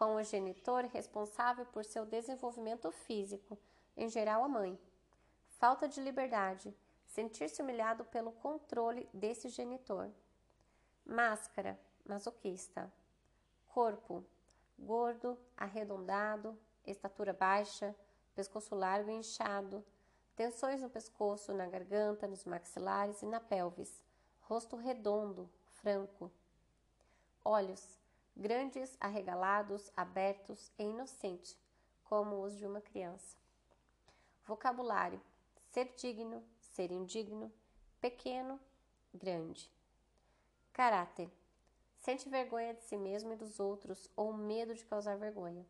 com 0.00 0.14
o 0.14 0.22
genitor 0.22 0.86
responsável 0.86 1.66
por 1.66 1.84
seu 1.84 2.06
desenvolvimento 2.06 2.90
físico, 2.90 3.58
em 3.94 4.08
geral 4.08 4.42
a 4.42 4.48
mãe. 4.48 4.80
Falta 5.58 5.86
de 5.86 6.00
liberdade, 6.00 6.74
sentir-se 7.04 7.60
humilhado 7.60 8.02
pelo 8.06 8.32
controle 8.32 9.06
desse 9.12 9.50
genitor. 9.50 10.10
Máscara, 11.04 11.78
masoquista. 12.02 12.90
Corpo, 13.68 14.24
gordo, 14.78 15.38
arredondado, 15.54 16.58
estatura 16.86 17.34
baixa, 17.34 17.94
pescoço 18.34 18.74
largo 18.74 19.10
e 19.10 19.16
inchado, 19.16 19.84
tensões 20.34 20.80
no 20.80 20.88
pescoço, 20.88 21.52
na 21.52 21.66
garganta, 21.66 22.26
nos 22.26 22.46
maxilares 22.46 23.20
e 23.20 23.26
na 23.26 23.38
pelvis, 23.38 24.02
rosto 24.50 24.74
redondo, 24.74 25.48
franco. 25.76 26.28
Olhos, 27.44 27.96
grandes, 28.36 28.96
arregalados, 28.98 29.92
abertos 29.96 30.72
e 30.76 30.82
inocentes, 30.82 31.56
como 32.02 32.42
os 32.42 32.56
de 32.56 32.66
uma 32.66 32.80
criança. 32.80 33.36
Vocabulário: 34.44 35.20
ser 35.70 35.94
digno, 35.96 36.42
ser 36.58 36.90
indigno, 36.90 37.52
pequeno, 38.00 38.58
grande. 39.14 39.70
Caráter: 40.72 41.30
sente 41.98 42.28
vergonha 42.28 42.74
de 42.74 42.82
si 42.82 42.96
mesmo 42.96 43.32
e 43.32 43.36
dos 43.36 43.60
outros 43.60 44.10
ou 44.16 44.32
medo 44.32 44.74
de 44.74 44.84
causar 44.84 45.16
vergonha. 45.16 45.64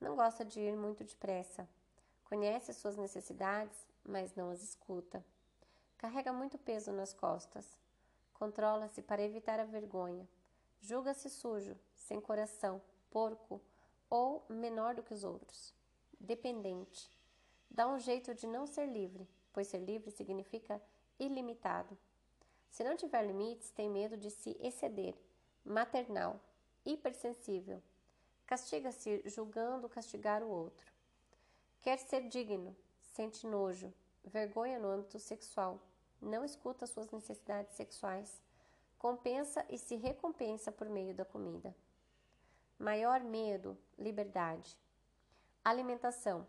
Não 0.00 0.16
gosta 0.16 0.42
de 0.42 0.58
ir 0.58 0.74
muito 0.74 1.04
depressa. 1.04 1.68
Conhece 2.24 2.72
suas 2.72 2.96
necessidades, 2.96 3.86
mas 4.02 4.34
não 4.34 4.48
as 4.48 4.62
escuta. 4.62 5.22
Carrega 5.98 6.32
muito 6.32 6.56
peso 6.56 6.90
nas 6.92 7.12
costas. 7.12 7.76
Controla-se 8.38 9.00
para 9.00 9.22
evitar 9.22 9.58
a 9.58 9.64
vergonha. 9.64 10.28
Julga-se 10.82 11.30
sujo, 11.30 11.74
sem 11.94 12.20
coração, 12.20 12.82
porco 13.10 13.60
ou 14.10 14.44
menor 14.48 14.94
do 14.94 15.02
que 15.02 15.14
os 15.14 15.24
outros. 15.24 15.72
Dependente. 16.20 17.10
Dá 17.70 17.88
um 17.88 17.98
jeito 17.98 18.34
de 18.34 18.46
não 18.46 18.66
ser 18.66 18.86
livre, 18.86 19.26
pois 19.54 19.68
ser 19.68 19.78
livre 19.78 20.10
significa 20.10 20.82
ilimitado. 21.18 21.96
Se 22.70 22.84
não 22.84 22.94
tiver 22.94 23.22
limites, 23.22 23.70
tem 23.70 23.88
medo 23.88 24.18
de 24.18 24.30
se 24.30 24.54
exceder. 24.60 25.14
Maternal. 25.64 26.38
Hipersensível. 26.84 27.82
Castiga-se 28.46 29.22
julgando 29.24 29.88
castigar 29.88 30.42
o 30.42 30.48
outro. 30.48 30.92
Quer 31.80 31.98
ser 31.98 32.28
digno, 32.28 32.76
sente 33.00 33.46
nojo, 33.46 33.92
vergonha 34.22 34.78
no 34.78 34.88
âmbito 34.88 35.18
sexual, 35.18 35.80
não 36.26 36.44
escuta 36.44 36.86
suas 36.86 37.10
necessidades 37.10 37.74
sexuais, 37.74 38.42
compensa 38.98 39.64
e 39.68 39.78
se 39.78 39.96
recompensa 39.96 40.72
por 40.72 40.88
meio 40.88 41.14
da 41.14 41.24
comida. 41.24 41.74
Maior 42.78 43.20
medo, 43.20 43.78
liberdade. 43.98 44.76
Alimentação. 45.64 46.46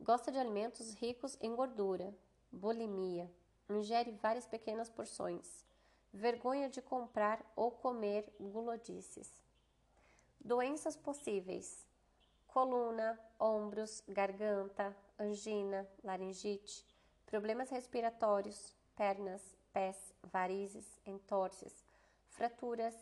Gosta 0.00 0.30
de 0.30 0.38
alimentos 0.38 0.92
ricos 0.94 1.36
em 1.40 1.54
gordura, 1.54 2.14
bulimia, 2.52 3.30
ingere 3.68 4.12
várias 4.12 4.46
pequenas 4.46 4.88
porções, 4.88 5.64
vergonha 6.12 6.68
de 6.68 6.80
comprar 6.80 7.44
ou 7.56 7.70
comer 7.70 8.32
gulodices. 8.38 9.42
Doenças 10.40 10.96
possíveis: 10.96 11.86
coluna, 12.46 13.18
ombros, 13.38 14.02
garganta, 14.08 14.96
angina, 15.18 15.88
laringite, 16.02 16.86
problemas 17.28 17.68
respiratórios, 17.68 18.74
pernas, 18.96 19.42
pés, 19.70 20.14
varizes, 20.32 20.98
entorses, 21.04 21.84
fraturas, 22.30 22.94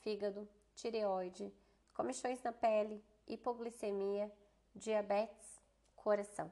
fígado, 0.00 0.48
tireoide, 0.76 1.52
comichões 1.92 2.40
na 2.44 2.52
pele, 2.52 3.02
hipoglicemia, 3.26 4.32
diabetes, 4.72 5.60
coração. 5.96 6.50